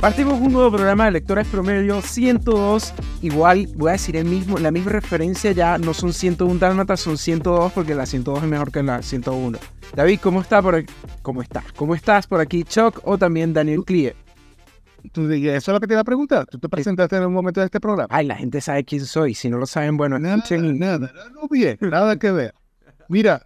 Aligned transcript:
Partimos 0.00 0.40
un 0.40 0.52
nuevo 0.52 0.70
programa 0.70 1.06
de 1.06 1.10
lectores 1.10 1.48
promedio 1.48 2.00
102. 2.00 2.94
Igual 3.22 3.66
voy 3.74 3.88
a 3.88 3.92
decir 3.92 4.16
el 4.16 4.26
mismo, 4.26 4.58
la 4.58 4.70
misma 4.70 4.92
referencia 4.92 5.50
ya 5.50 5.76
no 5.76 5.92
son 5.92 6.12
101 6.12 6.60
dálmatas, 6.60 7.00
son 7.00 7.18
102 7.18 7.72
porque 7.72 7.96
la 7.96 8.06
102 8.06 8.44
es 8.44 8.48
mejor 8.48 8.70
que 8.70 8.82
la 8.84 9.02
101. 9.02 9.58
David, 9.96 10.20
¿cómo 10.22 10.40
está 10.40 10.62
por? 10.62 10.84
¿Cómo 11.22 11.42
está? 11.42 11.64
¿Cómo 11.74 11.96
estás 11.96 12.28
por 12.28 12.40
aquí, 12.40 12.62
Chuck 12.62 13.00
o 13.02 13.18
también 13.18 13.52
Daniel 13.52 13.84
Clie? 13.84 14.27
Tú, 15.12 15.30
eso 15.30 15.56
es 15.56 15.68
lo 15.68 15.80
que 15.80 15.86
te 15.86 15.94
iba 15.94 16.00
a 16.00 16.04
preguntar. 16.04 16.46
¿Tú 16.46 16.58
te 16.58 16.68
presentaste 16.68 17.16
en 17.16 17.24
un 17.24 17.32
momento 17.32 17.60
de 17.60 17.66
este 17.66 17.80
programa? 17.80 18.08
Ay, 18.10 18.26
la 18.26 18.36
gente 18.36 18.60
sabe 18.60 18.84
quién 18.84 19.04
soy. 19.04 19.34
Si 19.34 19.48
no 19.48 19.58
lo 19.58 19.66
saben, 19.66 19.96
bueno, 19.96 20.18
nada, 20.18 20.42
nada, 20.50 20.98
nada, 20.98 21.12
no 21.32 21.48
bien, 21.48 21.78
nada 21.80 22.18
que 22.18 22.30
ver. 22.30 22.54
Mira, 23.08 23.42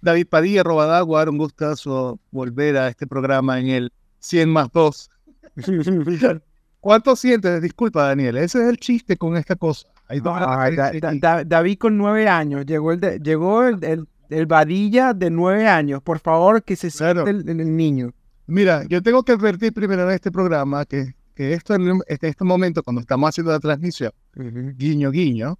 David 0.00 0.26
Padilla, 0.28 0.62
Robadagua, 0.62 1.28
un 1.28 1.38
gustazo 1.38 2.20
volver 2.30 2.76
a 2.76 2.88
este 2.88 3.06
programa 3.06 3.58
en 3.58 3.68
el 3.68 3.92
100 4.20 4.48
más 4.48 4.70
2. 4.72 5.10
¿Cuánto 6.80 7.16
sientes? 7.16 7.60
Disculpa, 7.60 8.04
Daniel, 8.04 8.36
ese 8.36 8.62
es 8.62 8.68
el 8.68 8.76
chiste 8.78 9.16
con 9.16 9.36
esta 9.36 9.56
cosa. 9.56 9.88
Ay, 10.08 10.20
David 11.46 11.78
con 11.78 11.98
nueve 11.98 12.28
años, 12.28 12.64
llegó 12.64 12.92
el, 12.92 13.00
llegó 13.22 13.64
el, 13.64 14.06
el, 14.30 14.46
Badilla 14.46 15.12
de 15.12 15.28
nueve 15.28 15.68
años. 15.68 16.02
Por 16.02 16.18
favor, 16.18 16.62
que 16.62 16.76
se 16.76 16.90
siente 16.90 17.28
el, 17.28 17.76
niño. 17.76 18.12
Mira, 18.48 18.84
yo 18.88 19.02
tengo 19.02 19.22
que 19.22 19.32
advertir 19.32 19.74
primero 19.74 20.08
en 20.08 20.14
este 20.14 20.32
programa 20.32 20.86
que, 20.86 21.14
que 21.34 21.52
esto 21.52 21.74
en 21.74 22.00
este, 22.06 22.28
este 22.28 22.44
momento, 22.44 22.82
cuando 22.82 23.02
estamos 23.02 23.28
haciendo 23.28 23.52
la 23.52 23.60
transmisión, 23.60 24.10
guiño, 24.34 25.10
guiño, 25.10 25.58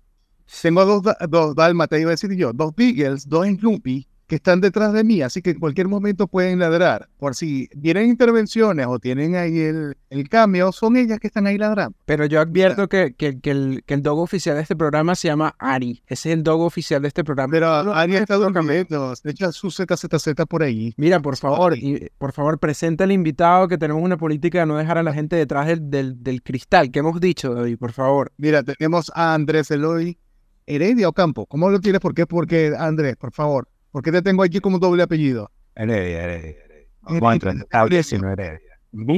tengo 0.62 0.86
dos, 0.86 1.02
dos 1.28 1.54
te 1.86 2.00
iba 2.00 2.08
a 2.08 2.12
decir 2.12 2.34
yo, 2.34 2.54
dos 2.54 2.74
Beagles, 2.74 3.28
dos 3.28 3.46
Snoopy, 3.46 4.07
que 4.28 4.36
están 4.36 4.60
detrás 4.60 4.92
de 4.92 5.02
mí, 5.04 5.22
así 5.22 5.40
que 5.40 5.50
en 5.50 5.58
cualquier 5.58 5.88
momento 5.88 6.28
pueden 6.28 6.58
ladrar. 6.58 7.08
Por 7.18 7.34
si 7.34 7.68
vienen 7.74 8.08
intervenciones 8.08 8.86
o 8.86 8.98
tienen 8.98 9.34
ahí 9.34 9.58
el, 9.58 9.96
el 10.10 10.28
cambio, 10.28 10.70
son 10.70 10.96
ellas 10.98 11.18
que 11.18 11.28
están 11.28 11.46
ahí 11.46 11.56
ladrando. 11.56 11.96
Pero 12.04 12.26
yo 12.26 12.40
advierto 12.40 12.88
que, 12.88 13.14
que, 13.14 13.40
que, 13.40 13.50
el, 13.50 13.82
que 13.86 13.94
el 13.94 14.02
dog 14.02 14.18
oficial 14.18 14.56
de 14.56 14.62
este 14.62 14.76
programa 14.76 15.14
se 15.14 15.28
llama 15.28 15.56
Ari. 15.58 16.02
Ese 16.06 16.28
es 16.30 16.36
el 16.36 16.42
dog 16.42 16.60
oficial 16.60 17.00
de 17.00 17.08
este 17.08 17.24
programa. 17.24 17.50
Pero 17.50 17.68
Ari 17.94 18.16
está 18.16 18.34
durmiendo. 18.34 19.14
Echa 19.24 19.50
su 19.50 19.70
ZZZ 19.70 20.34
por 20.46 20.62
ahí. 20.62 20.92
Mira, 20.98 21.20
por 21.20 21.36
favor, 21.36 21.76
y, 21.76 22.10
por 22.18 22.32
favor, 22.32 22.58
presenta 22.58 23.04
al 23.04 23.12
invitado 23.12 23.66
que 23.66 23.78
tenemos 23.78 24.02
una 24.02 24.18
política 24.18 24.60
de 24.60 24.66
no 24.66 24.76
dejar 24.76 24.98
a 24.98 25.02
la 25.02 25.14
gente 25.14 25.36
detrás 25.36 25.66
del, 25.66 25.90
del, 25.90 26.22
del 26.22 26.42
cristal. 26.42 26.90
¿Qué 26.90 26.98
hemos 26.98 27.18
dicho, 27.18 27.54
David? 27.54 27.78
Por 27.78 27.92
favor. 27.92 28.30
Mira, 28.36 28.62
tenemos 28.62 29.10
a 29.14 29.32
Andrés 29.32 29.70
Eloy 29.70 30.18
Heredia 30.66 31.08
Ocampo. 31.08 31.46
¿Cómo 31.46 31.70
lo 31.70 31.80
tienes? 31.80 32.02
¿Por 32.02 32.14
qué? 32.14 32.26
Porque, 32.26 32.74
Andrés, 32.78 33.16
por 33.16 33.32
favor. 33.32 33.68
¿Por 33.90 34.02
qué 34.02 34.12
te 34.12 34.22
tengo 34.22 34.42
aquí 34.42 34.60
como 34.60 34.78
doble 34.78 35.02
apellido? 35.02 35.50
Heredia, 35.74 36.24
Heredia, 36.24 36.56
Heredia. 36.64 38.32
Heredia. 38.32 38.60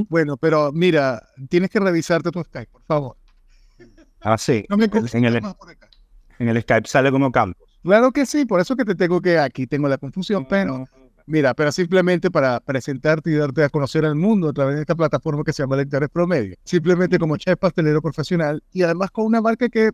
Bueno, 0.08 0.36
pero 0.36 0.72
mira, 0.72 1.22
tienes 1.48 1.70
que 1.70 1.80
revisarte 1.80 2.30
tu 2.30 2.42
Skype, 2.42 2.70
por 2.70 2.82
favor. 2.84 3.16
Ah, 4.20 4.36
sí. 4.36 4.64
No 4.68 4.76
me 4.76 4.84
en, 4.84 5.24
el, 5.24 5.42
en 6.38 6.48
el 6.48 6.62
Skype 6.62 6.88
sale 6.88 7.10
como 7.10 7.32
Campos. 7.32 7.68
Claro 7.82 8.12
que 8.12 8.26
sí, 8.26 8.44
por 8.44 8.60
eso 8.60 8.76
que 8.76 8.84
te 8.84 8.94
tengo 8.94 9.20
que 9.20 9.38
aquí 9.38 9.66
tengo 9.66 9.88
la 9.88 9.96
confusión, 9.96 10.46
pero 10.46 10.84
mira, 11.26 11.54
pero 11.54 11.72
simplemente 11.72 12.30
para 12.30 12.60
presentarte 12.60 13.30
y 13.30 13.34
darte 13.34 13.64
a 13.64 13.70
conocer 13.70 14.04
al 14.04 14.16
mundo 14.16 14.50
a 14.50 14.52
través 14.52 14.74
de 14.76 14.82
esta 14.82 14.94
plataforma 14.94 15.42
que 15.44 15.52
se 15.52 15.62
llama 15.62 15.76
Lectores 15.76 16.10
Promedio. 16.10 16.56
Simplemente 16.64 17.18
como 17.18 17.36
chef 17.38 17.58
pastelero 17.58 18.02
profesional 18.02 18.62
y 18.72 18.82
además 18.82 19.10
con 19.10 19.24
una 19.24 19.40
marca 19.40 19.68
que 19.68 19.90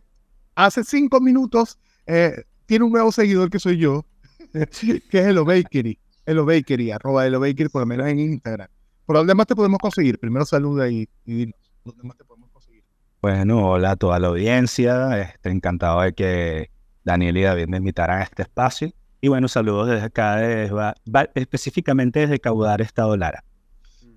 hace 0.55 0.83
cinco 0.83 1.21
minutos 1.21 1.79
eh, 2.07 2.43
tiene 2.65 2.83
un 2.83 2.91
nuevo 2.91 3.11
seguidor 3.13 3.49
que 3.49 3.59
soy 3.59 3.77
yo, 3.77 4.05
que 5.11 5.19
es 5.19 5.25
Hello 5.25 5.45
Bakery. 5.45 5.97
Hello 6.25 6.45
Bakery, 6.45 6.91
arroba 6.91 7.25
Hello 7.25 7.39
Bakery, 7.39 7.69
por 7.69 7.81
lo 7.81 7.85
menos 7.85 8.07
en 8.07 8.19
Instagram. 8.19 8.67
¿Por 9.05 9.15
dónde 9.15 9.33
más 9.33 9.47
te 9.47 9.55
podemos 9.55 9.79
conseguir? 9.79 10.19
Primero 10.19 10.45
saluda 10.45 10.89
y, 10.89 11.07
y 11.25 11.33
dinos, 11.33 11.55
¿dónde 11.85 12.03
más 12.03 12.17
te 12.17 12.25
podemos 12.25 12.49
conseguir? 12.51 12.83
Bueno, 13.21 13.69
hola 13.69 13.91
a 13.91 13.95
toda 13.95 14.19
la 14.19 14.27
audiencia. 14.27 15.21
Estoy 15.21 15.53
encantado 15.53 16.01
de 16.01 16.13
que 16.13 16.69
Daniel 17.03 17.37
y 17.37 17.43
David 17.43 17.67
me 17.67 17.77
invitaran 17.77 18.19
a 18.19 18.23
este 18.23 18.41
espacio. 18.41 18.91
Y 19.21 19.29
bueno, 19.29 19.47
saludos 19.47 19.87
desde 19.87 20.05
acá, 20.05 20.93
específicamente 21.33 22.19
desde 22.19 22.39
Caudar, 22.39 22.81
Estado 22.81 23.15
Lara. 23.17 23.43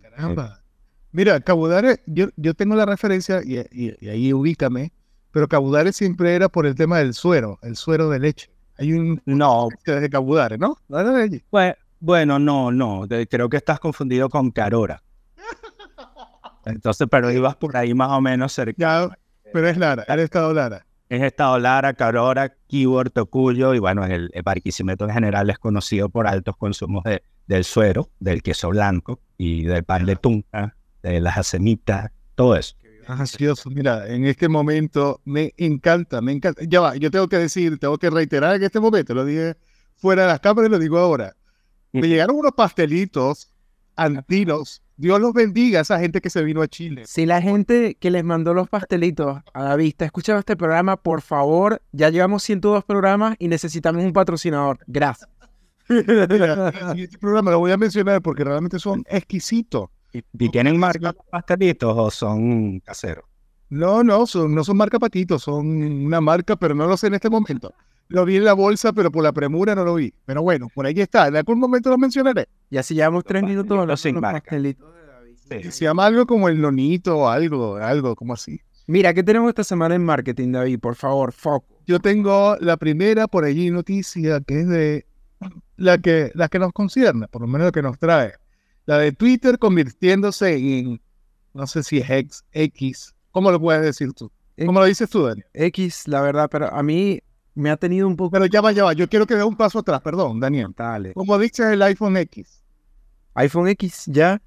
Caramba. 0.02 0.60
Mira, 1.12 1.40
Caudare, 1.40 2.00
yo, 2.06 2.28
yo 2.36 2.54
tengo 2.54 2.76
la 2.76 2.86
referencia 2.86 3.42
y, 3.44 3.58
y, 3.72 4.08
ahí 4.08 4.32
ubícame, 4.32 4.92
pero 5.32 5.48
Caudare 5.48 5.92
siempre 5.92 6.34
era 6.34 6.48
por 6.48 6.66
el 6.66 6.74
tema 6.74 6.98
del 6.98 7.14
suero, 7.14 7.58
el 7.62 7.76
suero 7.76 8.10
de 8.10 8.18
leche. 8.18 8.50
Hay 8.80 8.94
un... 8.94 9.20
No. 9.26 9.68
De 9.84 10.08
Cabudare, 10.08 10.56
¿no? 10.56 10.76
Pues, 11.50 11.74
bueno, 12.00 12.38
no, 12.38 12.72
no. 12.72 13.06
creo 13.28 13.48
que 13.50 13.58
estás 13.58 13.78
confundido 13.78 14.30
con 14.30 14.50
Carora. 14.50 15.02
Entonces, 16.64 17.06
pero 17.10 17.30
ibas 17.30 17.56
por 17.56 17.76
ahí 17.76 17.92
más 17.92 18.10
o 18.10 18.20
menos 18.20 18.52
cerca. 18.52 18.74
Ya, 18.78 19.18
pero 19.52 19.68
es 19.68 19.76
Lara, 19.76 20.04
es 20.04 20.18
Estado 20.18 20.54
Lara. 20.54 20.86
Es 21.10 21.22
Estado 21.22 21.58
Lara, 21.58 21.92
Carora, 21.92 22.54
Keyword, 22.68 23.10
Tocuyo, 23.10 23.74
y 23.74 23.80
bueno, 23.80 24.04
el, 24.06 24.30
el 24.32 24.42
Barquisimeto 24.42 25.04
en 25.04 25.12
general 25.12 25.50
es 25.50 25.58
conocido 25.58 26.08
por 26.08 26.26
altos 26.26 26.56
consumos 26.56 27.04
de, 27.04 27.22
del 27.46 27.64
suero, 27.64 28.08
del 28.20 28.42
queso 28.42 28.70
blanco 28.70 29.20
y 29.36 29.64
del 29.64 29.84
pan 29.84 30.06
de 30.06 30.16
tunca, 30.16 30.76
de 31.02 31.20
las 31.20 31.36
acemitas, 31.36 32.12
todo 32.34 32.56
eso. 32.56 32.76
Mira, 33.70 34.08
en 34.08 34.26
este 34.26 34.48
momento 34.48 35.20
me 35.24 35.54
encanta, 35.56 36.20
me 36.20 36.32
encanta. 36.32 36.62
Ya 36.66 36.80
va, 36.80 36.96
yo 36.96 37.10
tengo 37.10 37.28
que 37.28 37.38
decir, 37.38 37.78
tengo 37.78 37.98
que 37.98 38.10
reiterar 38.10 38.56
en 38.56 38.62
este 38.62 38.80
momento, 38.80 39.14
lo 39.14 39.24
dije 39.24 39.56
fuera 40.00 40.22
de 40.22 40.28
las 40.28 40.40
cámaras 40.40 40.68
y 40.68 40.72
lo 40.72 40.78
digo 40.78 40.98
ahora. 40.98 41.36
Me 41.92 42.08
llegaron 42.08 42.36
unos 42.36 42.52
pastelitos 42.52 43.52
antinos. 43.96 44.82
Dios 44.96 45.20
los 45.20 45.32
bendiga 45.32 45.78
a 45.78 45.82
esa 45.82 45.98
gente 45.98 46.20
que 46.20 46.30
se 46.30 46.42
vino 46.42 46.62
a 46.62 46.68
Chile. 46.68 47.04
Si 47.06 47.26
la 47.26 47.40
gente 47.40 47.96
que 47.98 48.10
les 48.10 48.24
mandó 48.24 48.54
los 48.54 48.68
pastelitos 48.68 49.40
a 49.52 49.64
la 49.64 49.76
vista 49.76 50.04
escuchado 50.04 50.38
este 50.38 50.56
programa, 50.56 50.96
por 50.96 51.22
favor, 51.22 51.82
ya 51.92 52.10
llevamos 52.10 52.42
102 52.42 52.84
programas 52.84 53.36
y 53.38 53.48
necesitamos 53.48 54.04
un 54.04 54.12
patrocinador. 54.12 54.78
Gracias. 54.86 55.28
y 55.88 57.02
este 57.02 57.18
programa 57.18 57.50
lo 57.50 57.58
voy 57.58 57.72
a 57.72 57.76
mencionar 57.76 58.22
porque 58.22 58.44
realmente 58.44 58.78
son 58.78 59.04
exquisitos. 59.08 59.88
¿Y, 60.12 60.48
tienen 60.48 60.78
marca 60.78 61.12
pastelitos 61.12 61.94
o 61.96 62.10
son 62.10 62.80
caseros? 62.80 63.24
No, 63.68 64.02
no, 64.02 64.26
son, 64.26 64.54
no 64.54 64.64
son 64.64 64.76
marca 64.76 64.98
patitos, 64.98 65.42
son 65.42 65.66
una 66.04 66.20
marca, 66.20 66.56
pero 66.56 66.74
no 66.74 66.86
lo 66.86 66.96
sé 66.96 67.06
en 67.06 67.14
este 67.14 67.30
momento. 67.30 67.72
Lo 68.08 68.24
vi 68.24 68.36
en 68.36 68.44
la 68.44 68.54
bolsa, 68.54 68.92
pero 68.92 69.12
por 69.12 69.22
la 69.22 69.32
premura 69.32 69.76
no 69.76 69.84
lo 69.84 69.94
vi. 69.94 70.12
Pero 70.26 70.42
bueno, 70.42 70.68
por 70.74 70.84
ahí 70.84 71.00
está. 71.00 71.28
En 71.28 71.36
algún 71.36 71.60
momento 71.60 71.90
lo 71.90 71.96
mencionaré. 71.96 72.48
Y 72.68 72.76
así 72.76 72.94
llevamos 72.94 73.24
tres 73.24 73.44
minutos 73.44 73.86
los, 73.86 74.00
sin 74.00 74.20
pastelitos. 74.20 74.88
Se 75.48 75.84
llama 75.84 76.06
algo 76.06 76.26
como 76.26 76.48
el 76.48 76.60
nonito 76.60 77.18
o 77.18 77.28
algo, 77.28 77.76
algo 77.76 78.16
como 78.16 78.34
así. 78.34 78.60
Mira, 78.88 79.14
¿qué 79.14 79.22
tenemos 79.22 79.48
esta 79.50 79.62
semana 79.62 79.94
en 79.94 80.04
marketing, 80.04 80.50
David? 80.50 80.80
Por 80.80 80.96
favor, 80.96 81.32
foco. 81.32 81.66
Yo 81.86 82.00
tengo 82.00 82.56
la 82.60 82.76
primera 82.76 83.28
por 83.28 83.44
allí 83.44 83.70
noticia 83.70 84.40
que 84.40 84.60
es 84.60 84.68
de 84.68 85.06
la 85.76 85.98
que, 85.98 86.32
la 86.34 86.48
que 86.48 86.58
nos 86.58 86.72
concierne, 86.72 87.28
por 87.28 87.42
lo 87.42 87.46
menos 87.46 87.66
la 87.66 87.72
que 87.72 87.82
nos 87.82 87.98
trae. 87.98 88.32
La 88.86 88.98
de 88.98 89.12
Twitter 89.12 89.58
convirtiéndose 89.58 90.56
en, 90.56 91.00
no 91.54 91.66
sé 91.66 91.82
si 91.82 91.98
es 91.98 92.10
X, 92.10 92.44
X. 92.52 93.14
¿Cómo 93.30 93.50
lo 93.50 93.60
puedes 93.60 93.82
decir 93.82 94.12
tú? 94.12 94.30
¿Cómo 94.66 94.80
lo 94.80 94.86
dices 94.86 95.08
tú, 95.08 95.24
Daniel? 95.24 95.46
X, 95.54 96.06
la 96.06 96.20
verdad, 96.20 96.48
pero 96.50 96.72
a 96.72 96.82
mí 96.82 97.20
me 97.54 97.70
ha 97.70 97.76
tenido 97.76 98.06
un 98.06 98.16
poco... 98.16 98.32
Pero 98.32 98.46
ya 98.46 98.60
va, 98.60 98.72
ya 98.72 98.84
va. 98.84 98.92
Yo 98.92 99.08
quiero 99.08 99.26
que 99.26 99.34
dé 99.34 99.44
un 99.44 99.56
paso 99.56 99.78
atrás, 99.78 100.00
perdón, 100.02 100.40
Daniel. 100.40 100.74
Dale. 100.76 101.12
¿Cómo 101.14 101.38
dices 101.38 101.66
el 101.66 101.82
iPhone 101.82 102.16
X? 102.16 102.62
iPhone 103.34 103.68
X, 103.68 104.04
ya. 104.06 104.40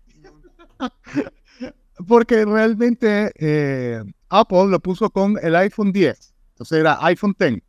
Porque 2.08 2.46
realmente 2.46 3.32
eh, 3.36 4.04
Apple 4.30 4.68
lo 4.68 4.80
puso 4.80 5.10
con 5.10 5.38
el 5.42 5.56
iPhone 5.56 5.92
10. 5.92 6.34
Entonces 6.54 6.80
era 6.80 6.98
iPhone 7.06 7.36
10 7.38 7.62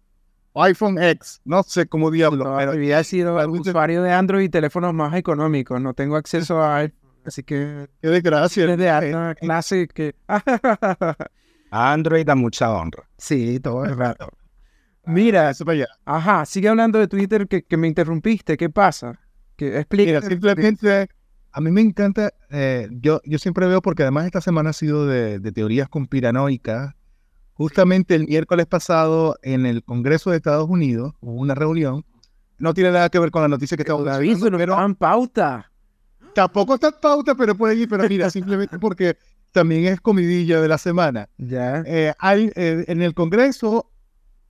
iPhone 0.54 1.02
X, 1.02 1.40
no 1.44 1.62
sé 1.62 1.86
cómo 1.86 2.10
diablo. 2.10 2.44
No, 2.44 2.56
pero 2.56 2.72
he 2.72 3.04
sido 3.04 3.36
usuario 3.50 4.02
de 4.02 4.12
Android 4.12 4.44
y 4.44 4.48
teléfonos 4.48 4.94
más 4.94 5.14
económicos, 5.14 5.80
no 5.80 5.94
tengo 5.94 6.16
acceso 6.16 6.62
a 6.62 6.86
así 7.24 7.42
que... 7.42 7.88
Qué 8.00 8.08
desgracia. 8.08 8.76
de 8.76 8.88
alta 8.90 9.34
clase 9.34 9.88
que... 9.88 10.14
Android 11.70 12.24
da 12.24 12.36
mucha 12.36 12.70
honra. 12.70 13.08
Sí, 13.18 13.58
todo 13.58 13.84
el 13.84 13.96
rato. 13.96 14.28
Mira, 15.06 15.50
eso 15.50 15.64
para 15.64 15.76
allá. 15.76 15.86
Ajá, 16.04 16.46
sigue 16.46 16.68
hablando 16.68 16.98
de 16.98 17.08
Twitter 17.08 17.48
que, 17.48 17.64
que 17.64 17.76
me 17.76 17.88
interrumpiste, 17.88 18.56
¿qué 18.56 18.70
pasa? 18.70 19.18
Que 19.56 19.78
explica. 19.78 20.06
Mira, 20.06 20.22
simplemente 20.22 21.08
a 21.52 21.60
mí 21.60 21.70
me 21.70 21.80
encanta, 21.80 22.32
eh, 22.50 22.88
yo, 22.90 23.20
yo 23.24 23.38
siempre 23.38 23.66
veo, 23.66 23.82
porque 23.82 24.02
además 24.02 24.26
esta 24.26 24.40
semana 24.40 24.70
ha 24.70 24.72
sido 24.72 25.06
de, 25.06 25.38
de 25.38 25.52
teorías 25.52 25.88
conspiranoicas, 25.88 26.94
Justamente 27.54 28.16
el 28.16 28.26
miércoles 28.26 28.66
pasado 28.66 29.36
en 29.42 29.64
el 29.64 29.84
Congreso 29.84 30.30
de 30.30 30.36
Estados 30.36 30.68
Unidos 30.68 31.14
hubo 31.20 31.40
una 31.40 31.54
reunión. 31.54 32.04
No 32.58 32.74
tiene 32.74 32.90
nada 32.90 33.08
que 33.08 33.18
ver 33.18 33.30
con 33.30 33.42
la 33.42 33.48
noticia 33.48 33.76
que 33.76 33.82
estamos 33.82 34.06
aviso, 34.08 34.50
no 34.50 34.58
pero 34.58 34.84
en 34.84 34.94
pauta. 34.94 35.70
Tampoco 36.34 36.74
está 36.74 36.88
en 36.88 36.94
pauta, 37.00 37.34
pero 37.36 37.54
puede 37.54 37.76
ir. 37.76 37.88
Pero 37.88 38.08
mira, 38.08 38.28
simplemente 38.28 38.78
porque 38.78 39.16
también 39.52 39.86
es 39.86 40.00
comidilla 40.00 40.60
de 40.60 40.68
la 40.68 40.78
semana. 40.78 41.28
Ya. 41.38 41.84
Eh, 41.86 42.12
hay, 42.18 42.50
eh, 42.56 42.84
en 42.88 43.02
el 43.02 43.14
Congreso, 43.14 43.88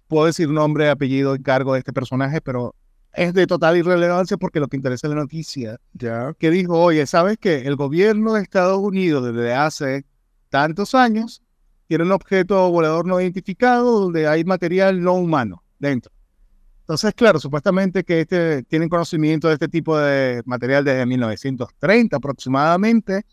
puedo 0.09 0.27
decir 0.27 0.49
nombre, 0.49 0.89
apellido 0.89 1.35
y 1.35 1.43
cargo 1.43 1.75
de 1.75 1.81
este 1.81 1.93
personaje, 1.93 2.41
pero 2.41 2.75
es 3.13 3.35
de 3.35 3.47
total 3.47 3.77
irrelevancia 3.77 4.39
porque 4.39 4.61
lo 4.61 4.69
que 4.69 4.79
interesa 4.79 5.07
es 5.07 5.15
la 5.15 5.21
noticia. 5.21 5.79
Ya. 5.93 6.33
Que 6.39 6.51
dijo, 6.51 6.81
oye, 6.81 7.07
¿sabes 7.07 7.37
qué? 7.39 7.67
El 7.67 7.77
gobierno 7.77 8.33
de 8.33 8.43
Estados 8.43 8.79
Unidos 8.79 9.25
desde 9.27 9.53
hace 9.53 10.07
tantos 10.49 10.95
años 10.95 11.44
tiene 11.87 12.05
un 12.05 12.13
objeto 12.13 12.71
volador 12.71 13.07
no 13.07 13.21
identificado 13.21 14.01
donde 14.01 14.27
hay 14.27 14.45
material 14.45 15.03
no 15.03 15.15
humano 15.15 15.63
dentro. 15.79 16.13
Entonces, 16.81 17.15
claro, 17.15 17.41
supuestamente 17.41 18.05
que 18.05 18.21
este, 18.21 18.63
tienen 18.65 18.91
conocimiento 18.91 19.49
de 19.49 19.55
este 19.55 19.69
tipo 19.69 19.97
de 19.97 20.43
material 20.45 20.85
desde 20.85 21.07
1930 21.07 22.17
aproximadamente 22.17 23.25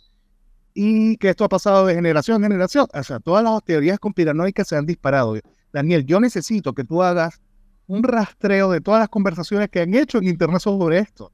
y 0.74 1.18
que 1.18 1.30
esto 1.30 1.44
ha 1.44 1.50
pasado 1.50 1.86
de 1.86 1.95
generación 1.95 2.38
en 2.38 2.51
generación. 2.51 2.88
O 2.94 3.03
sea, 3.03 3.19
todas 3.19 3.44
las 3.44 3.62
teorías 3.63 4.00
conspiranoicas 4.00 4.68
se 4.68 4.77
han 4.77 4.86
disparado. 4.86 5.38
Daniel, 5.74 6.06
yo 6.06 6.19
necesito 6.21 6.74
que 6.74 6.86
tú 6.86 7.03
hagas 7.03 7.42
un 7.88 8.03
rastreo 8.03 8.71
de 8.71 8.80
todas 8.80 9.01
las 9.01 9.09
conversaciones 9.09 9.69
que 9.69 9.81
han 9.81 9.94
hecho 9.94 10.19
en 10.19 10.30
Internet 10.30 10.62
sobre 10.62 11.00
esto. 11.00 11.31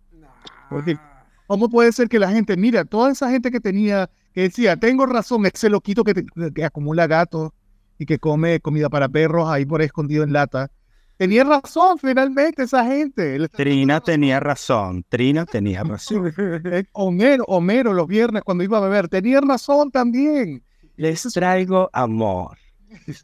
Porque, 0.69 0.97
¿cómo 1.45 1.69
puede 1.69 1.91
ser 1.91 2.09
que 2.09 2.17
la 2.17 2.31
gente, 2.31 2.57
mira, 2.57 2.83
toda 2.83 3.11
esa 3.11 3.29
gente 3.29 3.51
que 3.51 3.59
tenía, 3.59 4.09
que 4.37 4.43
decía, 4.43 4.77
tengo 4.77 5.07
razón, 5.07 5.47
ese 5.47 5.67
loquito 5.67 6.03
que, 6.03 6.23
acumula 6.63 7.07
gatos 7.07 7.53
y 7.97 8.05
que 8.05 8.19
come 8.19 8.59
comida 8.59 8.87
para 8.87 9.09
perros 9.09 9.49
ahí 9.49 9.65
por 9.65 9.81
ahí 9.81 9.87
escondido 9.87 10.23
en 10.23 10.31
lata, 10.31 10.69
tenía 11.17 11.43
razón 11.43 11.97
finalmente 11.97 12.61
esa 12.61 12.85
gente. 12.85 13.49
Trina 13.49 13.99
tenía 13.99 14.39
razón, 14.39 15.03
Trina 15.09 15.43
tenía 15.47 15.83
razón. 15.83 16.31
Eh, 16.37 16.83
Homero, 16.91 17.45
Homero 17.47 17.93
los 17.93 18.05
viernes 18.05 18.43
cuando 18.43 18.63
iba 18.63 18.77
a 18.77 18.81
beber, 18.81 19.07
tenía 19.07 19.41
razón 19.41 19.89
también. 19.89 20.63
Les 20.97 21.23
traigo 21.33 21.89
amor. 21.91 22.59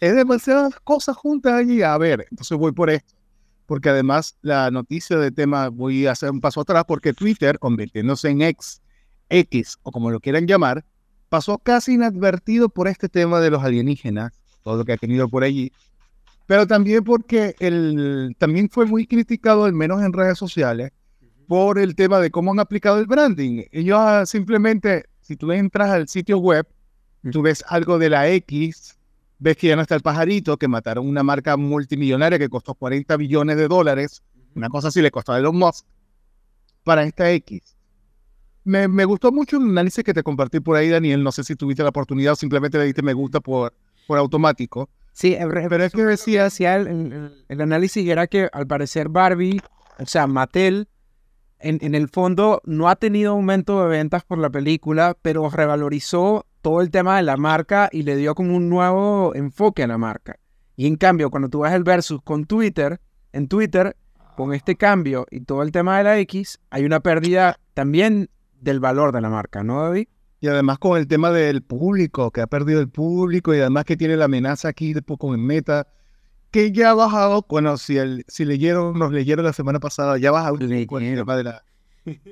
Es 0.00 0.16
demasiadas 0.16 0.74
cosas 0.82 1.16
juntas 1.16 1.52
allí. 1.52 1.82
A 1.82 1.96
ver, 1.98 2.26
entonces 2.28 2.58
voy 2.58 2.72
por 2.72 2.90
esto. 2.90 3.14
Porque 3.66 3.90
además 3.90 4.36
la 4.42 4.72
noticia 4.72 5.16
de 5.18 5.30
tema, 5.30 5.68
voy 5.68 6.08
a 6.08 6.10
hacer 6.10 6.32
un 6.32 6.40
paso 6.40 6.62
atrás, 6.62 6.82
porque 6.88 7.12
Twitter, 7.12 7.60
convirtiéndose 7.60 8.28
en 8.28 8.42
X, 8.42 8.81
X 9.32 9.78
o 9.82 9.90
como 9.90 10.10
lo 10.10 10.20
quieran 10.20 10.46
llamar, 10.46 10.84
pasó 11.28 11.58
casi 11.58 11.94
inadvertido 11.94 12.68
por 12.68 12.88
este 12.88 13.08
tema 13.08 13.40
de 13.40 13.50
los 13.50 13.64
alienígenas, 13.64 14.32
todo 14.62 14.76
lo 14.76 14.84
que 14.84 14.92
ha 14.92 14.96
tenido 14.96 15.28
por 15.28 15.42
allí. 15.42 15.72
Pero 16.46 16.66
también 16.66 17.02
porque 17.02 17.56
el, 17.58 18.36
también 18.38 18.68
fue 18.68 18.84
muy 18.84 19.06
criticado, 19.06 19.64
al 19.64 19.72
menos 19.72 20.02
en 20.02 20.12
redes 20.12 20.36
sociales, 20.36 20.92
por 21.48 21.78
el 21.78 21.94
tema 21.94 22.20
de 22.20 22.30
cómo 22.30 22.52
han 22.52 22.60
aplicado 22.60 22.98
el 22.98 23.06
branding. 23.06 23.64
Ellos 23.72 23.98
ah, 23.98 24.26
simplemente, 24.26 25.06
si 25.20 25.36
tú 25.36 25.50
entras 25.52 25.90
al 25.90 26.08
sitio 26.08 26.38
web, 26.38 26.66
tú 27.30 27.42
ves 27.42 27.64
algo 27.68 27.98
de 27.98 28.10
la 28.10 28.28
X, 28.28 28.98
ves 29.38 29.56
que 29.56 29.68
ya 29.68 29.76
no 29.76 29.82
está 29.82 29.94
el 29.94 30.02
pajarito, 30.02 30.58
que 30.58 30.68
mataron 30.68 31.08
una 31.08 31.22
marca 31.22 31.56
multimillonaria 31.56 32.38
que 32.38 32.48
costó 32.48 32.74
40 32.74 33.16
billones 33.16 33.56
de 33.56 33.68
dólares, 33.68 34.22
una 34.54 34.68
cosa 34.68 34.88
así 34.88 35.00
le 35.00 35.10
costó 35.10 35.32
a 35.32 35.38
Elon 35.38 35.56
Musk, 35.56 35.86
para 36.84 37.04
esta 37.04 37.30
X. 37.30 37.76
Me, 38.64 38.86
me 38.88 39.04
gustó 39.04 39.32
mucho 39.32 39.56
el 39.56 39.64
análisis 39.64 40.04
que 40.04 40.14
te 40.14 40.22
compartí 40.22 40.60
por 40.60 40.76
ahí, 40.76 40.88
Daniel. 40.88 41.22
No 41.22 41.32
sé 41.32 41.42
si 41.44 41.56
tuviste 41.56 41.82
la 41.82 41.88
oportunidad 41.88 42.34
o 42.34 42.36
simplemente 42.36 42.78
le 42.78 42.84
diste 42.84 43.02
me 43.02 43.12
gusta 43.12 43.40
por, 43.40 43.74
por 44.06 44.18
automático. 44.18 44.88
Sí, 45.12 45.36
Pero 45.68 45.84
es 45.84 45.92
que 45.92 46.02
decía, 46.04 46.46
el- 46.76 47.44
el 47.48 47.60
análisis 47.60 48.08
era 48.08 48.26
que 48.26 48.48
al 48.52 48.66
parecer 48.66 49.08
Barbie, 49.08 49.60
o 49.98 50.06
sea, 50.06 50.26
Mattel, 50.26 50.88
en, 51.58 51.78
en 51.82 51.94
el 51.94 52.08
fondo 52.08 52.60
no 52.64 52.88
ha 52.88 52.96
tenido 52.96 53.32
aumento 53.32 53.82
de 53.82 53.88
ventas 53.88 54.24
por 54.24 54.38
la 54.38 54.48
película, 54.50 55.16
pero 55.20 55.48
revalorizó 55.50 56.46
todo 56.62 56.80
el 56.80 56.90
tema 56.90 57.16
de 57.16 57.22
la 57.24 57.36
marca 57.36 57.88
y 57.92 58.02
le 58.04 58.16
dio 58.16 58.34
como 58.34 58.56
un 58.56 58.68
nuevo 58.68 59.34
enfoque 59.34 59.82
a 59.82 59.86
la 59.86 59.98
marca. 59.98 60.38
Y 60.76 60.86
en 60.86 60.96
cambio, 60.96 61.30
cuando 61.30 61.48
tú 61.48 61.60
ves 61.60 61.72
el 61.72 61.82
versus 61.84 62.22
con 62.22 62.46
Twitter, 62.46 63.00
en 63.32 63.48
Twitter, 63.48 63.94
con 64.36 64.54
este 64.54 64.76
cambio 64.76 65.26
y 65.30 65.40
todo 65.40 65.62
el 65.62 65.72
tema 65.72 65.98
de 65.98 66.04
la 66.04 66.18
X, 66.20 66.58
hay 66.70 66.84
una 66.84 67.00
pérdida 67.00 67.58
también 67.74 68.30
del 68.62 68.80
valor 68.80 69.12
de 69.12 69.20
la 69.20 69.28
marca, 69.28 69.62
¿no, 69.62 69.82
David? 69.82 70.06
y 70.40 70.48
además 70.48 70.78
con 70.80 70.98
el 70.98 71.06
tema 71.06 71.30
del 71.30 71.62
público, 71.62 72.32
que 72.32 72.40
ha 72.40 72.48
perdido 72.48 72.80
el 72.80 72.88
público 72.88 73.54
y 73.54 73.60
además 73.60 73.84
que 73.84 73.96
tiene 73.96 74.16
la 74.16 74.24
amenaza 74.24 74.66
aquí 74.66 74.92
después 74.92 75.16
con 75.20 75.34
el 75.34 75.38
meta, 75.38 75.86
que 76.50 76.72
ya 76.72 76.90
ha 76.90 76.94
bajado, 76.94 77.46
bueno, 77.48 77.76
si, 77.76 77.96
el, 77.96 78.24
si 78.26 78.44
leyeron, 78.44 78.98
nos 78.98 79.12
leyeron 79.12 79.44
la 79.44 79.52
semana 79.52 79.78
pasada, 79.78 80.18
ya 80.18 80.30
ha 80.30 80.32
bajado 80.32 80.58
poco 80.58 80.98
el 80.98 81.14
tema 81.14 81.36
de 81.36 81.44
la... 81.44 81.62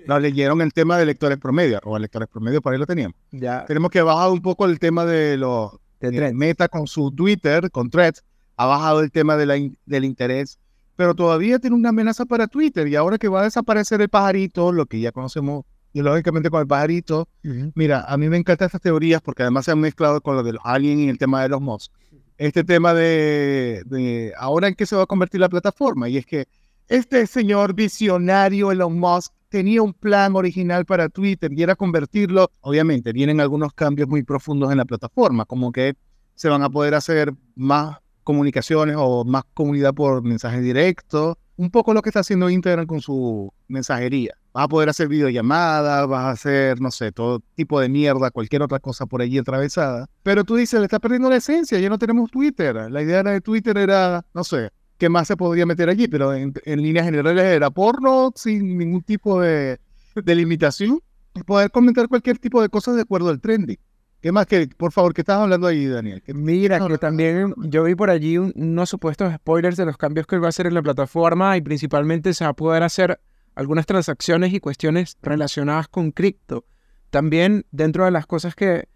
Nos 0.09 0.21
leyeron 0.21 0.61
el 0.61 0.73
tema 0.73 0.99
de 0.99 1.07
lectores 1.07 1.39
promedio, 1.39 1.79
o 1.85 1.97
lectores 2.01 2.29
promedio, 2.29 2.61
por 2.61 2.73
ahí 2.73 2.81
lo 2.81 2.87
teníamos. 2.87 3.17
Ya. 3.31 3.65
Tenemos 3.67 3.93
que 3.93 4.03
bajar 4.03 4.31
un 4.31 4.43
poco 4.43 4.65
el 4.67 4.81
tema 4.81 5.05
de 5.07 5.37
los 5.37 5.71
De 6.01 6.09
eh. 6.09 6.35
Meta 6.35 6.67
con 6.67 6.89
su 6.89 7.13
Twitter, 7.13 7.71
con 7.71 7.91
Threads, 7.91 8.25
ha 8.57 8.67
bajado 8.67 9.03
el 9.03 9.13
tema 9.13 9.37
de 9.37 9.47
la 9.47 9.57
in- 9.57 9.79
del 9.87 10.05
interés, 10.05 10.59
pero 10.97 11.15
todavía 11.15 11.61
tiene 11.61 11.77
una 11.77 11.91
amenaza 11.91 12.25
para 12.27 12.49
Twitter 12.49 12.89
y 12.89 12.97
ahora 12.97 13.19
que 13.19 13.29
va 13.29 13.43
a 13.43 13.45
desaparecer 13.45 14.01
el 14.01 14.09
pajarito, 14.09 14.73
lo 14.73 14.87
que 14.87 14.99
ya 14.99 15.13
conocemos 15.13 15.65
ideológicamente 15.93 16.51
con 16.51 16.61
el 16.61 16.67
pajarito, 16.67 17.29
mira, 17.75 18.05
a 18.07 18.17
mí 18.17 18.29
me 18.29 18.37
encantan 18.37 18.67
estas 18.67 18.81
teorías 18.81 19.21
porque 19.21 19.43
además 19.43 19.65
se 19.65 19.73
han 19.73 19.81
mezclado 19.81 20.21
con 20.21 20.37
lo 20.37 20.43
de 20.43 20.55
los 20.55 20.63
aliens 20.65 21.01
y 21.01 21.09
el 21.09 21.19
tema 21.19 21.43
de 21.43 21.49
los 21.49 21.61
mods. 21.61 21.91
Este 22.39 22.65
tema 22.65 22.95
de, 22.95 23.83
de 23.87 24.33
ahora 24.39 24.69
en 24.69 24.75
qué 24.75 24.87
se 24.87 24.97
va 24.97 25.03
a 25.03 25.07
convertir 25.07 25.41
la 25.41 25.49
plataforma 25.49 26.09
y 26.09 26.17
es 26.17 26.27
que 26.27 26.47
este 26.89 27.27
señor 27.27 27.75
visionario 27.75 28.73
Elon 28.73 28.99
Musk 28.99 29.33
tenía 29.49 29.83
un 29.83 29.93
plan 29.93 30.35
original 30.37 30.87
para 30.87 31.09
Twitter 31.09 31.53
y 31.53 31.63
era 31.63 31.75
convertirlo, 31.75 32.51
obviamente, 32.63 33.13
vienen 33.13 33.41
algunos 33.41 33.75
cambios 33.75 34.09
muy 34.09 34.23
profundos 34.23 34.71
en 34.71 34.79
la 34.79 34.85
plataforma, 34.85 35.45
como 35.45 35.73
que 35.73 35.95
se 36.35 36.49
van 36.49 36.63
a 36.63 36.71
poder 36.71 36.95
hacer 36.95 37.35
más 37.55 37.99
comunicaciones 38.25 38.97
o 38.99 39.25
más 39.25 39.43
comunidad 39.55 39.93
por 39.93 40.23
mensaje 40.23 40.61
directo, 40.61 41.37
un 41.57 41.71
poco 41.71 41.93
lo 41.93 42.01
que 42.01 42.09
está 42.09 42.21
haciendo 42.21 42.49
Instagram 42.49 42.87
con 42.87 43.01
su 43.01 43.53
mensajería. 43.69 44.40
Vas 44.53 44.65
a 44.65 44.69
poder 44.69 44.89
hacer 44.89 45.07
videollamadas, 45.09 46.09
vas 46.09 46.25
a 46.25 46.31
hacer, 46.31 46.81
no 46.81 46.91
sé, 46.91 47.13
todo 47.13 47.41
tipo 47.55 47.79
de 47.81 47.89
mierda, 47.89 48.31
cualquier 48.31 48.63
otra 48.63 48.81
cosa 48.81 49.07
por 49.07 49.23
allí 49.23 49.39
atravesada. 49.39 50.07
Pero 50.23 50.45
tú 50.45 50.57
dices, 50.57 50.81
le 50.81 50.87
está 50.87 50.99
perdiendo 50.99 51.31
la 51.31 51.37
esencia, 51.37 51.79
ya 51.79 51.89
no 51.89 51.99
tenemos 51.99 52.31
Twitter. 52.31 52.91
La 52.91 53.01
idea 53.03 53.23
de 53.23 53.41
Twitter 53.41 53.79
era, 53.79 54.25
no 54.35 54.43
sé, 54.43 54.71
qué 54.99 55.09
más 55.09 55.29
se 55.29 55.37
podría 55.37 55.67
meter 55.67 55.89
allí, 55.89 56.09
pero 56.09 56.35
en, 56.35 56.53
en 56.65 56.83
líneas 56.83 57.05
generales 57.07 57.45
era 57.45 57.71
porno 57.71 58.33
sin 58.35 58.77
ningún 58.77 59.03
tipo 59.03 59.41
de, 59.41 59.79
de 60.17 60.35
limitación 60.35 61.01
y 61.35 61.43
poder 61.45 61.71
comentar 61.71 62.09
cualquier 62.09 62.39
tipo 62.39 62.61
de 62.61 62.69
cosas 62.69 62.97
de 62.97 63.03
acuerdo 63.03 63.31
al 63.31 63.41
trending. 63.41 63.79
¿Qué 64.21 64.33
más 64.33 64.47
que, 64.47 64.69
por 64.77 64.93
favor, 64.93 65.15
qué 65.15 65.23
estás 65.23 65.39
hablando 65.39 65.67
ahí, 65.67 65.87
Daniel? 65.87 66.21
¿Qué- 66.23 66.35
Mira, 66.35 66.79
que 66.87 66.99
también 66.99 67.55
yo 67.57 67.85
vi 67.85 67.95
por 67.95 68.11
allí 68.11 68.37
un- 68.37 68.53
unos 68.55 68.91
supuestos 68.91 69.33
spoilers 69.33 69.79
de 69.79 69.87
los 69.87 69.97
cambios 69.97 70.27
que 70.27 70.37
va 70.39 70.47
a 70.47 70.49
hacer 70.51 70.67
en 70.67 70.75
la 70.75 70.83
plataforma 70.83 71.57
y 71.57 71.63
principalmente 71.63 72.35
se 72.35 72.45
va 72.45 72.51
a 72.51 72.55
poder 72.55 72.83
hacer 72.83 73.19
algunas 73.61 73.85
transacciones 73.85 74.55
y 74.55 74.61
cuestiones 74.61 75.19
relacionadas 75.21 75.87
con 75.87 76.13
cripto. 76.13 76.65
También 77.11 77.67
dentro 77.71 78.07
de 78.07 78.11
las 78.11 78.27
cosas 78.27 78.55
que, 78.55 78.89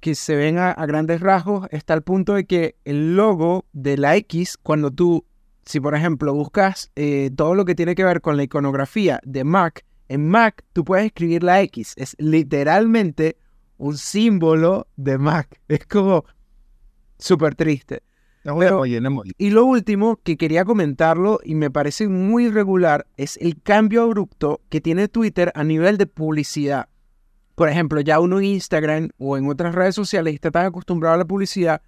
que 0.00 0.14
se 0.14 0.34
ven 0.36 0.56
a, 0.56 0.72
grandes 0.86 1.20
rasgos 1.20 1.68
está 1.70 1.92
el 1.92 2.00
punto 2.00 2.32
de 2.32 2.46
que 2.46 2.76
el 2.86 3.14
logo 3.14 3.66
de 3.74 3.98
la 3.98 4.16
X, 4.16 4.56
cuando 4.56 4.90
tú, 4.90 5.26
si 5.66 5.80
por 5.80 5.94
ejemplo 5.94 6.32
buscas 6.32 6.90
eh, 6.96 7.30
todo 7.36 7.54
lo 7.54 7.66
que 7.66 7.74
tiene 7.74 7.94
que 7.94 8.04
ver 8.04 8.22
con 8.22 8.38
la 8.38 8.44
iconografía 8.44 9.20
de 9.22 9.44
Mac, 9.44 9.84
en 10.08 10.26
Mac 10.26 10.64
tú 10.72 10.82
puedes 10.82 11.04
escribir 11.04 11.42
la 11.42 11.60
X. 11.60 11.92
Es 11.96 12.16
literalmente 12.18 13.36
un 13.76 13.98
símbolo 13.98 14.86
de 14.96 15.18
Mac. 15.18 15.60
Es 15.68 15.86
como 15.86 16.24
súper 17.18 17.54
triste. 17.54 18.02
Pero-. 18.54 18.84
Y 18.86 19.50
lo 19.50 19.64
último 19.64 20.16
que 20.22 20.36
quería 20.36 20.64
comentarlo 20.64 21.40
y 21.42 21.54
me 21.54 21.70
parece 21.70 22.08
muy 22.08 22.46
irregular 22.46 23.06
es 23.16 23.36
el 23.38 23.60
cambio 23.60 24.02
abrupto 24.02 24.60
que 24.68 24.80
tiene 24.80 25.08
Twitter 25.08 25.52
a 25.54 25.64
nivel 25.64 25.98
de 25.98 26.06
publicidad. 26.06 26.88
Por 27.54 27.68
ejemplo, 27.68 28.00
ya 28.00 28.20
uno 28.20 28.38
en 28.38 28.44
Instagram 28.44 29.08
o 29.18 29.36
en 29.36 29.48
otras 29.48 29.74
redes 29.74 29.94
sociales 29.94 30.34
está 30.34 30.50
tan 30.50 30.66
acostumbrado 30.66 31.14
a 31.14 31.18
la 31.18 31.24
publicidad 31.24 31.80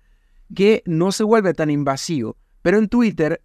que 0.55 0.83
no 0.87 1.13
se 1.13 1.25
vuelve 1.25 1.53
tan 1.55 1.71
invasivo. 1.71 2.37
Pero 2.63 2.79
en 2.79 2.89
Twitter 2.89 3.43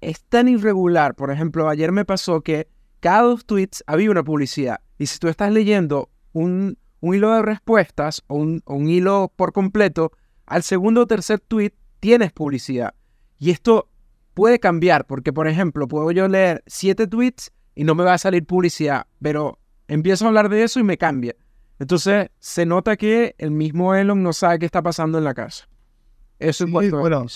es 0.00 0.22
tan 0.24 0.48
irregular. 0.48 1.14
Por 1.16 1.30
ejemplo, 1.30 1.68
ayer 1.68 1.92
me 1.92 2.04
pasó 2.04 2.42
que 2.42 2.68
cada 3.00 3.22
dos 3.22 3.44
tweets 3.44 3.82
había 3.86 4.10
una 4.10 4.22
publicidad. 4.22 4.78
Y 4.98 5.06
si 5.06 5.18
tú 5.18 5.28
estás 5.28 5.52
leyendo 5.52 6.10
un, 6.32 6.78
un 7.00 7.14
hilo 7.14 7.34
de 7.34 7.42
respuestas 7.42 8.22
o 8.28 8.36
un, 8.36 8.62
o 8.64 8.74
un 8.74 8.88
hilo 8.88 9.32
por 9.34 9.52
completo, 9.52 10.12
al 10.46 10.62
segundo 10.62 11.02
o 11.02 11.06
tercer 11.06 11.40
tweet 11.40 11.72
tienes 12.00 12.32
publicidad. 12.32 12.94
Y 13.38 13.50
esto 13.50 13.88
puede 14.34 14.58
cambiar, 14.58 15.06
porque 15.06 15.32
por 15.32 15.48
ejemplo, 15.48 15.88
puedo 15.88 16.10
yo 16.10 16.28
leer 16.28 16.62
siete 16.66 17.06
tweets 17.06 17.52
y 17.74 17.84
no 17.84 17.94
me 17.94 18.04
va 18.04 18.14
a 18.14 18.18
salir 18.18 18.44
publicidad, 18.44 19.06
pero 19.20 19.58
empiezo 19.86 20.24
a 20.24 20.28
hablar 20.28 20.48
de 20.48 20.64
eso 20.64 20.80
y 20.80 20.82
me 20.84 20.98
cambia. 20.98 21.34
Entonces, 21.78 22.30
se 22.38 22.66
nota 22.66 22.96
que 22.96 23.34
el 23.38 23.52
mismo 23.52 23.94
Elon 23.94 24.22
no 24.22 24.32
sabe 24.32 24.58
qué 24.58 24.66
está 24.66 24.82
pasando 24.82 25.18
en 25.18 25.24
la 25.24 25.34
casa. 25.34 25.68
Eso 26.38 26.66
Sí, 26.66 26.70
es 26.86 26.92
a 26.92 26.96
bueno. 26.96 27.26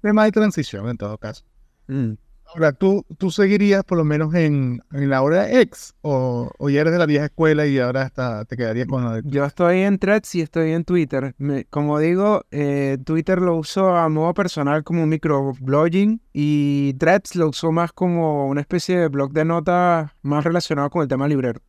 Tema 0.00 0.24
de 0.24 0.32
transición, 0.32 0.88
en 0.88 0.96
todo 0.96 1.18
caso. 1.18 1.44
Mm. 1.86 2.12
Ahora, 2.54 2.72
¿tú, 2.72 3.04
tú 3.16 3.30
seguirías 3.30 3.82
por 3.82 3.96
lo 3.96 4.04
menos 4.04 4.34
en, 4.34 4.80
en 4.92 5.08
la 5.08 5.22
hora 5.22 5.50
X 5.62 5.94
o, 6.02 6.50
o 6.58 6.68
ya 6.70 6.82
eres 6.82 6.92
de 6.92 6.98
la 6.98 7.06
vieja 7.06 7.24
escuela 7.24 7.66
y 7.66 7.78
ahora 7.78 8.02
hasta 8.02 8.44
te 8.44 8.56
quedarías 8.58 8.86
con 8.86 9.04
la 9.04 9.14
de... 9.14 9.22
Yo 9.24 9.44
estoy 9.44 9.80
en 9.80 9.98
Threads 9.98 10.34
y 10.34 10.42
estoy 10.42 10.72
en 10.72 10.84
Twitter. 10.84 11.34
Me- 11.38 11.64
como 11.64 11.98
digo, 11.98 12.44
eh, 12.50 12.98
Twitter 13.04 13.40
lo 13.40 13.56
uso 13.56 13.96
a 13.96 14.08
modo 14.10 14.34
personal 14.34 14.84
como 14.84 15.06
microblogging 15.06 16.20
y 16.34 16.92
Threads 16.98 17.36
lo 17.36 17.48
uso 17.48 17.72
más 17.72 17.92
como 17.92 18.46
una 18.48 18.60
especie 18.60 18.98
de 18.98 19.08
blog 19.08 19.32
de 19.32 19.46
notas 19.46 20.10
más 20.20 20.44
relacionado 20.44 20.90
con 20.90 21.02
el 21.02 21.08
tema 21.08 21.26
librero. 21.26 21.60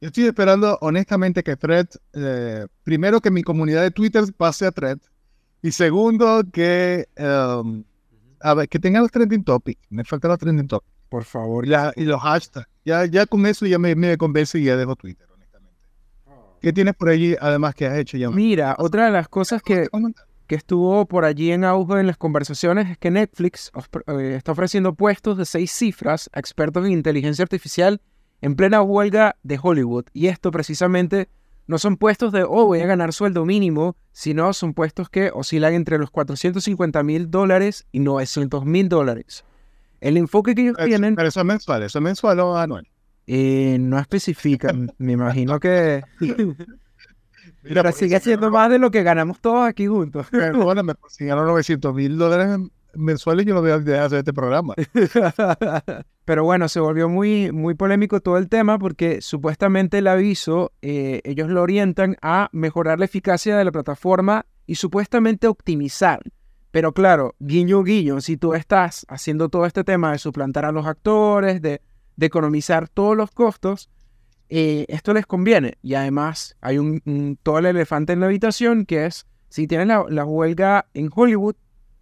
Yo 0.00 0.08
estoy 0.08 0.24
esperando 0.24 0.76
honestamente 0.80 1.42
que 1.44 1.56
Thread, 1.56 1.86
eh, 2.14 2.66
primero 2.82 3.20
que 3.20 3.30
mi 3.30 3.42
comunidad 3.44 3.82
de 3.82 3.92
Twitter 3.92 4.24
pase 4.36 4.66
a 4.66 4.72
Thread 4.72 4.98
y 5.62 5.70
segundo 5.70 6.42
que, 6.52 7.08
um, 7.16 7.84
a 8.44 8.54
ver, 8.54 8.68
que 8.68 8.78
tenga 8.78 9.00
los 9.00 9.10
trending 9.10 9.42
topics. 9.44 9.80
Me 9.90 10.04
faltan 10.04 10.30
los 10.30 10.38
trending 10.38 10.68
topics. 10.68 10.92
Por 11.08 11.24
favor. 11.24 11.64
Y, 11.66 11.70
la- 11.70 11.92
y 11.96 12.04
los 12.04 12.20
hashtags. 12.20 12.68
Ya, 12.84 13.04
ya 13.06 13.24
con 13.26 13.46
eso 13.46 13.66
ya 13.66 13.78
me, 13.78 13.94
me 13.94 14.16
convence 14.18 14.58
y 14.58 14.64
ya 14.64 14.76
dejo 14.76 14.94
Twitter, 14.96 15.26
honestamente. 15.32 15.80
¿Qué 16.60 16.72
tienes 16.72 16.94
por 16.94 17.08
allí 17.08 17.36
además 17.40 17.74
que 17.74 17.86
has 17.86 17.98
hecho 17.98 18.16
ya? 18.16 18.30
Mira, 18.30 18.74
otra 18.78 19.06
de 19.06 19.12
las 19.12 19.28
cosas 19.28 19.62
que, 19.62 19.88
que 20.46 20.54
estuvo 20.54 21.06
por 21.06 21.24
allí 21.24 21.50
en 21.52 21.64
auge 21.64 22.00
en 22.00 22.06
las 22.06 22.16
conversaciones 22.18 22.90
es 22.90 22.98
que 22.98 23.10
Netflix 23.10 23.70
eh, 24.06 24.34
está 24.36 24.52
ofreciendo 24.52 24.94
puestos 24.94 25.38
de 25.38 25.46
seis 25.46 25.72
cifras 25.72 26.28
a 26.34 26.40
expertos 26.40 26.84
en 26.86 26.92
inteligencia 26.92 27.42
artificial 27.42 28.00
en 28.42 28.54
plena 28.56 28.82
huelga 28.82 29.36
de 29.42 29.58
Hollywood. 29.62 30.04
Y 30.12 30.26
esto 30.26 30.50
precisamente 30.50 31.28
no 31.66 31.78
son 31.78 31.96
puestos 31.96 32.32
de, 32.32 32.44
oh, 32.44 32.66
voy 32.66 32.80
a 32.80 32.86
ganar 32.86 33.12
sueldo 33.12 33.44
mínimo, 33.44 33.96
sino 34.12 34.52
son 34.52 34.74
puestos 34.74 35.08
que 35.08 35.30
oscilan 35.32 35.74
entre 35.74 35.98
los 35.98 36.10
450 36.10 37.02
mil 37.02 37.30
dólares 37.30 37.86
y 37.92 38.00
900 38.00 38.64
mil 38.64 38.88
dólares. 38.88 39.44
El 40.00 40.16
enfoque 40.16 40.54
que 40.54 40.62
ellos 40.62 40.76
tienen 40.84 41.14
Pero 41.16 41.28
eso 41.28 41.40
es 41.40 41.46
mensual, 41.46 41.82
eso 41.82 41.98
es 41.98 42.02
mensual 42.02 42.40
o 42.40 42.56
anual. 42.56 42.86
eh, 43.26 43.78
no 43.80 43.98
especifican. 43.98 44.92
Me 44.98 45.12
imagino 45.12 45.58
que 45.58 46.02
Mira, 47.62 47.82
pero 47.82 47.92
sigue 47.92 48.20
siendo 48.20 48.50
más 48.50 48.70
de 48.70 48.78
lo 48.78 48.90
que 48.90 49.02
ganamos 49.02 49.40
todos 49.40 49.66
aquí 49.66 49.86
juntos. 49.86 50.26
Perdóname, 50.30 50.94
por 50.94 51.10
si 51.10 51.24
gano 51.24 51.44
900 51.46 51.94
mil 51.94 52.18
dólares 52.18 52.58
mensuales, 52.96 53.46
yo 53.46 53.54
no 53.54 53.60
voy 53.60 53.70
a 53.70 53.76
hacer 53.76 54.18
este 54.18 54.32
programa. 54.32 54.74
Pero 56.24 56.44
bueno, 56.44 56.68
se 56.68 56.80
volvió 56.80 57.08
muy, 57.08 57.52
muy 57.52 57.74
polémico 57.74 58.20
todo 58.20 58.38
el 58.38 58.48
tema 58.48 58.78
porque 58.78 59.20
supuestamente 59.20 59.98
el 59.98 60.06
aviso, 60.06 60.72
eh, 60.80 61.20
ellos 61.24 61.48
lo 61.50 61.62
orientan 61.62 62.16
a 62.22 62.48
mejorar 62.52 62.98
la 62.98 63.04
eficacia 63.04 63.56
de 63.56 63.64
la 63.64 63.72
plataforma 63.72 64.46
y 64.66 64.76
supuestamente 64.76 65.46
optimizar. 65.46 66.20
Pero 66.70 66.92
claro, 66.92 67.34
guiño, 67.38 67.84
guiño, 67.84 68.20
si 68.20 68.36
tú 68.36 68.54
estás 68.54 69.04
haciendo 69.08 69.48
todo 69.48 69.66
este 69.66 69.84
tema 69.84 70.12
de 70.12 70.18
suplantar 70.18 70.64
a 70.64 70.72
los 70.72 70.86
actores, 70.86 71.60
de, 71.62 71.82
economizar 72.18 72.88
todos 72.88 73.16
los 73.16 73.30
costos, 73.30 73.90
eh, 74.48 74.86
esto 74.88 75.12
les 75.12 75.26
conviene. 75.26 75.74
Y 75.82 75.94
además 75.94 76.56
hay 76.60 76.78
un, 76.78 77.02
un- 77.04 77.38
todo 77.42 77.58
el 77.58 77.66
elefante 77.66 78.14
en 78.14 78.20
la 78.20 78.26
habitación 78.26 78.86
que 78.86 79.06
es, 79.06 79.26
si 79.50 79.66
tienes 79.66 79.86
la, 79.86 80.04
la 80.08 80.24
huelga 80.24 80.86
en 80.94 81.10
Hollywood, 81.14 81.54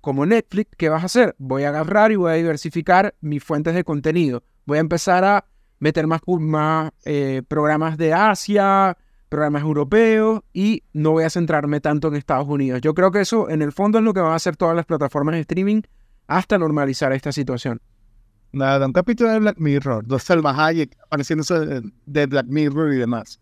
como 0.03 0.27
Netflix, 0.27 0.73
¿qué 0.77 0.89
vas 0.89 1.05
a 1.05 1.07
hacer? 1.07 1.35
Voy 1.39 1.63
a 1.63 1.69
agarrar 1.69 2.11
y 2.11 2.17
voy 2.17 2.33
a 2.33 2.35
diversificar 2.35 3.15
mis 3.21 3.43
fuentes 3.43 3.73
de 3.73 3.85
contenido. 3.85 4.43
Voy 4.67 4.79
a 4.79 4.81
empezar 4.81 5.25
a 5.25 5.47
meter 5.79 6.07
más, 6.09 6.21
eh, 7.05 7.43
programas 7.47 7.97
de 7.97 8.13
Asia, 8.13 8.99
programas 9.29 9.63
europeos 9.63 10.43
y 10.53 10.83
no 10.93 11.13
voy 11.13 11.25
a 11.25 11.31
centrarme 11.31 11.81
tanto 11.81 12.09
en 12.09 12.17
Estados 12.17 12.49
Unidos. 12.49 12.81
Yo 12.81 12.95
creo 12.95 13.13
que 13.13 13.21
eso 13.21 13.49
en 13.49 13.63
el 13.63 13.71
fondo 13.71 13.99
es 13.99 14.05
lo 14.05 14.13
que 14.13 14.21
van 14.21 14.33
a 14.33 14.35
hacer 14.35 14.57
todas 14.57 14.75
las 14.75 14.87
plataformas 14.87 15.37
de 15.37 15.43
streaming 15.43 15.83
hasta 16.27 16.59
normalizar 16.59 17.13
esta 17.13 17.31
situación. 17.31 17.81
Nada, 18.51 18.85
un 18.85 18.93
capítulo 18.93 19.31
de 19.31 19.39
Black 19.39 19.59
Mirror, 19.59 20.05
dos 20.05 20.25
Salma 20.25 20.67
Hayek 20.67 20.99
apareciéndose 21.05 21.81
de 22.07 22.27
Black 22.27 22.47
Mirror 22.49 22.93
y 22.93 22.99
demás. 22.99 23.41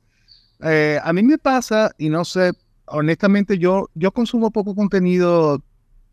Eh, 0.62 1.00
a 1.02 1.12
mí 1.14 1.22
me 1.22 1.38
pasa, 1.38 1.90
y 1.96 2.10
no 2.10 2.24
sé, 2.26 2.52
honestamente, 2.86 3.56
yo, 3.56 3.88
yo 3.94 4.12
consumo 4.12 4.50
poco 4.50 4.74
contenido 4.74 5.62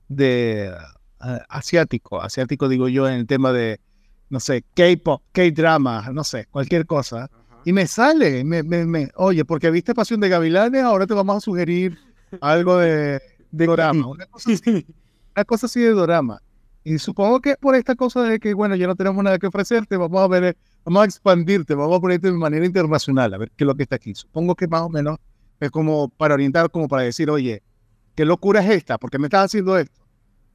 de 0.07 0.67
eh, 0.67 1.39
asiático, 1.49 2.21
asiático 2.21 2.69
digo 2.69 2.87
yo, 2.87 3.07
en 3.07 3.15
el 3.15 3.27
tema 3.27 3.51
de, 3.51 3.79
no 4.29 4.39
sé, 4.39 4.63
K-pop, 4.75 5.21
K-drama, 5.31 6.09
no 6.13 6.23
sé, 6.23 6.45
cualquier 6.49 6.85
cosa. 6.85 7.29
Y 7.65 7.73
me 7.73 7.85
sale, 7.87 8.43
me, 8.43 8.63
me, 8.63 8.85
me- 8.85 9.11
oye, 9.15 9.43
porque 9.43 9.69
viste 9.71 9.93
Pasión 9.93 10.19
de 10.21 10.29
Gavilanes, 10.29 10.83
ahora 10.83 11.05
te 11.05 11.13
vamos 11.13 11.37
a 11.37 11.41
sugerir 11.41 11.97
algo 12.41 12.77
de, 12.77 13.21
de 13.51 13.65
dorama, 13.65 14.07
una 14.07 14.25
cosa 14.27 14.51
así, 14.51 14.85
una 15.35 15.45
cosa 15.45 15.65
así 15.65 15.81
de 15.81 15.89
dorama. 15.91 16.41
Y 16.83 16.99
supongo 16.99 17.41
que 17.41 17.55
por 17.57 17.75
esta 17.75 17.95
cosa 17.95 18.23
de 18.23 18.39
que, 18.39 18.53
bueno, 18.53 18.73
ya 18.75 18.87
no 18.87 18.95
tenemos 18.95 19.21
nada 19.21 19.37
que 19.37 19.47
ofrecerte, 19.47 19.97
vamos 19.97 20.21
a 20.21 20.27
ver, 20.27 20.43
eh, 20.45 20.55
vamos 20.85 21.01
a 21.01 21.05
expandirte, 21.05 21.75
vamos 21.75 21.97
a 21.97 21.99
ponerte 21.99 22.27
de 22.27 22.33
manera 22.37 22.65
internacional, 22.65 23.33
a 23.33 23.37
ver 23.37 23.51
qué 23.57 23.65
es 23.65 23.67
lo 23.67 23.75
que 23.75 23.83
está 23.83 23.97
aquí. 23.97 24.15
Supongo 24.15 24.55
que 24.55 24.67
más 24.69 24.83
o 24.83 24.89
menos 24.89 25.17
es 25.59 25.69
como 25.69 26.07
para 26.07 26.35
orientar, 26.35 26.71
como 26.71 26.87
para 26.87 27.01
decir, 27.03 27.29
oye, 27.29 27.61
¿qué 28.17 28.25
locura 28.25 28.61
es 28.61 28.69
esta? 28.71 28.97
¿Por 28.97 29.11
qué 29.11 29.19
me 29.19 29.27
estás 29.27 29.45
haciendo 29.45 29.77
esto? 29.77 30.01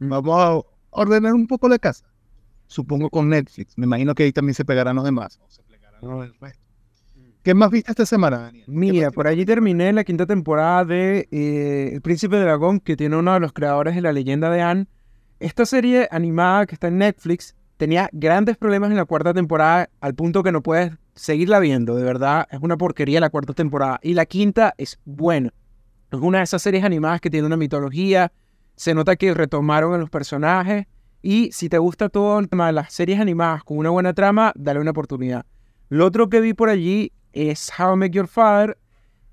Vamos 0.01 0.37
a 0.37 0.61
ordenar 0.91 1.33
un 1.33 1.47
poco 1.47 1.69
la 1.69 1.79
casa. 1.79 2.05
Supongo 2.67 3.09
con 3.09 3.29
Netflix. 3.29 3.79
Me 3.79 3.87
imagino 3.87 4.15
que 4.17 4.25
ahí 4.25 4.33
también 4.33 4.55
se 4.55 4.65
pegarán 4.65 4.97
los 4.97 5.05
demás. 5.05 5.39
o 5.41 5.49
se 5.49 5.63
plegarán 5.63 6.01
los 6.03 6.23
del 6.23 6.35
resto. 6.41 6.61
¿Qué 7.45 7.55
más 7.55 7.71
viste 7.71 7.93
esta 7.93 8.05
semana, 8.05 8.39
Daniel? 8.39 8.65
¿Qué 8.67 8.73
Mira, 8.73 9.11
por 9.13 9.29
allí 9.29 9.45
terminé 9.45 9.93
la 9.93 10.03
quinta 10.03 10.27
temporada 10.27 10.85
de 10.85 11.29
eh, 11.31 11.91
El 11.95 12.01
Príncipe 12.03 12.37
Dragón, 12.37 12.81
que 12.81 12.97
tiene 12.97 13.17
uno 13.17 13.33
de 13.33 13.41
los 13.41 13.53
creadores 13.53 13.95
de 13.95 14.01
la 14.01 14.13
leyenda 14.13 14.51
de 14.51 14.61
Anne. 14.61 14.87
Esta 15.39 15.65
serie 15.65 16.09
animada 16.11 16.67
que 16.67 16.75
está 16.75 16.89
en 16.89 16.99
Netflix 16.99 17.55
tenía 17.77 18.09
grandes 18.13 18.57
problemas 18.57 18.91
en 18.91 18.97
la 18.97 19.05
cuarta 19.05 19.35
temporada, 19.35 19.89
al 20.01 20.15
punto 20.15 20.43
que 20.43 20.53
no 20.53 20.63
puedes 20.63 20.93
seguirla 21.15 21.61
viendo. 21.61 21.95
De 21.95 22.03
verdad, 22.03 22.49
es 22.51 22.59
una 22.61 22.77
porquería 22.77 23.21
la 23.21 23.31
cuarta 23.31 23.53
temporada. 23.53 24.01
Y 24.03 24.15
la 24.15 24.27
quinta 24.27 24.75
es 24.79 24.99
buena. 25.05 25.53
Es 26.13 26.21
una 26.21 26.39
de 26.39 26.45
esas 26.45 26.61
series 26.61 26.85
animadas 26.85 27.23
que 27.23 27.31
tiene 27.31 27.47
una 27.47 27.57
mitología. 27.57 28.31
Se 28.77 28.93
nota 28.93 29.17
que 29.17 29.33
retomaron 29.33 29.95
a 29.95 29.99
los 29.99 30.11
personajes. 30.11 30.87
Y 31.23 31.51
si 31.53 31.71
te 31.71 31.79
gusta 31.79 32.11
todo 32.11 32.39
el 32.39 32.51
tema 32.51 32.67
de 32.67 32.75
las 32.75 32.93
series 32.93 33.19
animadas 33.19 33.65
con 33.65 33.79
una 33.79 33.89
buena 33.89 34.13
trama, 34.13 34.53
dale 34.55 34.79
una 34.79 34.91
oportunidad. 34.91 35.47
Lo 35.89 36.05
otro 36.05 36.29
que 36.29 36.43
vi 36.43 36.53
por 36.53 36.69
allí 36.69 37.13
es 37.33 37.73
How 37.79 37.95
I 37.95 37.97
Met 37.97 38.13
Your 38.13 38.29
Father, 38.29 38.77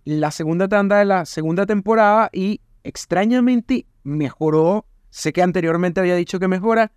la 0.05 0.31
segunda 0.31 0.69
tanda 0.69 0.99
de 0.99 1.05
la 1.05 1.25
segunda 1.25 1.65
temporada 1.65 2.29
y 2.31 2.61
extrañamente 2.85 3.85
mejoró. 4.03 4.85
Sé 5.09 5.33
que 5.33 5.41
anteriormente 5.41 5.99
había 5.99 6.15
dicho 6.15 6.39
que 6.39 6.47
mejora. 6.47 6.93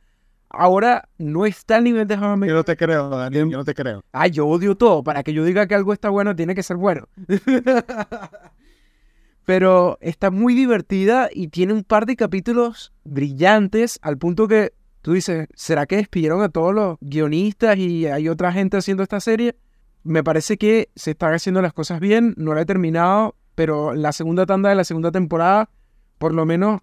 Ahora 0.48 1.08
no 1.18 1.44
está 1.44 1.76
al 1.76 1.84
nivel 1.84 2.06
de 2.06 2.14
How 2.14 2.34
I 2.34 2.36
Met 2.36 2.48
Yo 2.50 2.54
no 2.54 2.64
te 2.64 2.76
creo, 2.76 3.08
Daniel, 3.08 3.50
yo 3.50 3.56
no 3.56 3.64
te 3.64 3.74
creo. 3.74 4.04
Ay, 4.12 4.30
yo 4.30 4.46
odio 4.46 4.76
todo. 4.76 5.02
Para 5.02 5.24
que 5.24 5.32
yo 5.32 5.42
diga 5.42 5.66
que 5.66 5.74
algo 5.74 5.92
está 5.92 6.08
bueno, 6.08 6.36
tiene 6.36 6.54
que 6.54 6.62
ser 6.62 6.76
bueno. 6.76 7.08
Pero 9.44 9.98
está 10.00 10.30
muy 10.30 10.54
divertida 10.54 11.28
y 11.32 11.48
tiene 11.48 11.72
un 11.72 11.84
par 11.84 12.06
de 12.06 12.16
capítulos 12.16 12.92
brillantes 13.04 13.98
al 14.02 14.18
punto 14.18 14.46
que 14.46 14.72
tú 15.02 15.12
dices, 15.12 15.48
¿será 15.54 15.86
que 15.86 15.96
despidieron 15.96 16.42
a 16.42 16.48
todos 16.48 16.74
los 16.74 16.98
guionistas 17.00 17.76
y 17.76 18.06
hay 18.06 18.28
otra 18.28 18.52
gente 18.52 18.76
haciendo 18.76 19.02
esta 19.02 19.20
serie? 19.20 19.56
Me 20.04 20.22
parece 20.22 20.56
que 20.56 20.90
se 20.94 21.12
están 21.12 21.34
haciendo 21.34 21.60
las 21.60 21.72
cosas 21.72 22.00
bien, 22.00 22.34
no 22.36 22.54
la 22.54 22.62
he 22.62 22.66
terminado, 22.66 23.36
pero 23.54 23.94
la 23.94 24.12
segunda 24.12 24.46
tanda 24.46 24.68
de 24.68 24.74
la 24.76 24.84
segunda 24.84 25.10
temporada, 25.10 25.70
por 26.18 26.32
lo 26.32 26.46
menos 26.46 26.80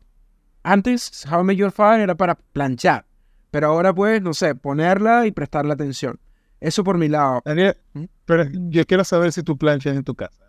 antes, 0.64 1.26
How 1.32 1.42
I 1.42 1.44
Met 1.44 1.58
Your 1.58 1.72
Father 1.72 2.02
era 2.02 2.16
para 2.16 2.36
planchar. 2.36 3.06
Pero 3.52 3.68
ahora 3.68 3.94
pues, 3.94 4.22
no 4.22 4.34
sé, 4.34 4.56
ponerla 4.56 5.26
y 5.26 5.32
prestarle 5.32 5.74
atención. 5.74 6.20
Eso 6.60 6.84
por 6.84 6.98
mi 6.98 7.08
lado. 7.08 7.42
Daniel, 7.46 7.78
¿Mm? 7.94 8.04
pero 8.26 8.46
yo 8.52 8.86
quiero 8.86 9.04
saber 9.04 9.32
si 9.32 9.44
tú 9.44 9.58
planchas 9.58 9.96
en 9.96 10.04
tu 10.04 10.14
casa. 10.14 10.44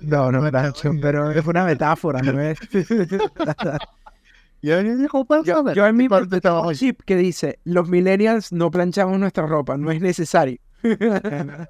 No, 0.00 0.30
no 0.30 0.48
plancho, 0.50 0.92
pero 1.00 1.30
es 1.30 1.46
una 1.46 1.64
metáfora, 1.64 2.20
¿no 2.22 2.40
es? 2.40 2.58
Ya, 4.60 4.82
ya, 4.82 4.92
ya, 4.96 5.06
¿cómo 5.06 5.24
puedes 5.24 5.44
yo, 5.46 5.54
saber? 5.54 5.76
yo 5.76 5.86
en 5.86 5.96
mi 5.96 6.06
¿Qué 6.06 6.08
parte 6.08 6.40
tengo 6.40 6.66
un 6.66 6.74
chip 6.74 7.02
que 7.02 7.14
dice, 7.14 7.60
los 7.62 7.88
millennials 7.88 8.50
no 8.52 8.72
planchamos 8.72 9.16
nuestra 9.16 9.46
ropa, 9.46 9.76
no 9.76 9.90
es 9.90 10.00
necesario. 10.00 10.58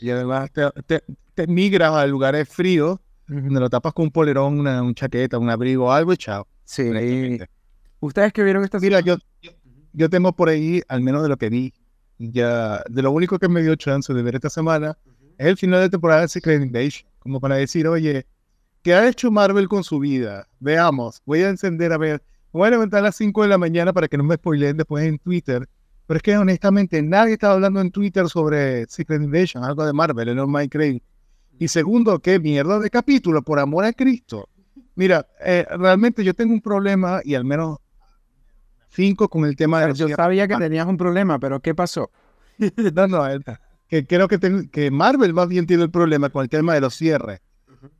Y 0.00 0.10
además 0.10 0.50
te, 0.50 0.68
te, 0.86 1.04
te 1.34 1.46
migras 1.46 1.92
a 1.92 2.04
lugares 2.06 2.48
fríos, 2.48 2.98
donde 3.28 3.60
lo 3.60 3.70
tapas 3.70 3.92
con 3.92 4.06
un 4.06 4.10
polerón, 4.10 4.58
una, 4.58 4.82
un 4.82 4.92
chaqueta, 4.94 5.38
un 5.38 5.48
abrigo, 5.48 5.92
algo 5.92 6.12
y 6.12 6.16
chao. 6.16 6.48
sí. 6.64 6.82
honestamente. 6.82 7.48
¿Ustedes 8.00 8.32
que 8.32 8.42
vieron 8.42 8.64
esta 8.64 8.80
Mira, 8.80 9.00
yo, 9.00 9.16
yo, 9.40 9.52
yo 9.92 10.10
tengo 10.10 10.32
por 10.32 10.48
ahí, 10.48 10.82
al 10.88 11.00
menos 11.00 11.22
de 11.22 11.28
lo 11.28 11.36
que 11.38 11.48
vi, 11.48 11.72
ya, 12.18 12.82
de 12.88 13.02
lo 13.02 13.12
único 13.12 13.38
que 13.38 13.48
me 13.48 13.62
dio 13.62 13.76
chance 13.76 14.12
de 14.12 14.22
ver 14.22 14.34
esta 14.34 14.50
semana, 14.50 14.98
es 15.38 15.46
el 15.46 15.56
final 15.56 15.80
de 15.80 15.90
temporada 15.90 16.22
de 16.22 16.28
Secret 16.28 16.60
Invasion, 16.60 17.08
como 17.24 17.40
para 17.40 17.56
decir, 17.56 17.88
oye, 17.88 18.26
¿qué 18.82 18.94
ha 18.94 19.08
hecho 19.08 19.30
Marvel 19.32 19.66
con 19.66 19.82
su 19.82 19.98
vida? 19.98 20.46
Veamos, 20.60 21.20
voy 21.24 21.40
a 21.40 21.48
encender 21.48 21.92
a 21.92 21.98
ver, 21.98 22.22
voy 22.52 22.68
a 22.68 22.70
levantar 22.70 23.00
a 23.00 23.04
las 23.04 23.16
5 23.16 23.42
de 23.42 23.48
la 23.48 23.58
mañana 23.58 23.92
para 23.92 24.06
que 24.06 24.16
no 24.16 24.22
me 24.24 24.36
spoileen 24.36 24.76
después 24.76 25.04
en 25.04 25.18
Twitter, 25.18 25.66
pero 26.06 26.18
es 26.18 26.22
que 26.22 26.36
honestamente 26.36 27.02
nadie 27.02 27.32
estaba 27.32 27.54
hablando 27.54 27.80
en 27.80 27.90
Twitter 27.90 28.28
sobre 28.28 28.86
Secret 28.86 29.22
Invasion, 29.22 29.64
algo 29.64 29.84
de 29.86 29.92
Marvel, 29.94 30.28
el 30.28 30.46
Mike 30.46 30.68
Crane. 30.68 31.02
Y 31.58 31.68
segundo, 31.68 32.18
qué 32.18 32.38
mierda 32.38 32.78
de 32.78 32.90
capítulo, 32.90 33.42
por 33.42 33.58
amor 33.58 33.84
a 33.86 33.92
Cristo. 33.92 34.48
Mira, 34.96 35.26
eh, 35.40 35.66
realmente 35.78 36.22
yo 36.22 36.34
tengo 36.34 36.52
un 36.52 36.60
problema 36.60 37.20
y 37.24 37.34
al 37.34 37.44
menos 37.44 37.78
5 38.90 39.28
con 39.28 39.44
el 39.44 39.56
tema 39.56 39.80
de 39.80 39.88
los 39.88 39.98
Yo 39.98 40.08
sabía 40.10 40.46
que 40.46 40.56
tenías 40.56 40.86
un 40.86 40.96
problema, 40.96 41.38
pero 41.38 41.60
¿qué 41.60 41.74
pasó? 41.74 42.10
No, 42.94 43.06
no, 43.08 43.26
el- 43.26 43.44
que 43.94 44.06
creo 44.06 44.26
que, 44.26 44.68
que 44.72 44.90
Marvel 44.90 45.34
más 45.34 45.46
bien 45.46 45.66
tiene 45.66 45.84
el 45.84 45.90
problema 45.90 46.28
con 46.28 46.42
el 46.42 46.48
tema 46.48 46.74
de 46.74 46.80
los 46.80 46.96
cierres. 46.96 47.40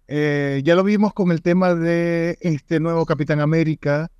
Eh, 0.09 0.61
ya 0.65 0.75
lo 0.75 0.83
vimos 0.83 1.15
con 1.15 1.31
el 1.31 1.41
tema 1.41 1.77
de 1.77 2.37
este 2.41 2.81
nuevo 2.81 3.07
Capitán 3.07 3.41
América, 3.41 4.11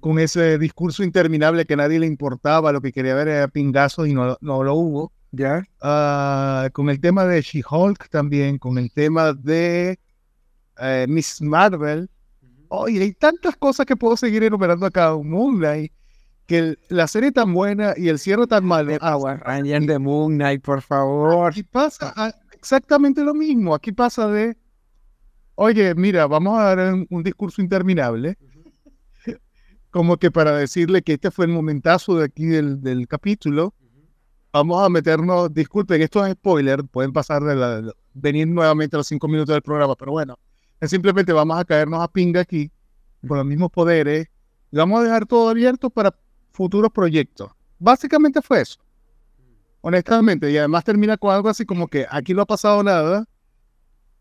con 0.00 0.18
ese 0.18 0.58
discurso 0.58 1.04
interminable 1.04 1.66
que 1.66 1.74
a 1.74 1.76
nadie 1.76 2.00
le 2.00 2.06
importaba, 2.06 2.72
lo 2.72 2.80
que 2.80 2.90
quería 2.90 3.14
ver 3.14 3.28
era 3.28 3.46
pingazo 3.46 4.06
y 4.06 4.12
no, 4.14 4.36
no 4.40 4.64
lo 4.64 4.74
hubo. 4.74 5.12
¿Ya? 5.30 5.62
Ah, 5.80 6.68
con 6.72 6.90
el 6.90 7.00
tema 7.00 7.24
de 7.24 7.40
She-Hulk 7.42 8.08
también, 8.08 8.58
con 8.58 8.76
el 8.76 8.90
tema 8.90 9.32
de 9.32 10.00
eh, 10.80 11.06
Miss 11.08 11.40
Marvel. 11.40 12.10
Oye, 12.66 13.02
hay 13.02 13.12
tantas 13.12 13.56
cosas 13.56 13.86
que 13.86 13.94
puedo 13.94 14.16
seguir 14.16 14.42
enumerando 14.42 14.84
acá. 14.84 15.14
Moon 15.14 15.58
Knight, 15.58 15.92
que 16.50 16.58
el- 16.58 16.78
la 16.88 17.06
serie 17.06 17.30
tan 17.30 17.54
buena 17.54 17.94
y 17.96 18.08
el 18.08 18.18
cierre 18.18 18.44
tan 18.48 18.64
malo. 18.64 18.96
Ah, 19.00 19.12
Power 19.12 19.38
Ranger 19.38 19.82
de 19.82 19.98
Moon 20.00 20.34
Knight, 20.34 20.60
por 20.64 20.82
favor. 20.82 21.46
Aquí 21.48 21.62
pasa 21.62 22.12
ah, 22.16 22.34
exactamente 22.52 23.22
lo 23.22 23.34
mismo. 23.34 23.72
Aquí 23.72 23.92
pasa 23.92 24.26
de, 24.26 24.56
oye, 25.54 25.94
mira, 25.94 26.26
vamos 26.26 26.58
a 26.58 26.74
dar 26.74 26.92
un, 26.92 27.06
un 27.08 27.22
discurso 27.22 27.62
interminable, 27.62 28.36
como 29.92 30.16
que 30.16 30.32
para 30.32 30.56
decirle 30.56 31.02
que 31.02 31.12
este 31.12 31.30
fue 31.30 31.44
el 31.46 31.52
momentazo 31.52 32.16
de 32.18 32.24
aquí 32.24 32.46
del, 32.46 32.80
del 32.82 33.06
capítulo. 33.06 33.72
Vamos 34.52 34.84
a 34.84 34.88
meternos, 34.88 35.54
disculpen, 35.54 36.02
esto 36.02 36.26
es 36.26 36.32
spoiler, 36.32 36.82
pueden 36.82 37.12
pasar 37.12 37.44
de 37.44 37.54
la, 37.54 37.92
venir 38.12 38.48
nuevamente 38.48 38.96
a 38.96 38.98
los 38.98 39.06
cinco 39.06 39.28
minutos 39.28 39.54
del 39.54 39.62
programa, 39.62 39.94
pero 39.94 40.10
bueno, 40.10 40.36
es 40.80 40.90
simplemente 40.90 41.32
vamos 41.32 41.56
a 41.60 41.64
caernos 41.64 42.02
a 42.02 42.08
pinga 42.08 42.40
aquí 42.40 42.72
con 43.24 43.36
los 43.38 43.46
mismos 43.46 43.70
poderes 43.70 44.26
y 44.72 44.76
vamos 44.76 44.98
a 44.98 45.04
dejar 45.04 45.26
todo 45.26 45.48
abierto 45.48 45.90
para 45.90 46.12
futuros 46.60 46.92
proyectos. 46.92 47.50
Básicamente 47.78 48.42
fue 48.42 48.60
eso 48.60 48.78
honestamente, 49.80 50.50
y 50.50 50.58
además 50.58 50.84
termina 50.84 51.16
con 51.16 51.34
algo 51.34 51.48
así 51.48 51.64
como 51.64 51.88
que 51.88 52.06
aquí 52.10 52.34
no 52.34 52.42
ha 52.42 52.46
pasado 52.46 52.82
nada. 52.82 53.24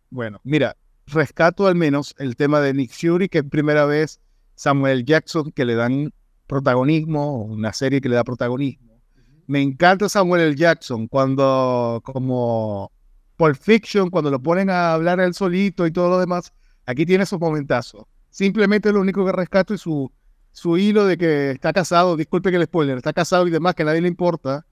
Bueno, 0.09 0.39
mira, 0.45 0.77
rescato 1.05 1.67
al 1.67 1.75
menos 1.75 2.15
el 2.17 2.37
tema 2.37 2.61
de 2.61 2.73
Nick 2.73 2.91
Fury, 2.91 3.27
que 3.27 3.39
es 3.39 3.43
primera 3.43 3.85
vez 3.85 4.19
Samuel 4.55 5.05
Jackson 5.05 5.51
que 5.51 5.65
le 5.65 5.75
dan 5.75 6.13
protagonismo, 6.47 7.43
una 7.43 7.73
serie 7.73 8.01
que 8.01 8.07
le 8.07 8.15
da 8.15 8.23
protagonismo. 8.23 9.01
Me 9.47 9.61
encanta 9.61 10.07
Samuel 10.07 10.43
L. 10.43 10.55
Jackson 10.55 11.07
cuando, 11.07 12.01
como 12.05 12.89
Pulp 13.35 13.57
Fiction, 13.57 14.09
cuando 14.09 14.31
lo 14.31 14.39
ponen 14.39 14.69
a 14.69 14.93
hablar 14.93 15.19
él 15.19 15.33
solito 15.33 15.85
y 15.87 15.91
todo 15.91 16.09
lo 16.09 16.19
demás, 16.19 16.53
aquí 16.85 17.05
tiene 17.05 17.25
su 17.25 17.37
momentazo. 17.37 18.07
Simplemente 18.29 18.93
lo 18.93 19.01
único 19.01 19.25
que 19.25 19.31
rescato 19.33 19.73
es 19.73 19.81
su, 19.81 20.09
su 20.51 20.77
hilo 20.77 21.05
de 21.05 21.17
que 21.17 21.51
está 21.51 21.71
casado, 21.73 22.15
disculpe 22.17 22.49
que 22.51 22.57
el 22.57 22.63
spoiler, 22.65 22.97
está 22.97 23.13
casado 23.13 23.47
y 23.47 23.51
demás, 23.51 23.75
que 23.75 23.83
a 23.83 23.85
nadie 23.85 24.01
le 24.01 24.07
importa. 24.07 24.65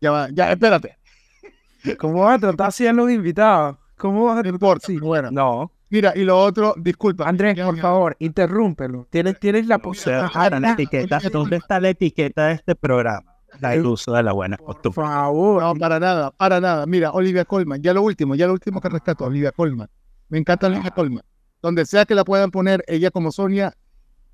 Ya 0.00 0.10
va, 0.10 0.28
ya, 0.32 0.50
espérate. 0.52 0.98
¿Cómo 1.98 2.22
vas 2.24 2.36
a 2.36 2.38
tratar 2.40 2.68
así 2.68 2.86
a 2.86 2.92
los 2.92 3.10
invitados? 3.10 3.76
¿Cómo 3.96 4.24
vas 4.24 4.32
a 4.32 4.36
No 4.36 4.42
tratar 4.42 4.54
importa. 4.54 4.86
así? 4.86 4.98
Bueno, 4.98 5.30
No. 5.30 5.72
mira, 5.90 6.12
y 6.16 6.24
lo 6.24 6.38
otro, 6.38 6.74
disculpa. 6.78 7.28
Andrés, 7.28 7.56
Ya, 7.56 7.66
por 7.66 7.76
ya. 7.76 7.82
favor, 7.82 8.16
interrúmpelo. 8.18 9.06
Tienes, 9.10 9.38
tienes 9.38 9.66
la 9.66 9.78
posibilidad. 9.78 10.30
para 10.32 10.58
la 10.58 10.72
etiqueta, 10.72 11.20
¿dónde 11.30 11.56
está 11.56 11.78
la 11.80 11.90
etiqueta 11.90 12.46
de 12.46 12.54
este 12.54 12.74
programa? 12.74 13.34
La- 13.60 13.74
El 13.74 13.84
uso 13.84 14.12
de 14.12 14.22
la 14.22 14.32
buena 14.32 14.56
Por 14.56 14.66
costumbre. 14.66 15.02
favor. 15.04 15.62
No, 15.62 15.74
para 15.74 15.98
nada, 16.00 16.30
para 16.30 16.60
nada. 16.60 16.86
Mira, 16.86 17.10
Olivia 17.10 17.44
Colman, 17.44 17.82
ya 17.82 17.92
lo 17.92 18.02
último, 18.02 18.34
ya 18.36 18.46
lo 18.46 18.52
último 18.52 18.80
que 18.80 18.88
rescato, 18.88 19.24
Olivia 19.24 19.52
Colman. 19.52 19.88
Me 20.28 20.38
encanta 20.38 20.68
Olivia 20.68 20.90
Colman. 20.92 21.24
Donde 21.60 21.84
sea 21.84 22.04
que 22.06 22.14
la 22.14 22.24
puedan 22.24 22.50
poner, 22.52 22.82
ella 22.86 23.10
como 23.10 23.32
Sonia, 23.32 23.74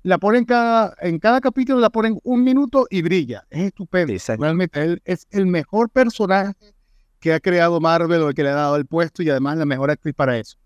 la 0.07 0.17
ponen 0.17 0.45
cada, 0.45 0.93
en 1.01 1.19
cada 1.19 1.41
capítulo 1.41 1.79
la 1.79 1.89
ponen 1.89 2.19
un 2.23 2.43
minuto 2.43 2.87
y 2.89 3.01
brilla. 3.01 3.43
Es 3.49 3.65
estupendo. 3.65 4.13
Realmente 4.39 4.81
él 4.81 5.01
es 5.05 5.27
el 5.31 5.45
mejor 5.47 5.89
personaje 5.89 6.53
que 7.19 7.33
ha 7.33 7.39
creado 7.39 7.79
Marvel 7.79 8.21
o 8.21 8.29
el 8.29 8.35
que 8.35 8.43
le 8.43 8.49
ha 8.49 8.55
dado 8.55 8.75
el 8.77 8.85
puesto 8.85 9.21
y 9.23 9.29
además 9.29 9.57
la 9.57 9.65
mejor 9.65 9.91
actriz 9.91 10.13
para 10.15 10.37
eso. 10.37 10.57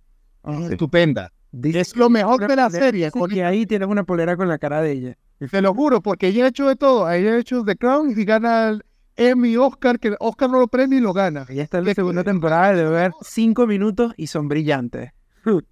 Es 0.47 0.67
Sí. 0.67 0.73
estupenda. 0.73 1.31
Dice 1.51 1.79
Es 1.81 1.95
lo 1.95 2.09
mejor 2.09 2.35
una 2.39 2.47
de 2.47 2.55
la 2.55 2.69
serie. 2.69 3.11
con 3.11 3.29
que 3.29 3.43
ahí 3.43 3.65
tienes 3.65 3.87
una 3.87 4.03
polera 4.03 4.37
con 4.37 4.47
la 4.47 4.57
cara 4.57 4.81
de 4.81 4.91
ella. 4.91 5.17
Te 5.49 5.61
lo 5.61 5.73
juro, 5.73 6.01
porque 6.01 6.27
ella 6.27 6.45
ha 6.45 6.47
hecho 6.49 6.67
de 6.67 6.75
todo. 6.75 7.09
Ella 7.09 7.31
ha 7.33 7.37
hecho 7.39 7.63
The 7.63 7.75
Crown 7.75 8.11
y 8.15 8.25
gana 8.25 8.69
el 8.69 8.83
Emmy, 9.15 9.57
Oscar, 9.57 9.99
que 9.99 10.15
Oscar 10.19 10.49
no 10.49 10.59
lo 10.59 10.67
prende 10.67 10.95
y 10.97 10.99
lo 10.99 11.13
gana. 11.13 11.45
Ella 11.49 11.63
está 11.63 11.79
en 11.79 11.85
la 11.85 11.91
¿Qué- 11.91 11.95
segunda 11.95 12.23
temporada 12.23 12.73
de 12.73 12.85
ver 12.87 13.11
cinco 13.21 13.65
minutos 13.67 14.13
y 14.17 14.27
son 14.27 14.47
brillantes. 14.47 15.11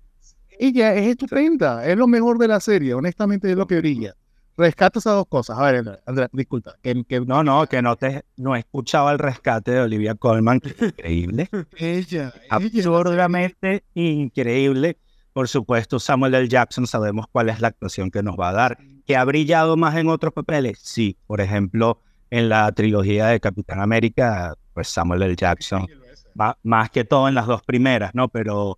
Ella 0.60 0.94
es 0.94 1.08
estupenda, 1.08 1.86
es 1.88 1.98
lo 1.98 2.06
mejor 2.06 2.38
de 2.38 2.48
la 2.50 2.60
serie, 2.60 2.94
honestamente 2.94 3.50
es 3.50 3.56
lo 3.58 3.66
que 3.66 3.78
brilla. 3.78 4.14
Rescata 4.58 5.00
esas 5.00 5.14
dos 5.14 5.26
cosas. 5.30 5.58
A 5.58 5.72
ver, 5.72 6.02
Andrés, 6.06 6.28
disculpa. 6.34 6.76
Que, 6.84 7.02
que 7.06 7.22
No, 7.22 7.42
no, 7.46 7.66
que 7.66 7.82
no 7.82 7.96
te 7.96 8.26
no 8.36 8.58
escuchaba 8.58 9.14
el 9.14 9.18
rescate 9.20 9.72
de 9.72 9.80
Olivia 9.80 10.16
Colman, 10.16 10.60
que 10.60 10.70
es 10.72 10.82
increíble, 10.82 11.50
ella, 11.78 12.34
absurdamente 12.50 13.84
increíble. 13.94 14.98
Por 15.32 15.48
supuesto, 15.48 16.00
Samuel 16.00 16.34
L. 16.36 16.48
Jackson 16.50 16.88
sabemos 16.88 17.28
cuál 17.32 17.48
es 17.50 17.62
la 17.62 17.70
actuación 17.70 18.12
que 18.12 18.22
nos 18.22 18.36
va 18.38 18.50
a 18.50 18.54
dar. 18.54 18.78
¿Que 19.06 19.16
ha 19.16 19.24
brillado 19.24 19.78
más 19.78 19.96
en 19.96 20.10
otros 20.10 20.34
papeles? 20.34 20.80
Sí, 20.82 21.18
por 21.26 21.40
ejemplo, 21.40 22.02
en 22.30 22.50
la 22.50 22.70
trilogía 22.74 23.28
de 23.28 23.40
Capitán 23.40 23.80
América, 23.80 24.56
pues 24.74 24.90
Samuel 24.90 25.22
L. 25.24 25.36
Jackson, 25.38 25.88
ma- 26.36 26.58
más 26.64 26.90
que 26.90 27.06
todo 27.06 27.28
en 27.30 27.36
las 27.36 27.48
dos 27.48 27.62
primeras, 27.64 28.14
¿no? 28.14 28.28
Pero, 28.28 28.78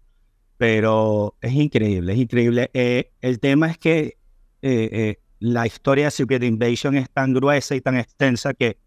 pero 0.61 1.35
es 1.41 1.53
increíble, 1.53 2.13
es 2.13 2.19
increíble. 2.19 2.69
Eh, 2.75 3.13
el 3.21 3.39
tema 3.39 3.71
es 3.71 3.79
que 3.79 3.99
eh, 4.61 4.89
eh, 4.91 5.19
la 5.39 5.65
historia 5.65 6.05
de 6.05 6.11
Secret 6.11 6.43
Invasion 6.43 6.95
es 6.97 7.09
tan 7.09 7.33
gruesa 7.33 7.73
y 7.73 7.81
tan 7.81 7.97
extensa 7.97 8.53
que 8.53 8.77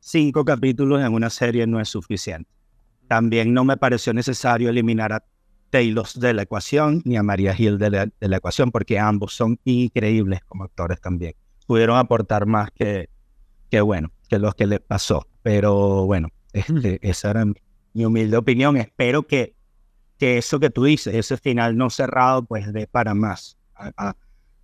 cinco 0.00 0.42
capítulos 0.42 1.04
en 1.04 1.12
una 1.12 1.28
serie 1.28 1.66
no 1.66 1.80
es 1.80 1.90
suficiente. 1.90 2.48
También 3.08 3.52
no 3.52 3.62
me 3.62 3.76
pareció 3.76 4.14
necesario 4.14 4.70
eliminar 4.70 5.12
a 5.12 5.22
Taylor 5.68 6.06
de 6.14 6.32
la 6.32 6.42
ecuación 6.44 7.02
ni 7.04 7.18
a 7.18 7.22
Maria 7.22 7.54
Hill 7.54 7.76
de 7.76 7.90
la, 7.90 8.06
de 8.06 8.28
la 8.28 8.38
ecuación 8.38 8.70
porque 8.70 8.98
ambos 8.98 9.34
son 9.34 9.60
increíbles 9.64 10.40
como 10.46 10.64
actores 10.64 10.98
también. 10.98 11.34
Pudieron 11.66 11.98
aportar 11.98 12.46
más 12.46 12.70
que, 12.70 13.10
que 13.70 13.82
bueno, 13.82 14.10
que 14.30 14.38
los 14.38 14.54
que 14.54 14.66
les 14.66 14.80
pasó. 14.80 15.28
Pero 15.42 16.06
bueno, 16.06 16.28
este, 16.54 16.98
esa 17.06 17.32
era 17.32 17.44
mi 17.44 18.04
humilde 18.06 18.38
opinión. 18.38 18.78
Espero 18.78 19.26
que, 19.26 19.57
que 20.18 20.38
eso 20.38 20.58
que 20.60 20.70
tú 20.70 20.84
dices, 20.84 21.14
ese 21.14 21.36
final 21.36 21.76
no 21.76 21.90
cerrado, 21.90 22.44
pues 22.44 22.72
dé 22.72 22.86
para 22.86 23.14
más. 23.14 23.56
A- 23.74 23.92
a- 23.96 24.16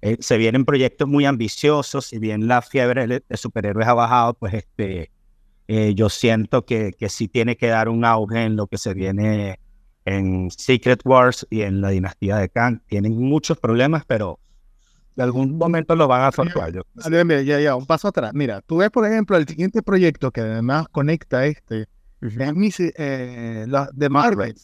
eh, 0.02 0.16
se 0.20 0.36
vienen 0.36 0.64
proyectos 0.64 1.08
muy 1.08 1.24
ambiciosos, 1.24 2.06
si 2.06 2.18
bien 2.18 2.46
la 2.46 2.60
fiebre 2.60 3.06
de 3.06 3.24
de 3.26 3.36
superhéroes 3.36 3.86
ha 3.88 3.94
bajado, 3.94 4.34
pues 4.34 4.52
este, 4.54 5.10
eh, 5.66 5.94
yo 5.94 6.10
siento 6.10 6.66
que, 6.66 6.92
que 6.92 7.08
sí 7.08 7.26
tiene 7.28 7.56
que 7.56 7.68
dar 7.68 7.88
un 7.88 8.04
auge 8.04 8.42
en 8.44 8.56
lo 8.56 8.66
que 8.66 8.76
se 8.76 8.92
viene 8.92 9.58
en 10.04 10.50
Secret 10.50 11.00
Wars 11.06 11.46
y 11.48 11.62
en 11.62 11.80
la 11.80 11.88
dinastía 11.88 12.36
de 12.36 12.50
Kang. 12.50 12.80
Tienen 12.86 13.16
muchos 13.16 13.58
problemas, 13.58 14.04
pero 14.06 14.38
de 15.16 15.22
algún 15.22 15.56
momento 15.56 15.96
lo 15.96 16.06
van 16.08 16.22
a 16.22 16.32
Andrés, 17.02 17.24
mira, 17.24 17.42
ya, 17.42 17.60
ya, 17.60 17.76
un 17.76 17.86
paso 17.86 18.08
atrás. 18.08 18.32
Mira, 18.34 18.60
tú 18.60 18.78
ves, 18.78 18.90
por 18.90 19.06
ejemplo, 19.06 19.36
el 19.38 19.46
siguiente 19.48 19.82
proyecto 19.82 20.30
que 20.32 20.40
además 20.42 20.88
conecta 20.90 21.46
este, 21.46 21.86
es 22.20 22.54
mi, 22.54 22.70
eh, 22.78 23.64
la- 23.68 23.88
de 23.92 24.08
Marvel. 24.10 24.54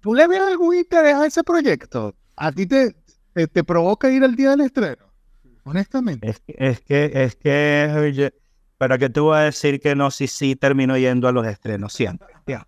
¿Tú 0.00 0.14
le 0.14 0.26
ves 0.26 0.40
algún 0.40 0.74
interés 0.74 1.14
a 1.14 1.26
ese 1.26 1.42
proyecto? 1.44 2.14
¿A 2.36 2.50
ti 2.52 2.66
te, 2.66 2.96
te, 3.34 3.46
te 3.46 3.64
provoca 3.64 4.10
ir 4.10 4.24
al 4.24 4.34
día 4.34 4.50
del 4.50 4.62
estreno? 4.62 5.04
Honestamente. 5.64 6.28
Es, 6.28 6.40
que- 6.40 6.54
es 6.58 6.80
que, 6.80 7.10
es 7.14 7.36
que, 7.36 7.94
oye, 7.96 8.34
¿para 8.78 8.98
qué 8.98 9.08
te 9.10 9.20
voy 9.20 9.36
a 9.36 9.40
decir 9.40 9.78
que 9.80 9.94
no? 9.94 10.10
Si 10.10 10.26
sí 10.26 10.56
termino 10.56 10.96
yendo 10.96 11.28
a 11.28 11.32
los 11.32 11.46
estrenos 11.46 11.92
siempre. 11.92 12.28
Ya. 12.46 12.66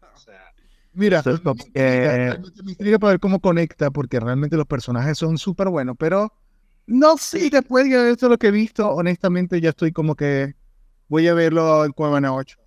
Mira, 0.93 1.19
Eso 1.19 1.31
es 1.33 1.45
me 1.45 1.55
que- 1.57 2.39
me 2.63 2.71
intriga 2.71 2.99
para 3.01 3.13
ver 3.15 3.21
cómo 3.21 3.41
conecta, 3.41 3.91
porque 3.91 4.21
realmente 4.21 4.57
los 4.57 4.67
personajes 4.67 5.19
son 5.19 5.39
súper 5.39 5.69
buenos, 5.69 5.97
pero 5.99 6.33
no 6.87 7.17
sé, 7.17 7.51
después 7.51 7.91
de 7.91 8.11
esto 8.13 8.29
lo 8.29 8.39
que 8.39 8.47
he 8.49 8.51
visto, 8.53 8.89
honestamente 8.91 9.61
ya 9.61 9.71
estoy 9.71 9.91
como 9.91 10.15
que 10.15 10.55
voy 11.09 11.27
a 11.27 11.35
verlo 11.35 11.85
en 11.85 11.91
Cuevana 11.91 12.33
8. 12.33 12.59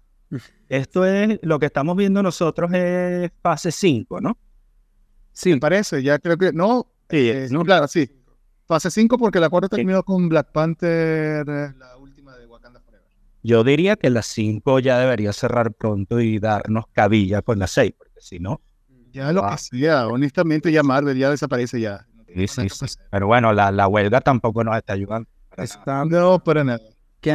Esto 0.70 1.06
es 1.06 1.40
lo 1.42 1.60
que 1.60 1.68
estamos 1.68 1.96
viendo 1.96 2.22
nosotros 2.22 2.72
es 2.74 3.32
fase 3.42 3.72
5, 3.72 4.20
¿no? 4.22 4.38
Sí, 5.32 5.52
me 5.52 5.60
parece, 5.60 6.02
ya 6.04 6.20
creo 6.20 6.38
que, 6.38 6.52
no, 6.52 6.88
Sí, 7.10 7.30
eh, 7.30 7.48
¿no? 7.52 7.64
claro, 7.64 7.88
sí. 7.88 8.10
Fase 8.66 8.92
5 8.92 9.18
porque 9.18 9.40
la 9.40 9.50
cuarta 9.50 9.70
terminó 9.70 10.04
con 10.04 10.28
Black 10.28 10.52
Panther, 10.52 11.46
eh, 11.48 11.74
la 11.78 11.96
última 11.98 12.36
de 12.36 12.46
Wakanda 12.48 12.82
Forever. 12.82 13.06
Yo 13.44 13.64
diría 13.64 13.96
que 13.96 14.10
las 14.10 14.26
5 14.26 14.80
ya 14.80 15.00
debería 15.00 15.32
cerrar 15.32 15.72
pronto 15.74 16.20
y 16.20 16.38
darnos 16.40 16.86
cabilla 16.92 17.42
con 17.42 17.60
las 17.60 17.72
6, 17.72 17.94
porque 17.98 18.20
si 18.20 18.40
no, 18.40 18.60
Ya 19.14 19.32
lo 19.32 19.44
Ah. 19.46 19.52
que 19.56 19.78
sea, 19.78 20.08
honestamente 20.08 20.70
ya 20.72 20.84
Marvel 20.84 21.18
ya 21.18 21.30
desaparece 21.30 21.80
ya. 21.80 22.06
sí, 22.36 22.48
sí, 22.48 22.68
sí. 22.70 22.86
Pero 23.10 23.26
bueno, 23.28 23.54
la, 23.54 23.72
la 23.72 23.88
huelga 23.88 24.20
tampoco 24.22 24.64
nos 24.66 24.76
está 24.76 24.94
ayudando. 24.94 25.30
para 25.86 26.06
No, 26.06 26.44
para 26.44 26.64
nada. 26.66 26.80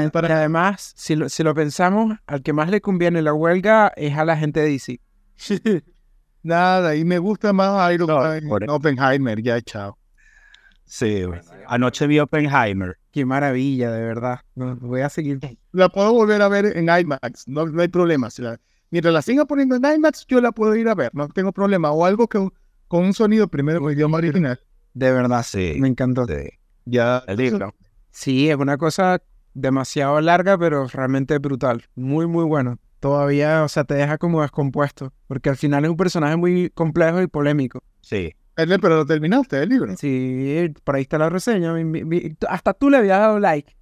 Que, 0.00 0.11
para- 0.11 0.28
que 0.28 0.35
además, 0.35 0.92
si 0.96 1.14
lo, 1.16 1.28
si 1.28 1.42
lo 1.42 1.55
pensamos, 1.55 2.16
al 2.26 2.42
que 2.42 2.52
más 2.52 2.70
le 2.70 2.81
conviene 2.81 3.22
la 3.22 3.33
huelga 3.35 3.92
es 3.96 4.16
a 4.16 4.24
la 4.24 4.37
gente 4.37 4.61
de 4.61 4.68
DC. 4.68 5.00
Nada, 6.42 6.96
y 6.96 7.05
me 7.05 7.18
gusta 7.18 7.52
más 7.52 7.92
Iron 7.92 8.09
No, 8.09 8.18
Man, 8.18 8.40
por- 8.48 8.64
Oppenheimer, 8.68 9.40
ya 9.42 9.61
chao. 9.61 9.96
Sí, 10.85 11.24
bueno. 11.24 11.42
anoche 11.68 12.07
vi 12.07 12.18
Oppenheimer 12.18 12.98
Qué 13.12 13.24
maravilla, 13.24 13.90
de 13.92 14.02
verdad. 14.02 14.40
Voy 14.55 15.00
a 15.02 15.09
seguir. 15.09 15.38
La 15.72 15.88
puedo 15.88 16.12
volver 16.12 16.42
a 16.42 16.48
ver 16.48 16.76
en 16.76 16.88
IMAX, 16.88 17.46
no, 17.46 17.66
no 17.66 17.81
hay 17.83 17.88
problema. 17.88 18.31
Si 18.31 18.42
la- 18.42 18.59
mientras 18.90 19.12
la 19.14 19.22
siga 19.22 19.44
poniendo 19.44 19.76
en 19.76 19.85
IMAX, 19.85 20.26
yo 20.26 20.40
la 20.40 20.50
puedo 20.52 20.74
ir 20.76 20.88
a 20.88 20.94
ver, 20.94 21.11
no 21.14 21.28
tengo 21.28 21.52
problema. 21.52 21.90
O 21.92 22.05
algo 22.05 22.26
que, 22.26 22.48
con 22.88 23.05
un 23.05 23.12
sonido 23.14 23.48
primero 23.48 23.88
en 23.88 23.96
idioma 23.96 24.18
original. 24.18 24.59
De 24.94 25.12
verdad, 25.12 25.42
Sí. 25.42 25.76
me 25.78 25.88
encantó. 25.88 26.26
Sí. 26.26 26.48
Ya, 26.87 27.22
El 27.28 27.37
libro. 27.37 27.74
Sí, 28.11 28.50
es 28.50 28.57
una 28.57 28.76
cosa 28.76 29.22
demasiado 29.55 30.21
larga, 30.21 30.57
pero 30.59 30.87
realmente 30.88 31.38
brutal. 31.38 31.85
Muy, 31.95 32.27
muy 32.27 32.45
bueno. 32.45 32.79
Todavía, 33.01 33.65
o 33.65 33.69
sea, 33.69 33.85
te 33.85 33.95
deja 33.95 34.17
como 34.19 34.43
descompuesto. 34.43 35.12
Porque 35.27 35.51
al 35.51 35.57
final 35.57 35.85
es 35.85 35.91
un 35.91 35.97
personaje 35.97 36.37
muy 36.37 36.71
complejo 36.71 37.21
y 37.21 37.27
polémico. 37.27 37.83
Sí. 38.01 38.33
Pero 38.55 38.88
lo 38.97 39.07
terminaste 39.07 39.62
el 39.62 39.69
libro. 39.71 39.97
Sí, 39.97 40.73
por 40.85 40.97
ahí 40.97 41.03
está 41.03 41.19
la 41.19 41.29
reseña. 41.29 41.73
mi- 41.73 41.85
mi- 41.85 42.05
mi- 42.05 42.37
hasta 42.49 42.75
tú 42.75 42.91
le 42.91 42.99
habías 42.99 43.19
dado 43.19 43.38
like. 43.41 43.75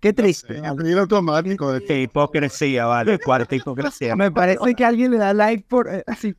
Qué 0.00 0.12
triste. 0.14 0.62
Pedir 0.76 0.96
automático. 0.98 1.70
de- 1.72 1.84
Qué 1.84 2.02
hipocresía, 2.02 2.86
vale. 2.86 3.18
Cuarta 3.18 3.54
hipocresía. 3.54 4.16
Me 4.16 4.30
parece 4.32 4.74
que 4.74 4.84
alguien 4.84 5.10
le 5.10 5.18
da 5.18 5.34
like 5.34 5.66
por 5.68 5.88
eh, 5.92 6.02
así. 6.06 6.34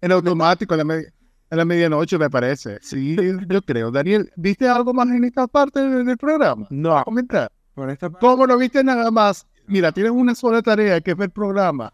En 0.00 0.10
automático, 0.10 0.74
a 0.74 0.78
la, 0.78 0.84
me- 0.84 1.04
a 1.50 1.56
la 1.56 1.64
medianoche, 1.64 2.18
me 2.18 2.28
parece. 2.28 2.78
Sí, 2.82 3.16
yo 3.48 3.62
creo. 3.62 3.90
Daniel, 3.92 4.32
¿viste 4.36 4.68
algo 4.68 4.92
más 4.92 5.06
en 5.08 5.22
esta 5.24 5.46
parte 5.46 5.80
del, 5.80 6.04
del 6.04 6.16
programa? 6.18 6.66
No, 6.70 7.04
Comentar. 7.04 7.52
Por 7.74 7.90
esta 7.90 8.10
¿Cómo 8.10 8.46
no 8.46 8.56
viste 8.58 8.82
nada 8.84 9.10
más? 9.10 9.46
Mira, 9.66 9.92
tienes 9.92 10.12
una 10.12 10.34
sola 10.34 10.62
tarea, 10.62 11.00
que 11.00 11.12
es 11.12 11.16
ver 11.16 11.26
el 11.26 11.32
programa. 11.32 11.92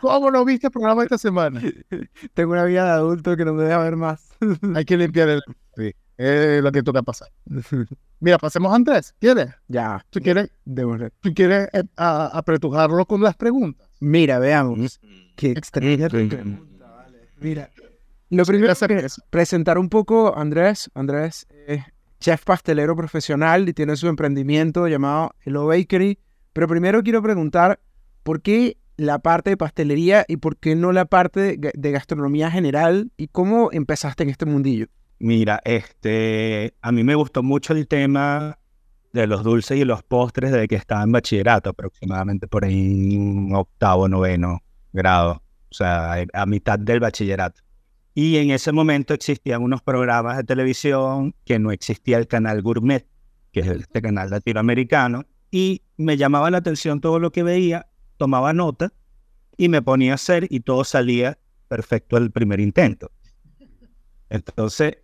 ¿Cómo 0.00 0.30
no 0.30 0.44
viste 0.44 0.68
el 0.68 0.72
programa 0.72 1.02
esta 1.02 1.18
semana? 1.18 1.60
tengo 2.34 2.52
una 2.52 2.64
vida 2.64 2.84
de 2.84 2.90
adulto 2.90 3.36
que 3.36 3.44
no 3.44 3.54
me 3.54 3.64
deja 3.64 3.78
ver 3.78 3.96
más. 3.96 4.28
Hay 4.74 4.84
que 4.84 4.96
limpiar 4.96 5.28
el... 5.28 5.42
Sí, 5.76 5.92
es 6.16 6.62
lo 6.62 6.70
que 6.70 6.82
toca 6.82 7.02
pasar. 7.02 7.28
Mira, 8.20 8.38
pasemos 8.38 8.72
a 8.72 8.76
Andrés. 8.76 9.14
¿Quieres? 9.20 9.50
ya, 9.68 10.04
¿Tú 10.10 10.20
quieres, 10.20 10.50
démosle. 10.64 11.10
tú 11.20 11.32
quieres 11.34 11.68
eh, 11.72 11.82
a- 11.96 12.26
apretujarlo 12.38 13.04
con 13.06 13.22
las 13.22 13.36
preguntas? 13.36 13.88
Mira, 14.00 14.38
veamos. 14.38 15.00
Qué 15.36 15.50
extraña 15.52 16.08
Sí. 16.08 16.26
pregunta, 16.26 16.86
vale. 16.90 17.28
Mira, 17.38 17.70
lo 18.30 18.44
primero 18.44 18.72
eso. 18.72 19.22
presentar 19.30 19.78
un 19.78 19.88
poco 19.88 20.36
a 20.36 20.40
Andrés. 20.40 20.90
Andrés 20.94 21.46
es 21.66 21.82
chef 22.20 22.44
pastelero 22.44 22.96
profesional 22.96 23.68
y 23.68 23.72
tiene 23.72 23.96
su 23.96 24.08
emprendimiento 24.08 24.86
llamado 24.88 25.32
Hello 25.44 25.66
Bakery. 25.66 26.18
Pero 26.52 26.66
primero 26.68 27.02
quiero 27.02 27.22
preguntar, 27.22 27.80
¿por 28.22 28.42
qué 28.42 28.76
la 28.96 29.20
parte 29.20 29.50
de 29.50 29.56
pastelería 29.56 30.24
y 30.26 30.38
por 30.38 30.56
qué 30.56 30.74
no 30.74 30.90
la 30.92 31.04
parte 31.04 31.40
de 31.40 31.58
ga- 31.60 31.72
de 31.74 31.90
gastronomía 31.92 32.50
general? 32.50 33.12
¿Y 33.16 33.28
cómo 33.28 33.70
empezaste 33.72 34.24
en 34.24 34.30
este 34.30 34.44
mundillo? 34.46 34.86
Mira, 35.20 35.60
este, 35.64 36.74
a 36.82 36.92
mí 36.92 37.04
me 37.04 37.14
gustó 37.14 37.42
mucho 37.42 37.72
el 37.72 37.86
tema 37.88 38.58
de 39.12 39.26
los 39.26 39.42
dulces 39.42 39.78
y 39.78 39.84
los 39.84 40.02
postres 40.02 40.52
desde 40.52 40.68
que 40.68 40.76
estaba 40.76 41.02
en 41.02 41.12
bachillerato, 41.12 41.70
aproximadamente 41.70 42.46
por 42.46 42.64
ahí 42.64 43.14
en 43.14 43.54
octavo, 43.54 44.08
noveno 44.08 44.60
grado, 44.92 45.42
o 45.70 45.74
sea, 45.74 46.24
a 46.32 46.46
mitad 46.46 46.78
del 46.78 47.00
bachillerato. 47.00 47.62
Y 48.20 48.36
en 48.38 48.50
ese 48.50 48.72
momento 48.72 49.14
existían 49.14 49.62
unos 49.62 49.80
programas 49.80 50.36
de 50.38 50.42
televisión 50.42 51.36
que 51.44 51.60
no 51.60 51.70
existía 51.70 52.18
el 52.18 52.26
canal 52.26 52.62
Gourmet, 52.62 53.06
que 53.52 53.60
es 53.60 53.68
este 53.68 54.02
canal 54.02 54.28
latinoamericano, 54.28 55.24
y 55.52 55.82
me 55.96 56.16
llamaba 56.16 56.50
la 56.50 56.58
atención 56.58 57.00
todo 57.00 57.20
lo 57.20 57.30
que 57.30 57.44
veía, 57.44 57.86
tomaba 58.16 58.52
nota 58.52 58.92
y 59.56 59.68
me 59.68 59.82
ponía 59.82 60.10
a 60.10 60.14
hacer 60.16 60.48
y 60.50 60.58
todo 60.58 60.82
salía 60.82 61.38
perfecto 61.68 62.16
el 62.16 62.32
primer 62.32 62.58
intento. 62.58 63.12
Entonces, 64.30 64.98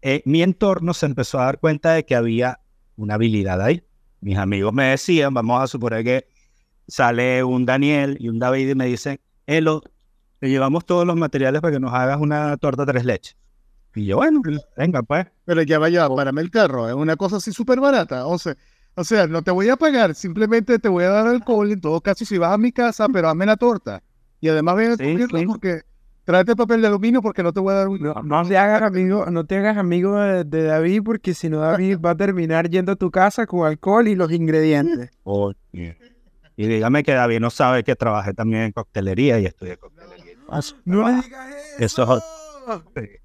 eh, 0.00 0.22
mi 0.24 0.42
entorno 0.42 0.94
se 0.94 1.04
empezó 1.04 1.40
a 1.40 1.44
dar 1.44 1.60
cuenta 1.60 1.92
de 1.92 2.06
que 2.06 2.14
había 2.14 2.60
una 2.96 3.16
habilidad 3.16 3.60
ahí. 3.60 3.82
Mis 4.22 4.38
amigos 4.38 4.72
me 4.72 4.84
decían, 4.84 5.34
vamos 5.34 5.62
a 5.62 5.66
suponer 5.66 6.02
que 6.02 6.28
sale 6.88 7.44
un 7.44 7.66
Daniel 7.66 8.16
y 8.18 8.30
un 8.30 8.38
David 8.38 8.70
y 8.70 8.74
me 8.74 8.86
dicen, 8.86 9.20
Elo, 9.46 9.82
te 10.44 10.50
llevamos 10.50 10.84
todos 10.84 11.06
los 11.06 11.16
materiales 11.16 11.62
para 11.62 11.72
que 11.72 11.80
nos 11.80 11.94
hagas 11.94 12.20
una 12.20 12.54
torta 12.58 12.84
tres 12.84 13.06
leches. 13.06 13.34
Y 13.94 14.04
yo, 14.04 14.16
bueno, 14.16 14.42
venga 14.76 15.02
pues. 15.02 15.26
Pero 15.46 15.62
ya 15.62 15.78
vaya, 15.78 16.06
párame 16.06 16.42
el 16.42 16.50
carro. 16.50 16.86
Es 16.86 16.94
una 16.94 17.16
cosa 17.16 17.36
así 17.36 17.50
súper 17.50 17.80
barata. 17.80 18.26
O 18.26 18.36
sea, 18.36 18.54
o 18.94 19.04
sea, 19.04 19.26
no 19.26 19.40
te 19.40 19.50
voy 19.50 19.70
a 19.70 19.76
pagar. 19.76 20.14
Simplemente 20.14 20.78
te 20.78 20.90
voy 20.90 21.04
a 21.04 21.08
dar 21.08 21.28
alcohol. 21.28 21.72
En 21.72 21.80
todo 21.80 21.98
caso, 22.02 22.26
si 22.26 22.36
vas 22.36 22.52
a 22.52 22.58
mi 22.58 22.72
casa, 22.72 23.06
pero 23.10 23.30
hazme 23.30 23.46
la 23.46 23.56
torta. 23.56 24.02
Y 24.42 24.50
además 24.50 24.76
ven 24.76 24.92
a 24.92 24.96
Sí, 24.96 25.16
sí. 25.16 25.46
porque... 25.46 25.80
Tráete 26.24 26.54
papel 26.56 26.82
de 26.82 26.88
aluminio 26.88 27.22
porque 27.22 27.42
no 27.42 27.52
te 27.52 27.60
voy 27.60 27.72
a 27.72 27.76
dar 27.76 27.88
un... 27.88 28.02
No, 28.02 28.14
no 28.22 28.46
te 28.46 28.58
hagas 28.58 28.82
amigo, 28.82 29.24
no 29.30 29.44
te 29.46 29.56
hagas 29.56 29.78
amigo 29.78 30.18
de, 30.18 30.44
de 30.44 30.62
David 30.62 31.02
porque 31.04 31.32
si 31.32 31.48
no 31.48 31.60
David 31.60 31.98
va 32.04 32.10
a 32.10 32.16
terminar 32.16 32.68
yendo 32.68 32.92
a 32.92 32.96
tu 32.96 33.10
casa 33.10 33.46
con 33.46 33.66
alcohol 33.66 34.08
y 34.08 34.14
los 34.14 34.30
ingredientes. 34.30 35.10
Oye. 35.22 35.96
Y 36.56 36.66
dígame 36.66 37.02
que 37.02 37.12
David 37.12 37.40
no 37.40 37.50
sabe 37.50 37.82
que 37.82 37.96
trabajé 37.96 38.32
también 38.32 38.62
en 38.62 38.72
coctelería 38.72 39.40
y 39.40 39.46
estudié 39.46 39.76
coctelería. 39.76 39.93
No 40.84 41.08
digas 41.08 41.46
Eso 41.78 42.22
Eso 42.94 43.20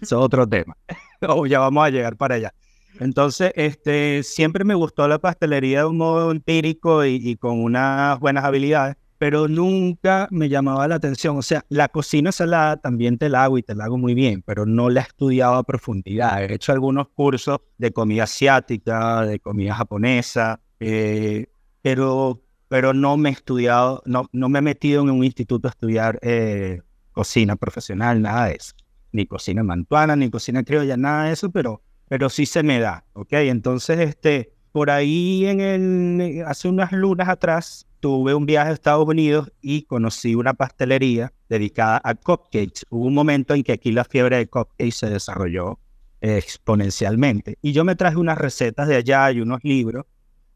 es 0.00 0.12
otro 0.12 0.46
tema. 0.46 0.76
O 1.28 1.46
ya 1.46 1.58
vamos 1.58 1.84
a 1.84 1.90
llegar 1.90 2.16
para 2.16 2.36
allá. 2.36 2.54
Entonces, 2.98 3.52
este, 3.54 4.22
siempre 4.22 4.64
me 4.64 4.74
gustó 4.74 5.06
la 5.06 5.18
pastelería 5.18 5.80
de 5.80 5.84
un 5.84 5.98
modo 5.98 6.30
empírico 6.30 7.04
y, 7.04 7.16
y 7.16 7.36
con 7.36 7.62
unas 7.62 8.18
buenas 8.18 8.44
habilidades, 8.44 8.96
pero 9.18 9.48
nunca 9.48 10.28
me 10.30 10.48
llamaba 10.48 10.88
la 10.88 10.94
atención. 10.94 11.36
O 11.36 11.42
sea, 11.42 11.64
la 11.68 11.88
cocina 11.88 12.32
salada 12.32 12.78
también 12.78 13.18
te 13.18 13.28
la 13.28 13.44
hago 13.44 13.58
y 13.58 13.62
te 13.62 13.74
la 13.74 13.84
hago 13.84 13.98
muy 13.98 14.14
bien, 14.14 14.42
pero 14.46 14.64
no 14.64 14.88
la 14.88 15.02
he 15.02 15.04
estudiado 15.04 15.56
a 15.56 15.62
profundidad. 15.62 16.42
He 16.42 16.54
hecho 16.54 16.72
algunos 16.72 17.08
cursos 17.08 17.58
de 17.76 17.92
comida 17.92 18.24
asiática, 18.24 19.26
de 19.26 19.38
comida 19.40 19.74
japonesa, 19.74 20.60
eh, 20.80 21.48
pero, 21.82 22.42
pero 22.70 22.94
no 22.94 23.16
me 23.16 23.30
he 23.30 23.32
estudiado, 23.32 24.00
no, 24.06 24.30
no 24.32 24.48
me 24.48 24.60
he 24.60 24.62
metido 24.62 25.02
en 25.02 25.10
un 25.10 25.24
instituto 25.24 25.66
a 25.66 25.72
estudiar 25.72 26.20
eh, 26.22 26.80
cocina 27.10 27.56
profesional, 27.56 28.22
nada 28.22 28.46
de 28.46 28.54
eso. 28.54 28.74
Ni 29.10 29.26
cocina 29.26 29.64
mantuana, 29.64 30.14
ni 30.14 30.30
cocina 30.30 30.62
criolla, 30.62 30.96
nada 30.96 31.24
de 31.24 31.32
eso, 31.32 31.50
pero, 31.50 31.82
pero 32.08 32.30
sí 32.30 32.46
se 32.46 32.62
me 32.62 32.78
da, 32.78 33.04
¿ok? 33.14 33.32
Entonces, 33.32 33.98
este, 33.98 34.52
por 34.70 34.88
ahí 34.88 35.46
en 35.46 35.60
el, 35.60 36.44
hace 36.46 36.68
unas 36.68 36.92
lunas 36.92 37.28
atrás, 37.28 37.88
tuve 37.98 38.34
un 38.34 38.46
viaje 38.46 38.70
a 38.70 38.74
Estados 38.74 39.08
Unidos 39.08 39.50
y 39.60 39.82
conocí 39.82 40.36
una 40.36 40.54
pastelería 40.54 41.32
dedicada 41.48 42.00
a 42.04 42.14
cupcakes. 42.14 42.86
Hubo 42.88 43.06
un 43.06 43.14
momento 43.14 43.52
en 43.52 43.64
que 43.64 43.72
aquí 43.72 43.90
la 43.90 44.04
fiebre 44.04 44.36
de 44.36 44.46
cupcakes 44.46 44.94
se 44.94 45.10
desarrolló 45.10 45.80
exponencialmente. 46.20 47.58
Y 47.62 47.72
yo 47.72 47.82
me 47.84 47.96
traje 47.96 48.16
unas 48.16 48.38
recetas 48.38 48.86
de 48.86 48.94
allá 48.94 49.32
y 49.32 49.40
unos 49.40 49.58
libros. 49.64 50.06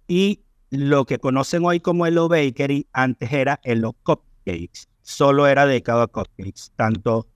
Y 0.07 0.44
lo 0.75 1.05
que 1.05 1.19
conocen 1.19 1.65
hoy 1.65 1.81
como 1.81 2.07
Hello 2.07 2.29
Bakery, 2.29 2.87
antes 2.93 3.33
era 3.33 3.61
Hello 3.63 3.93
Cupcakes. 4.03 4.89
Solo 5.03 5.47
era 5.47 5.67
dedicado 5.67 6.03
a 6.03 6.09
cupcakes. 6.09 6.73
Tanto, 6.77 7.29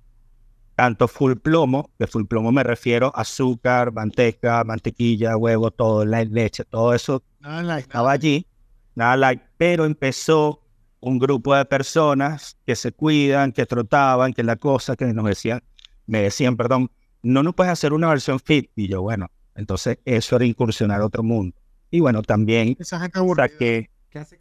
tanto 0.74 1.08
full 1.08 1.34
plomo, 1.34 1.90
de 1.98 2.06
full 2.06 2.24
plomo 2.26 2.52
me 2.52 2.62
refiero 2.62 3.12
a 3.14 3.22
azúcar, 3.22 3.92
manteca, 3.92 4.64
mantequilla, 4.64 5.36
huevo, 5.36 5.70
todo, 5.70 6.04
la 6.04 6.24
leche, 6.24 6.64
todo 6.64 6.94
eso 6.94 7.22
Nada 7.40 7.62
like, 7.62 7.82
estaba 7.82 8.12
allí, 8.12 8.46
nada 8.94 9.16
like, 9.16 9.44
pero 9.56 9.84
empezó 9.84 10.62
un 11.00 11.18
grupo 11.18 11.54
de 11.54 11.64
personas 11.64 12.58
que 12.66 12.74
se 12.74 12.92
cuidan, 12.92 13.52
que 13.52 13.66
trotaban, 13.66 14.32
que 14.32 14.42
la 14.42 14.56
cosa, 14.56 14.96
que 14.96 15.06
nos 15.06 15.24
decían, 15.24 15.62
me 16.06 16.22
decían, 16.22 16.56
perdón, 16.56 16.90
no 17.22 17.42
nos 17.42 17.54
puedes 17.54 17.72
hacer 17.72 17.92
una 17.92 18.08
versión 18.08 18.40
fit. 18.40 18.70
Y 18.74 18.88
yo, 18.88 19.02
bueno, 19.02 19.30
entonces 19.54 19.98
eso 20.04 20.36
era 20.36 20.44
incursionar 20.44 21.00
a 21.00 21.06
otro 21.06 21.22
mundo. 21.22 21.56
Y 21.90 22.00
bueno, 22.00 22.22
también 22.22 22.76
Esa 22.78 23.00
gente 23.00 23.18
saqué, 23.36 23.90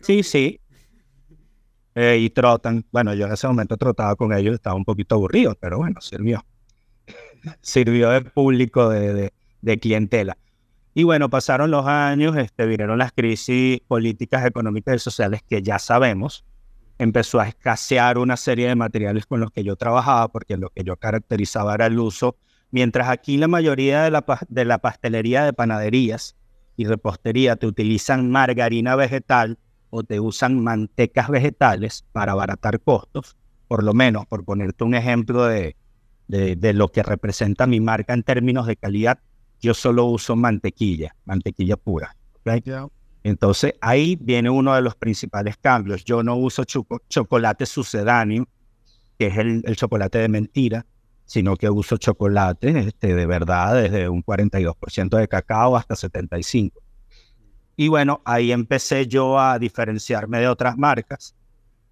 sí, 0.01 0.23
sí, 0.23 0.59
eh, 1.95 2.17
y 2.19 2.29
trotan. 2.29 2.85
Bueno, 2.91 3.13
yo 3.15 3.25
en 3.25 3.31
ese 3.31 3.47
momento 3.47 3.75
trotaba 3.75 4.15
con 4.15 4.31
ellos, 4.31 4.53
estaba 4.53 4.75
un 4.75 4.85
poquito 4.85 5.15
aburrido, 5.15 5.55
pero 5.59 5.77
bueno, 5.79 5.99
sirvió. 5.99 6.45
sirvió 7.61 8.11
de 8.11 8.21
público, 8.21 8.89
de, 8.89 9.13
de, 9.13 9.33
de 9.61 9.79
clientela. 9.79 10.37
Y 10.93 11.03
bueno, 11.03 11.29
pasaron 11.29 11.71
los 11.71 11.85
años, 11.85 12.35
este, 12.37 12.65
vinieron 12.65 12.97
las 12.97 13.11
crisis 13.11 13.79
políticas, 13.87 14.45
económicas 14.45 14.95
y 14.95 14.99
sociales 14.99 15.41
que 15.47 15.61
ya 15.61 15.79
sabemos. 15.79 16.45
Empezó 16.99 17.39
a 17.39 17.47
escasear 17.47 18.17
una 18.17 18.37
serie 18.37 18.67
de 18.67 18.75
materiales 18.75 19.25
con 19.25 19.39
los 19.39 19.51
que 19.51 19.63
yo 19.63 19.75
trabajaba, 19.75 20.27
porque 20.29 20.57
lo 20.57 20.69
que 20.69 20.83
yo 20.83 20.97
caracterizaba 20.97 21.75
era 21.75 21.87
el 21.87 21.99
uso. 21.99 22.37
Mientras 22.71 23.09
aquí 23.09 23.37
la 23.37 23.47
mayoría 23.47 24.03
de 24.03 24.11
la, 24.11 24.25
de 24.49 24.65
la 24.65 24.77
pastelería 24.77 25.45
de 25.45 25.53
panaderías 25.53 26.35
y 26.77 26.85
repostería 26.85 27.57
te 27.57 27.67
utilizan 27.67 28.31
margarina 28.31 28.95
vegetal 28.95 29.57
o 29.89 30.03
te 30.03 30.19
usan 30.19 30.63
mantecas 30.63 31.27
vegetales 31.29 32.05
para 32.11 32.33
abaratar 32.33 32.79
costos, 32.79 33.35
por 33.67 33.83
lo 33.83 33.93
menos, 33.93 34.25
por 34.27 34.45
ponerte 34.45 34.83
un 34.83 34.95
ejemplo 34.95 35.45
de, 35.45 35.75
de, 36.27 36.55
de 36.55 36.73
lo 36.73 36.89
que 36.89 37.03
representa 37.03 37.67
mi 37.67 37.79
marca 37.81 38.13
en 38.13 38.23
términos 38.23 38.67
de 38.67 38.75
calidad, 38.75 39.19
yo 39.59 39.73
solo 39.73 40.05
uso 40.05 40.35
mantequilla, 40.35 41.15
mantequilla 41.25 41.77
pura. 41.77 42.15
¿ok? 42.45 42.63
Ya. 42.63 42.87
Entonces 43.23 43.73
ahí 43.81 44.17
viene 44.21 44.49
uno 44.49 44.73
de 44.75 44.81
los 44.81 44.95
principales 44.95 45.57
cambios. 45.57 46.05
Yo 46.05 46.21
no 46.23 46.35
uso 46.35 46.63
choco- 46.63 47.01
chocolate 47.09 47.65
sucedáneo, 47.65 48.47
que 49.17 49.27
es 49.27 49.37
el, 49.37 49.63
el 49.65 49.75
chocolate 49.75 50.19
de 50.19 50.29
mentira, 50.29 50.85
sino 51.27 51.55
que 51.57 51.69
uso 51.69 51.97
chocolate 51.97 52.79
este, 52.79 53.13
de 53.13 53.25
verdad, 53.25 53.75
desde 53.83 54.09
un 54.09 54.23
42% 54.23 55.17
de 55.17 55.27
cacao 55.27 55.75
hasta 55.75 55.93
75%. 55.93 56.71
Y 57.75 57.89
bueno, 57.89 58.21
ahí 58.25 58.51
empecé 58.51 59.05
yo 59.05 59.39
a 59.39 59.59
diferenciarme 59.59 60.39
de 60.39 60.47
otras 60.47 60.77
marcas 60.77 61.35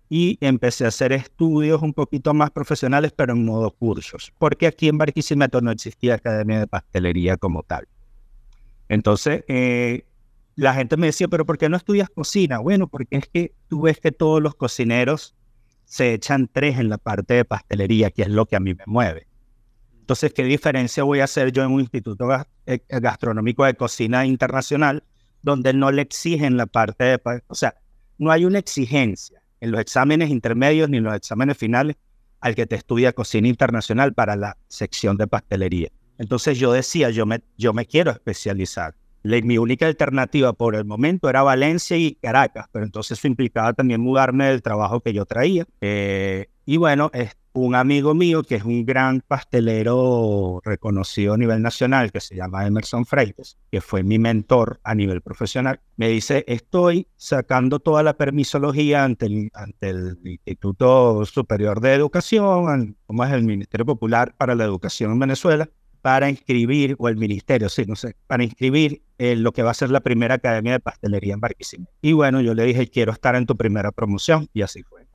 y 0.09 0.37
empecé 0.41 0.85
a 0.85 0.87
hacer 0.87 1.11
estudios 1.11 1.81
un 1.81 1.93
poquito 1.93 2.33
más 2.33 2.49
profesionales, 2.49 3.11
pero 3.15 3.33
en 3.33 3.45
modo 3.45 3.69
cursos, 3.71 4.33
porque 4.39 4.67
aquí 4.67 4.87
en 4.87 4.97
Barquisimeto 4.97 5.61
no 5.61 5.69
existía 5.69 6.15
academia 6.15 6.59
de 6.59 6.67
pastelería 6.67 7.37
como 7.37 7.61
tal. 7.61 7.87
Entonces, 8.87 9.43
eh, 9.47 10.05
la 10.55 10.73
gente 10.73 10.95
me 10.95 11.07
decía, 11.07 11.27
pero 11.27 11.45
¿por 11.45 11.57
qué 11.57 11.67
no 11.69 11.77
estudias 11.77 12.09
cocina? 12.09 12.59
Bueno, 12.59 12.87
porque 12.87 13.17
es 13.17 13.27
que 13.27 13.53
tú 13.67 13.81
ves 13.81 13.99
que 13.99 14.11
todos 14.11 14.41
los 14.41 14.55
cocineros 14.55 15.35
se 15.85 16.13
echan 16.13 16.49
tres 16.51 16.79
en 16.79 16.89
la 16.89 16.97
parte 16.97 17.35
de 17.35 17.45
pastelería, 17.45 18.11
que 18.11 18.23
es 18.23 18.29
lo 18.29 18.45
que 18.45 18.55
a 18.55 18.59
mí 18.59 18.73
me 18.73 18.83
mueve. 18.85 19.27
Entonces, 19.99 20.33
¿qué 20.33 20.43
diferencia 20.43 21.03
voy 21.03 21.19
a 21.19 21.23
hacer 21.23 21.51
yo 21.51 21.63
en 21.63 21.71
un 21.71 21.79
instituto 21.79 22.27
eh, 22.65 22.79
gastronómico 22.89 23.65
de 23.65 23.73
cocina 23.73 24.25
internacional 24.25 25.03
donde 25.41 25.73
no 25.73 25.91
le 25.91 26.01
exigen 26.01 26.57
la 26.57 26.65
parte 26.65 27.03
de, 27.03 27.21
o 27.47 27.55
sea, 27.55 27.75
no 28.17 28.31
hay 28.31 28.45
una 28.45 28.59
exigencia 28.59 29.41
en 29.61 29.71
los 29.71 29.81
exámenes 29.81 30.29
intermedios 30.29 30.89
ni 30.89 30.97
en 30.97 31.03
los 31.03 31.15
exámenes 31.15 31.57
finales 31.57 31.95
al 32.39 32.55
que 32.55 32.65
te 32.65 32.75
estudia 32.75 33.13
cocina 33.13 33.47
internacional 33.47 34.13
para 34.13 34.35
la 34.35 34.57
sección 34.67 35.17
de 35.17 35.27
pastelería. 35.27 35.89
Entonces 36.17 36.57
yo 36.57 36.71
decía, 36.71 37.09
yo 37.09 37.25
me, 37.25 37.41
yo 37.57 37.73
me 37.73 37.85
quiero 37.85 38.11
especializar 38.11 38.95
mi 39.25 39.57
única 39.57 39.87
alternativa 39.87 40.53
por 40.53 40.75
el 40.75 40.85
momento 40.85 41.29
era 41.29 41.43
Valencia 41.43 41.97
y 41.97 42.15
Caracas, 42.15 42.67
pero 42.71 42.85
entonces 42.85 43.17
eso 43.17 43.27
implicaba 43.27 43.73
también 43.73 44.01
mudarme 44.01 44.45
del 44.45 44.61
trabajo 44.61 45.01
que 45.01 45.13
yo 45.13 45.25
traía. 45.25 45.65
Eh, 45.81 46.47
y 46.65 46.77
bueno, 46.77 47.09
es 47.13 47.35
un 47.53 47.73
amigo 47.73 48.13
mío 48.13 48.43
que 48.43 48.55
es 48.55 48.63
un 48.63 48.85
gran 48.85 49.21
pastelero 49.21 50.61
reconocido 50.63 51.33
a 51.33 51.37
nivel 51.37 51.61
nacional, 51.61 52.11
que 52.11 52.19
se 52.19 52.35
llama 52.35 52.67
Emerson 52.67 53.05
Freites, 53.05 53.57
que 53.71 53.81
fue 53.81 54.03
mi 54.03 54.19
mentor 54.19 54.79
a 54.83 54.93
nivel 54.93 55.21
profesional, 55.21 55.79
me 55.95 56.09
dice, 56.09 56.43
estoy 56.47 57.07
sacando 57.15 57.79
toda 57.79 58.03
la 58.03 58.17
permisología 58.17 59.05
ante 59.05 59.27
el, 59.27 59.51
ante 59.53 59.89
el 59.89 60.17
Instituto 60.23 61.25
Superior 61.25 61.79
de 61.79 61.93
Educación, 61.93 62.97
como 63.07 63.23
es 63.23 63.31
el 63.31 63.43
Ministerio 63.43 63.85
Popular 63.85 64.35
para 64.37 64.53
la 64.53 64.65
Educación 64.65 65.13
en 65.13 65.19
Venezuela, 65.19 65.69
para 66.05 66.29
inscribir, 66.29 66.95
o 66.99 67.09
el 67.09 67.17
ministerio, 67.17 67.67
sí, 67.67 67.83
no 67.87 67.95
sé, 67.95 68.15
para 68.27 68.43
inscribir 68.43 69.01
eh, 69.17 69.35
lo 69.35 69.51
que 69.53 69.63
va 69.63 69.71
a 69.71 69.73
ser 69.73 69.89
la 69.89 70.01
primera 70.01 70.35
academia 70.35 70.73
de 70.73 70.79
pastelería 70.79 71.33
en 71.33 71.39
Barquisimeto. 71.39 71.91
Y 71.99 72.13
bueno, 72.13 72.41
yo 72.41 72.53
le 72.53 72.63
dije, 72.63 72.87
quiero 72.91 73.11
estar 73.11 73.35
en 73.35 73.47
tu 73.47 73.57
primera 73.57 73.91
promoción, 73.91 74.47
y 74.53 74.61
así 74.61 74.83
fue. 74.83 75.07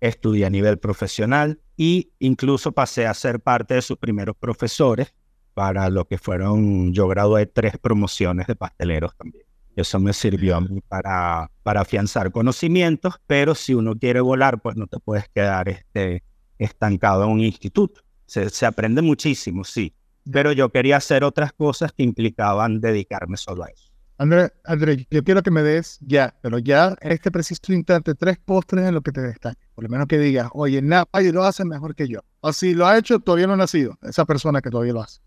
estudié 0.00 0.46
a 0.46 0.48
nivel 0.48 0.78
profesional 0.78 1.60
y 1.76 2.12
incluso 2.18 2.72
pasé 2.72 3.06
a 3.06 3.12
ser 3.12 3.40
parte 3.40 3.74
de 3.74 3.82
sus 3.82 3.98
primeros 3.98 4.36
profesores 4.38 5.12
para 5.52 5.90
lo 5.90 6.06
que 6.06 6.16
fueron, 6.16 6.94
yo 6.94 7.06
gradué 7.06 7.44
tres 7.44 7.76
promociones 7.76 8.46
de 8.46 8.56
pasteleros 8.56 9.14
también. 9.18 9.44
Eso 9.76 10.00
me 10.00 10.14
sirvió 10.14 10.56
a 10.56 10.60
mí 10.62 10.80
para, 10.88 11.50
para 11.62 11.82
afianzar 11.82 12.32
conocimientos, 12.32 13.20
pero 13.26 13.54
si 13.54 13.74
uno 13.74 13.94
quiere 13.98 14.22
volar, 14.22 14.62
pues 14.62 14.76
no 14.76 14.86
te 14.86 14.98
puedes 14.98 15.28
quedar 15.28 15.68
este, 15.68 16.22
estancado 16.58 17.24
en 17.24 17.32
un 17.32 17.40
instituto. 17.40 18.00
Se, 18.30 18.64
aprende 18.64 19.02
muchísimo, 19.02 19.64
sí, 19.64 19.92
pero 20.30 20.52
yo 20.52 20.68
quería 20.68 20.98
hacer 20.98 21.24
otras 21.24 21.52
cosas 21.52 21.92
que 21.92 22.04
implicaban 22.04 22.80
dedicarme 22.80 23.36
solo 23.36 23.64
a 23.64 23.66
eso. 23.66 23.90
André, 24.18 24.52
André, 24.64 25.04
yo 25.10 25.24
quiero 25.24 25.42
que 25.42 25.50
me 25.50 25.64
des 25.64 25.98
ya, 26.00 26.32
pero 26.40 26.60
ya 26.60 26.94
en 27.00 27.10
este 27.10 27.32
preciso 27.32 27.72
instante, 27.72 28.14
tres 28.14 28.38
postres 28.38 28.86
en 28.86 28.94
lo 28.94 29.00
que 29.00 29.10
te 29.10 29.20
destaque. 29.20 29.58
Por 29.74 29.82
lo 29.82 29.90
menos 29.90 30.06
que 30.06 30.18
digas, 30.18 30.48
oye, 30.52 30.80
nadie 30.80 31.32
lo 31.32 31.42
hace 31.42 31.64
mejor 31.64 31.96
que 31.96 32.06
yo. 32.06 32.20
O 32.38 32.52
si 32.52 32.72
lo 32.72 32.86
ha 32.86 32.96
hecho, 32.96 33.18
todavía 33.18 33.48
no 33.48 33.54
ha 33.54 33.56
nacido, 33.56 33.98
esa 34.02 34.24
persona 34.24 34.62
que 34.62 34.70
todavía 34.70 34.92
lo 34.92 35.02
hace. 35.02 35.20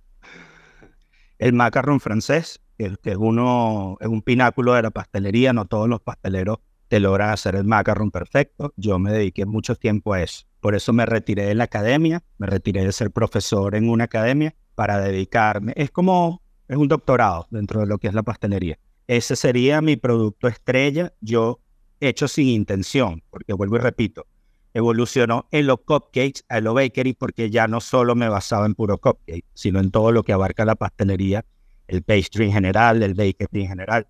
El 1.40 1.52
macarrón 1.52 2.00
francés, 2.00 2.62
que, 2.78 2.96
que 3.04 3.12
es, 3.12 3.18
uno, 3.18 3.98
es 4.00 4.08
un 4.08 4.22
pináculo 4.22 4.76
de 4.76 4.82
la 4.82 4.92
pastelería, 4.92 5.52
no 5.52 5.66
todos 5.66 5.90
los 5.90 6.00
pasteleros 6.00 6.60
te 6.88 7.02
logran 7.02 7.32
hacer 7.32 7.56
el 7.56 7.66
macarrón 7.66 8.12
perfecto. 8.12 8.74
Yo 8.78 8.98
me 8.98 9.12
dediqué 9.12 9.46
mucho 9.46 9.76
tiempo 9.76 10.14
a 10.14 10.22
eso. 10.22 10.46
Por 10.64 10.76
eso 10.76 10.94
me 10.94 11.06
retiré 11.06 11.44
de 11.44 11.56
la 11.56 11.66
academia, 11.66 12.24
me 12.38 12.48
retiré 12.48 12.86
de 12.86 12.94
ser 12.94 13.12
profesor 13.12 13.76
en 13.76 13.90
una 13.90 14.06
academia 14.06 14.56
para 14.76 14.98
dedicarme. 14.98 15.74
Es 15.76 15.92
como, 15.92 16.42
es 16.70 16.78
un 16.78 16.88
doctorado 16.88 17.48
dentro 17.52 17.82
de 17.82 17.86
lo 17.86 17.98
que 17.98 18.08
es 18.08 18.14
la 18.14 18.24
pastelería. 18.24 18.80
Ese 19.06 19.36
sería 19.36 19.82
mi 19.82 19.98
producto 19.98 20.48
estrella, 20.48 21.12
yo 21.20 21.60
hecho 22.00 22.30
sin 22.30 22.48
intención, 22.48 23.22
porque 23.30 23.52
vuelvo 23.52 23.76
y 23.76 23.80
repito, 23.80 24.26
evolucionó 24.74 25.50
en 25.52 25.68
los 25.68 25.82
cupcakes 25.82 26.46
a 26.48 26.62
lo 26.62 26.74
bakery 26.74 27.12
porque 27.12 27.50
ya 27.50 27.68
no 27.68 27.82
solo 27.82 28.16
me 28.16 28.30
basaba 28.30 28.66
en 28.66 28.74
puro 28.74 28.98
cupcake, 29.00 29.44
sino 29.54 29.82
en 29.82 29.92
todo 29.92 30.14
lo 30.14 30.24
que 30.24 30.32
abarca 30.32 30.64
la 30.64 30.76
pastelería, 30.76 31.44
el 31.90 32.04
pastry 32.04 32.46
en 32.46 32.54
general, 32.54 33.04
el 33.04 33.16
bakery 33.16 33.64
en 33.64 33.68
general. 33.68 34.08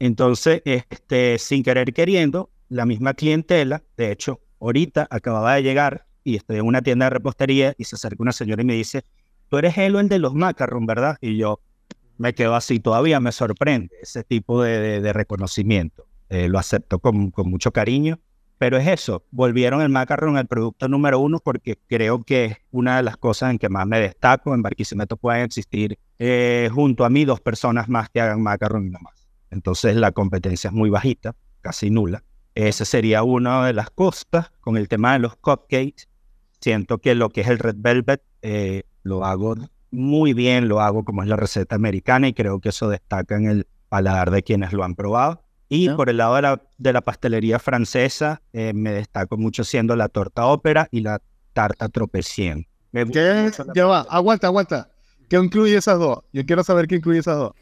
Entonces, 0.00 0.60
este, 0.64 1.38
sin 1.38 1.62
querer 1.62 1.94
queriendo, 1.94 2.50
la 2.68 2.84
misma 2.84 3.14
clientela, 3.14 3.84
de 3.96 4.10
hecho, 4.10 4.40
ahorita 4.64 5.06
acababa 5.10 5.54
de 5.54 5.62
llegar 5.62 6.06
y 6.24 6.36
estoy 6.36 6.56
en 6.56 6.66
una 6.66 6.82
tienda 6.82 7.06
de 7.06 7.10
repostería 7.10 7.74
y 7.76 7.84
se 7.84 7.96
acerca 7.96 8.22
una 8.22 8.32
señora 8.32 8.62
y 8.62 8.64
me 8.64 8.74
dice, 8.74 9.04
tú 9.48 9.58
eres 9.58 9.76
el 9.78 10.08
de 10.08 10.18
los 10.18 10.34
macarons, 10.34 10.86
¿verdad? 10.86 11.18
Y 11.20 11.36
yo 11.36 11.60
me 12.16 12.34
quedo 12.34 12.54
así, 12.54 12.80
todavía 12.80 13.20
me 13.20 13.32
sorprende 13.32 13.94
ese 14.00 14.24
tipo 14.24 14.62
de, 14.62 15.12
reconocimiento. 15.12 16.06
Eh, 16.30 16.48
lo 16.48 16.58
acepto 16.58 16.98
con, 16.98 17.32
mucho 17.36 17.72
cariño, 17.72 18.18
pero 18.56 18.78
es 18.78 18.88
eso, 18.88 19.24
volvieron 19.30 19.82
el 19.82 19.90
macaron 19.90 20.36
al 20.36 20.46
producto 20.46 20.88
número 20.88 21.20
uno 21.20 21.38
porque 21.38 21.78
creo 21.86 22.22
que 22.22 22.44
es 22.46 22.56
una 22.70 22.96
de 22.96 23.02
las 23.02 23.16
cosas 23.16 23.50
en 23.50 23.58
que 23.58 23.68
más 23.68 23.86
me 23.86 24.00
destaco. 24.00 24.54
En 24.54 24.62
Barquisimeto 24.62 25.16
pueden 25.16 25.42
existir 25.42 25.98
eh, 26.18 26.70
junto 26.72 27.04
a 27.04 27.10
mí 27.10 27.24
dos 27.24 27.40
personas 27.40 27.88
más 27.88 28.08
que 28.08 28.20
hagan 28.20 28.42
macaron 28.42 28.86
y 28.86 28.90
no 28.90 29.00
más. 29.00 29.28
Entonces 29.50 29.96
la 29.96 30.12
competencia 30.12 30.68
es 30.68 30.74
muy 30.74 30.88
bajita, 30.88 31.34
casi 31.60 31.90
nula. 31.90 32.22
Esa 32.54 32.84
sería 32.84 33.22
una 33.22 33.66
de 33.66 33.72
las 33.72 33.90
costas. 33.90 34.50
Con 34.60 34.76
el 34.76 34.88
tema 34.88 35.14
de 35.14 35.18
los 35.20 35.36
cupcakes, 35.36 36.08
siento 36.60 36.98
que 36.98 37.14
lo 37.14 37.30
que 37.30 37.42
es 37.42 37.48
el 37.48 37.58
Red 37.58 37.76
Velvet 37.78 38.22
eh, 38.42 38.84
lo 39.02 39.24
hago 39.24 39.56
muy 39.90 40.32
bien, 40.32 40.68
lo 40.68 40.80
hago 40.80 41.04
como 41.04 41.22
es 41.22 41.28
la 41.28 41.36
receta 41.36 41.76
americana 41.76 42.28
y 42.28 42.34
creo 42.34 42.60
que 42.60 42.70
eso 42.70 42.88
destaca 42.88 43.36
en 43.36 43.46
el 43.46 43.66
paladar 43.88 44.30
de 44.30 44.42
quienes 44.42 44.72
lo 44.72 44.84
han 44.84 44.94
probado. 44.94 45.42
Y 45.68 45.88
por 45.90 46.08
el 46.08 46.18
lado 46.18 46.36
de 46.36 46.42
la, 46.42 46.62
de 46.78 46.92
la 46.92 47.00
pastelería 47.00 47.58
francesa, 47.58 48.42
eh, 48.52 48.72
me 48.74 48.92
destaco 48.92 49.36
mucho 49.36 49.64
siendo 49.64 49.96
la 49.96 50.08
torta 50.08 50.46
ópera 50.46 50.88
y 50.90 51.00
la 51.00 51.20
tarta 51.52 51.88
tropecien. 51.88 52.66
¿Qué? 52.92 53.50
Ya 53.74 53.86
va, 53.86 54.06
aguanta, 54.08 54.46
aguanta. 54.46 54.90
¿Qué 55.28 55.36
incluye 55.36 55.76
esas 55.76 55.98
dos? 55.98 56.18
Yo 56.32 56.44
quiero 56.44 56.62
saber 56.62 56.86
qué 56.86 56.96
incluye 56.96 57.18
esas 57.20 57.36
dos. 57.38 57.52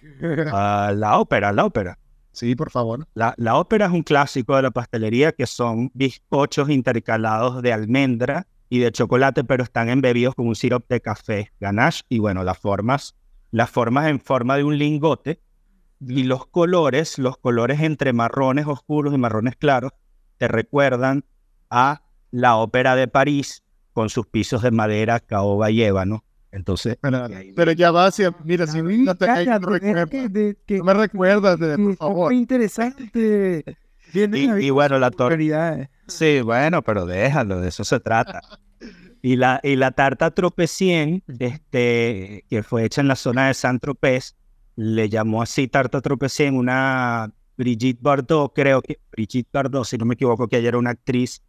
Ah, 0.53 0.93
la 0.95 1.19
ópera, 1.19 1.53
la 1.53 1.65
ópera. 1.65 1.99
Sí, 2.33 2.55
por 2.55 2.71
favor. 2.71 3.07
La, 3.15 3.57
ópera 3.57 3.87
es 3.87 3.93
un 3.93 4.03
clásico 4.03 4.57
de 4.57 4.63
la 4.63 4.71
pastelería 4.71 5.33
que 5.33 5.47
son 5.47 5.91
bizcochos 5.95 6.71
intercalados 6.71 7.63
de 7.63 7.73
almendra 7.73 8.47
y 8.71 8.79
de 8.79 8.91
chocolate, 8.91 9.45
pero 9.45 9.63
están 9.63 9.91
embebidos 9.91 10.35
con 10.35 10.49
un 10.49 10.57
sirope 10.57 10.95
de 10.95 11.01
café, 11.03 11.53
ganache 11.61 12.05
y 12.09 12.19
bueno, 12.19 12.43
las 12.43 12.59
formas, 12.59 13.15
las 13.51 13.71
formas 13.71 14.09
en 14.09 14.19
forma 14.19 14.57
de 14.57 14.65
un 14.65 14.79
lingote 14.79 15.41
y 16.01 16.25
los 16.25 16.47
colores, 16.47 17.19
los 17.19 17.37
colores 17.37 17.81
entre 17.81 18.15
marrones 18.15 18.67
oscuros 18.67 19.13
y 19.15 19.19
marrones 19.19 19.57
claros, 19.57 19.93
te 20.39 20.49
recuerdan 20.49 21.25
a 21.69 22.03
la 22.31 22.57
ópera 22.57 22.97
de 22.97 23.09
París 23.09 23.63
con 23.93 24.09
sus 24.09 24.27
pisos 24.27 24.63
de 24.63 24.71
madera, 24.71 25.21
caoba 25.21 25.71
y 25.71 25.83
ébano 25.83 26.25
entonces. 26.53 26.99
Pero, 27.57 27.73
ya 27.73 27.91
va 27.91 28.07
hacia. 28.07 28.35
Mira, 28.45 28.67
si 28.67 28.81
no, 28.83 29.15
te, 29.15 29.27
no 29.27 30.85
me 30.85 30.95
recuerdas, 30.95 31.59
por 31.59 31.97
favor. 31.97 32.33
interesante. 32.33 33.65
Y, 34.15 34.71
bueno, 34.71 34.99
la 34.99 35.11
torta. 35.11 35.89
Sí, 36.07 36.43
bueno, 36.43 36.83
pero 36.83 37.07
déjalo, 37.07 37.61
de 37.61 37.69
eso 37.69 37.85
se 37.85 37.99
trata. 37.99 38.43
Y 39.23 39.37
la, 39.37 39.61
y 39.63 39.77
la 39.77 39.93
tarta 39.93 40.33
tropecien, 40.33 41.23
este, 41.39 42.45
que 42.51 42.63
fue 42.63 42.85
hecha 42.85 43.01
en 43.01 43.09
la 43.09 43.17
zona 43.17 43.47
de 43.47 43.55
Saint-Tropez, 43.55 44.35
le 44.77 45.09
llamó 45.09 45.43
así 45.43 45.69
tarta 45.69 46.01
tropecien 46.01 46.57
una 46.57 47.33
Brigitte 47.57 48.03
Bardot, 48.03 48.53
creo 48.53 48.83
que 48.83 48.99
Brigitte 49.13 49.49
Bardot, 49.53 49.85
si 49.85 49.97
no 49.97 50.05
me 50.05 50.15
equivoco, 50.15 50.49
que 50.49 50.59
ella 50.59 50.69
era 50.69 50.79
una 50.79 50.91
actriz 50.91 51.41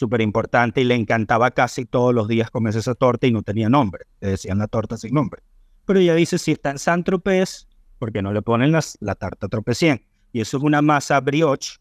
súper 0.00 0.22
importante 0.22 0.80
y 0.80 0.84
le 0.84 0.94
encantaba 0.94 1.50
casi 1.50 1.84
todos 1.84 2.14
los 2.14 2.26
días 2.26 2.50
comerse 2.50 2.78
esa 2.78 2.94
torta 2.94 3.26
y 3.26 3.32
no 3.32 3.42
tenía 3.42 3.68
nombre. 3.68 4.06
Le 4.20 4.30
decían 4.30 4.58
la 4.58 4.66
torta 4.66 4.96
sin 4.96 5.12
nombre. 5.12 5.42
Pero 5.84 6.00
ella 6.00 6.14
dice, 6.14 6.38
si 6.38 6.52
está 6.52 6.70
en 6.70 6.78
San 6.78 7.04
Tropez, 7.04 7.68
¿por 7.98 8.10
qué 8.10 8.22
no 8.22 8.32
le 8.32 8.40
ponen 8.40 8.72
la 8.72 9.14
tarta 9.14 9.46
tropecien? 9.48 10.02
Y 10.32 10.40
eso 10.40 10.56
es 10.56 10.62
una 10.62 10.80
masa 10.80 11.20
brioche, 11.20 11.78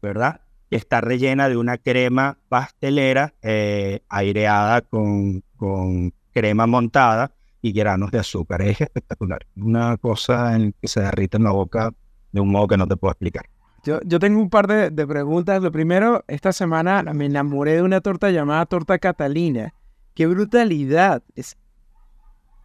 ¿verdad? 0.00 0.42
Que 0.70 0.76
está 0.76 1.00
rellena 1.00 1.48
de 1.48 1.56
una 1.56 1.76
crema 1.76 2.38
pastelera 2.48 3.34
eh, 3.42 4.00
aireada 4.08 4.82
con, 4.82 5.42
con 5.56 6.14
crema 6.32 6.68
montada 6.68 7.32
y 7.62 7.72
granos 7.72 8.12
de 8.12 8.20
azúcar. 8.20 8.62
Es 8.62 8.80
espectacular. 8.80 9.44
Una 9.56 9.96
cosa 9.96 10.54
en 10.54 10.72
que 10.80 10.86
se 10.86 11.00
derrite 11.00 11.36
en 11.36 11.44
la 11.44 11.50
boca 11.50 11.92
de 12.30 12.40
un 12.40 12.50
modo 12.50 12.68
que 12.68 12.76
no 12.76 12.86
te 12.86 12.96
puedo 12.96 13.10
explicar. 13.10 13.46
Yo, 13.86 14.18
tengo 14.18 14.40
un 14.40 14.50
par 14.50 14.66
de, 14.66 15.06
preguntas. 15.06 15.62
Lo 15.62 15.70
primero, 15.70 16.24
esta 16.26 16.52
semana 16.52 17.04
me 17.14 17.26
enamoré 17.26 17.74
de 17.74 17.82
una 17.82 18.00
torta 18.00 18.30
llamada 18.30 18.66
torta 18.66 18.98
Catalina. 18.98 19.74
¡Qué 20.14 20.26
brutalidad! 20.26 21.22
Es... 21.36 21.56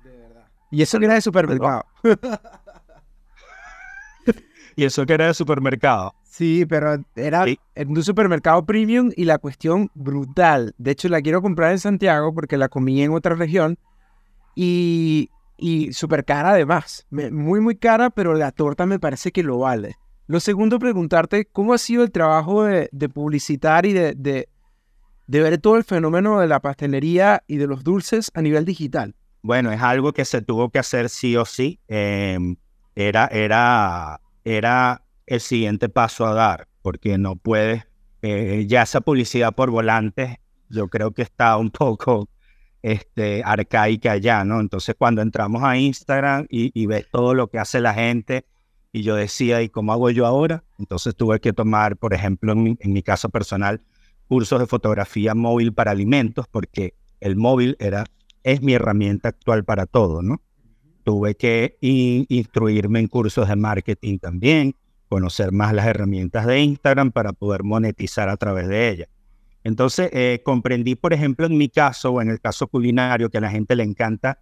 De 0.03 0.17
verdad. 0.17 0.47
Y 0.71 0.81
eso 0.81 0.97
que 0.97 1.05
era 1.05 1.13
de 1.13 1.21
supermercado. 1.21 1.85
y 4.75 4.83
eso 4.83 5.05
que 5.05 5.13
era 5.13 5.27
de 5.27 5.35
supermercado. 5.35 6.15
Sí, 6.23 6.65
pero 6.65 6.95
era 7.15 7.45
en 7.75 7.89
un 7.89 8.03
supermercado 8.03 8.65
premium 8.65 9.11
y 9.15 9.25
la 9.25 9.37
cuestión 9.37 9.91
brutal. 9.93 10.73
De 10.79 10.91
hecho, 10.91 11.07
la 11.07 11.21
quiero 11.21 11.43
comprar 11.43 11.71
en 11.71 11.79
Santiago 11.79 12.33
porque 12.33 12.57
la 12.57 12.67
comí 12.67 13.03
en 13.03 13.11
otra 13.11 13.35
región 13.35 13.77
y, 14.55 15.29
y 15.57 15.93
súper 15.93 16.25
cara 16.25 16.51
además. 16.51 17.05
muy, 17.11 17.59
muy 17.59 17.75
cara, 17.75 18.09
pero 18.09 18.33
la 18.33 18.51
torta 18.51 18.87
me 18.87 18.97
parece 18.97 19.31
que 19.31 19.43
lo 19.43 19.59
vale. 19.59 19.97
Lo 20.31 20.39
segundo, 20.39 20.79
preguntarte 20.79 21.43
cómo 21.43 21.73
ha 21.73 21.77
sido 21.77 22.03
el 22.03 22.11
trabajo 22.13 22.63
de, 22.63 22.87
publicitar 23.13 23.85
y 23.85 23.91
de, 23.91 24.15
de, 24.15 24.47
ver 25.27 25.57
todo 25.57 25.75
el 25.75 25.83
fenómeno 25.83 26.39
de 26.39 26.47
la 26.47 26.61
pastelería 26.61 27.43
y 27.47 27.57
de 27.57 27.67
los 27.67 27.83
dulces 27.83 28.31
a 28.33 28.41
nivel 28.41 28.63
digital. 28.63 29.13
Bueno, 29.41 29.73
es 29.73 29.81
algo 29.81 30.13
que 30.13 30.23
se 30.23 30.41
tuvo 30.41 30.69
que 30.69 30.79
hacer 30.79 31.09
sí 31.09 31.35
o 31.35 31.43
sí. 31.43 31.81
Em, 31.89 32.55
era 32.95 34.21
el 35.25 35.41
siguiente 35.41 35.89
paso 35.89 36.25
a 36.25 36.33
dar, 36.33 36.69
porque 36.81 37.17
no 37.17 37.35
puedes, 37.35 37.83
eh, 38.21 38.63
ya 38.69 38.83
esa 38.83 39.01
publicidad 39.01 39.53
por 39.53 39.69
volantes, 39.69 40.37
yo 40.69 40.87
creo 40.87 41.11
que 41.11 41.23
está 41.23 41.57
un 41.57 41.71
poco 41.71 42.29
este, 42.81 43.43
arcaica 43.43 44.15
ya, 44.15 44.45
¿no? 44.45 44.61
Entonces 44.61 44.95
cuando 44.97 45.21
entramos 45.21 45.61
a 45.61 45.77
Instagram 45.77 46.45
y, 46.49 46.71
y 46.73 46.85
ves 46.85 47.07
todo 47.11 47.33
lo 47.33 47.49
que 47.49 47.59
hace 47.59 47.81
la 47.81 47.93
gente, 47.93 48.45
y 48.93 49.03
yo 49.03 49.15
decía, 49.15 49.61
¿y 49.61 49.69
cómo 49.69 49.93
hago 49.93 50.09
yo 50.09 50.25
ahora? 50.25 50.63
Entonces 50.77 51.15
tuve 51.15 51.39
que 51.39 51.53
tomar, 51.53 51.97
por 51.97 52.13
ejemplo, 52.13 52.53
en 52.53 52.63
mi, 52.63 52.77
en 52.79 52.93
mi 52.93 53.01
caso 53.01 53.29
personal, 53.29 53.81
cursos 54.27 54.59
de 54.59 54.67
fotografía 54.67 55.33
móvil 55.33 55.73
para 55.73 55.91
alimentos, 55.91 56.47
porque 56.49 56.95
el 57.19 57.35
móvil 57.35 57.77
era, 57.79 58.05
es 58.43 58.61
mi 58.61 58.73
herramienta 58.73 59.29
actual 59.29 59.63
para 59.63 59.85
todo, 59.85 60.21
¿no? 60.21 60.41
Tuve 61.03 61.35
que 61.35 61.77
instruirme 61.81 62.99
en 62.99 63.07
cursos 63.07 63.47
de 63.47 63.55
marketing 63.55 64.19
también, 64.19 64.75
conocer 65.09 65.51
más 65.51 65.73
las 65.73 65.87
herramientas 65.87 66.45
de 66.45 66.59
Instagram 66.59 67.11
para 67.11 67.33
poder 67.33 67.63
monetizar 67.63 68.29
a 68.29 68.37
través 68.37 68.67
de 68.67 68.89
ella. 68.89 69.07
Entonces, 69.63 70.09
eh, 70.13 70.41
comprendí, 70.43 70.95
por 70.95 71.13
ejemplo, 71.13 71.45
en 71.45 71.57
mi 71.57 71.69
caso 71.69 72.11
o 72.11 72.21
en 72.21 72.29
el 72.29 72.39
caso 72.39 72.67
culinario, 72.67 73.29
que 73.29 73.37
a 73.37 73.41
la 73.41 73.49
gente 73.49 73.75
le 73.75 73.83
encanta, 73.83 74.39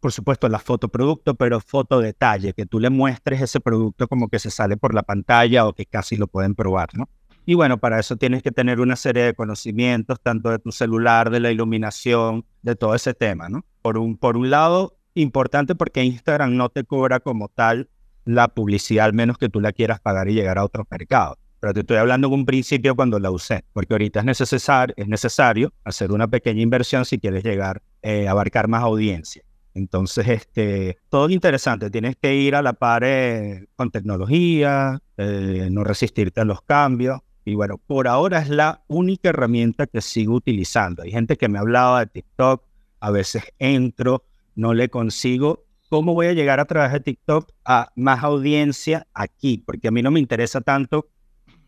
por 0.00 0.12
supuesto, 0.12 0.48
la 0.48 0.58
foto 0.58 0.88
producto, 0.88 1.34
pero 1.34 1.60
foto 1.60 2.00
detalle, 2.00 2.52
que 2.52 2.66
tú 2.66 2.80
le 2.80 2.90
muestres 2.90 3.40
ese 3.40 3.60
producto 3.60 4.08
como 4.08 4.28
que 4.28 4.38
se 4.38 4.50
sale 4.50 4.76
por 4.76 4.94
la 4.94 5.02
pantalla 5.02 5.66
o 5.66 5.72
que 5.72 5.86
casi 5.86 6.16
lo 6.16 6.26
pueden 6.26 6.54
probar, 6.54 6.90
¿no? 6.94 7.08
Y 7.46 7.54
bueno, 7.54 7.78
para 7.78 7.98
eso 7.98 8.16
tienes 8.16 8.42
que 8.42 8.52
tener 8.52 8.78
una 8.78 8.94
serie 8.94 9.22
de 9.22 9.34
conocimientos, 9.34 10.20
tanto 10.20 10.50
de 10.50 10.58
tu 10.58 10.70
celular, 10.70 11.30
de 11.30 11.40
la 11.40 11.50
iluminación, 11.50 12.44
de 12.62 12.76
todo 12.76 12.94
ese 12.94 13.14
tema, 13.14 13.48
¿no? 13.48 13.64
Por 13.80 13.96
un, 13.96 14.18
por 14.18 14.36
un 14.36 14.50
lado, 14.50 14.98
importante 15.14 15.74
porque 15.74 16.04
Instagram 16.04 16.56
no 16.56 16.68
te 16.68 16.84
cobra 16.84 17.20
como 17.20 17.48
tal 17.48 17.88
la 18.24 18.48
publicidad, 18.48 19.06
al 19.06 19.14
menos 19.14 19.38
que 19.38 19.48
tú 19.48 19.60
la 19.60 19.72
quieras 19.72 20.00
pagar 20.00 20.28
y 20.28 20.34
llegar 20.34 20.58
a 20.58 20.64
otros 20.64 20.86
mercados. 20.90 21.38
Pero 21.60 21.74
te 21.74 21.80
estoy 21.80 21.96
hablando 21.96 22.28
en 22.28 22.34
un 22.34 22.46
principio 22.46 22.94
cuando 22.94 23.18
la 23.18 23.30
usé, 23.30 23.64
porque 23.72 23.94
ahorita 23.94 24.20
es, 24.20 24.26
necesario, 24.26 24.94
es 24.96 25.08
necesario 25.08 25.72
hacer 25.84 26.12
una 26.12 26.28
pequeña 26.28 26.60
inversión 26.60 27.04
si 27.04 27.18
quieres 27.18 27.42
llegar 27.42 27.82
eh, 28.02 28.28
a 28.28 28.32
abarcar 28.32 28.68
más 28.68 28.82
audiencia. 28.82 29.42
Entonces, 29.78 30.28
este, 30.28 30.98
todo 31.08 31.26
es 31.26 31.32
interesante. 31.32 31.90
Tienes 31.90 32.16
que 32.16 32.34
ir 32.34 32.54
a 32.54 32.62
la 32.62 32.74
par 32.74 33.02
eh, 33.04 33.66
con 33.76 33.90
tecnología, 33.90 35.00
eh, 35.16 35.68
no 35.70 35.84
resistirte 35.84 36.40
a 36.40 36.44
los 36.44 36.62
cambios. 36.62 37.20
Y 37.44 37.54
bueno, 37.54 37.78
por 37.78 38.08
ahora 38.08 38.40
es 38.40 38.48
la 38.48 38.82
única 38.88 39.30
herramienta 39.30 39.86
que 39.86 40.02
sigo 40.02 40.34
utilizando. 40.34 41.02
Hay 41.02 41.10
gente 41.10 41.36
que 41.36 41.48
me 41.48 41.58
hablaba 41.58 42.00
de 42.00 42.06
TikTok, 42.06 42.62
a 43.00 43.10
veces 43.10 43.44
entro, 43.58 44.24
no 44.54 44.74
le 44.74 44.88
consigo 44.88 45.64
¿cómo 45.88 46.14
voy 46.14 46.26
a 46.26 46.32
llegar 46.32 46.60
a 46.60 46.66
través 46.66 46.92
de 46.92 47.00
TikTok 47.00 47.50
a 47.64 47.92
más 47.96 48.22
audiencia 48.22 49.06
aquí? 49.14 49.58
Porque 49.58 49.88
a 49.88 49.90
mí 49.90 50.02
no 50.02 50.10
me 50.10 50.20
interesa 50.20 50.60
tanto 50.60 51.08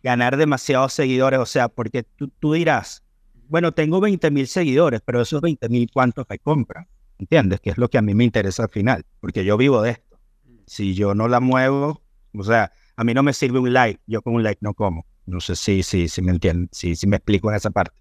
ganar 0.03 0.37
demasiados 0.37 0.93
seguidores, 0.93 1.41
o 1.41 1.47
sea, 1.47 1.69
porque 1.69 2.05
tú, 2.05 2.53
dirás, 2.53 3.03
bueno, 3.49 3.73
tengo 3.73 4.01
20 4.01 4.31
mil 4.31 4.47
seguidores, 4.47 5.01
pero 5.05 5.21
esos 5.21 5.41
20 5.41 5.69
mil, 5.69 5.91
¿cuántos 5.93 6.27
me 6.29 6.39
compran? 6.39 6.87
¿Entiendes? 7.21 7.61
Que 7.61 7.71
es 7.71 7.79
lo 7.79 7.89
que 7.89 7.99
a 7.99 8.03
mí 8.03 8.15
me 8.15 8.25
interesa 8.25 8.63
al 8.63 8.71
final, 8.71 9.05
porque 9.21 9.45
yo 9.45 9.59
vivo 9.59 9.83
de 9.83 9.91
esto. 9.91 10.19
Si 10.67 10.95
yo 10.95 11.15
no 11.15 11.29
la 11.29 11.39
muevo, 11.39 12.03
o 12.35 12.43
sea, 12.43 12.73
a 12.97 13.05
mí 13.05 13.13
no 13.13 13.23
me 13.23 13.35
sirve 13.35 13.59
un 13.59 13.73
like, 13.75 14.01
yo 14.07 14.23
con 14.23 14.35
un 14.35 14.43
like 14.43 14.61
no 14.63 14.73
como. 14.73 15.05
No 15.27 15.41
sé 15.41 15.55
si, 15.55 15.83
si, 15.83 16.09
si 16.09 16.23
me 16.23 16.33
entienden, 16.33 16.71
si, 16.73 16.97
si 16.97 17.07
me 17.07 17.17
explico 17.17 17.51
en 17.51 17.57
esa 17.57 17.71
parte. 17.71 17.95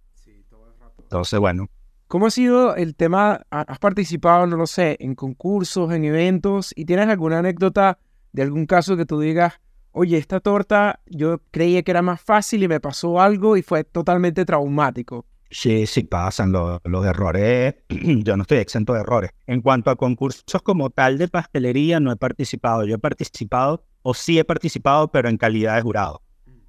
Entonces, 1.01 1.39
bueno, 1.39 1.67
¿Cómo 2.07 2.25
ha 2.25 2.31
sido 2.31 2.75
el 2.75 2.95
tema? 2.95 3.41
¿Has 3.51 3.77
participado, 3.77 4.47
no 4.47 4.57
lo 4.57 4.65
sé, 4.65 4.97
en 4.99 5.13
concursos, 5.13 5.93
en 5.93 6.05
eventos? 6.05 6.73
¿Y 6.75 6.85
tienes 6.85 7.07
alguna 7.07 7.37
anécdota 7.37 7.99
de 8.31 8.41
algún 8.41 8.65
caso 8.65 8.97
que 8.97 9.05
tú 9.05 9.19
digas, 9.19 9.59
oye, 9.91 10.17
esta 10.17 10.39
torta 10.39 11.01
yo 11.05 11.39
creía 11.51 11.83
que 11.83 11.91
era 11.91 12.01
más 12.01 12.19
fácil 12.19 12.63
y 12.63 12.67
me 12.67 12.79
pasó 12.79 13.21
algo 13.21 13.57
y 13.57 13.61
fue 13.61 13.83
totalmente 13.83 14.43
traumático? 14.43 15.27
Sí, 15.49 15.87
sí 15.87 16.03
pasan 16.03 16.51
los, 16.51 16.79
los 16.83 17.05
errores. 17.05 17.75
yo 17.89 18.37
no 18.37 18.43
estoy 18.43 18.59
exento 18.59 18.93
de 18.93 19.01
errores. 19.01 19.31
En 19.47 19.61
cuanto 19.61 19.89
a 19.89 19.95
concursos 19.95 20.61
como 20.63 20.89
tal 20.89 21.17
de 21.17 21.27
pastelería, 21.27 21.99
no 21.99 22.11
he 22.11 22.15
participado. 22.15 22.85
Yo 22.85 22.95
he 22.95 22.99
participado, 22.99 23.83
o 24.01 24.13
sí 24.13 24.39
he 24.39 24.45
participado, 24.45 25.11
pero 25.11 25.29
en 25.29 25.37
calidad 25.37 25.75
de 25.75 25.81
jurado. 25.81 26.21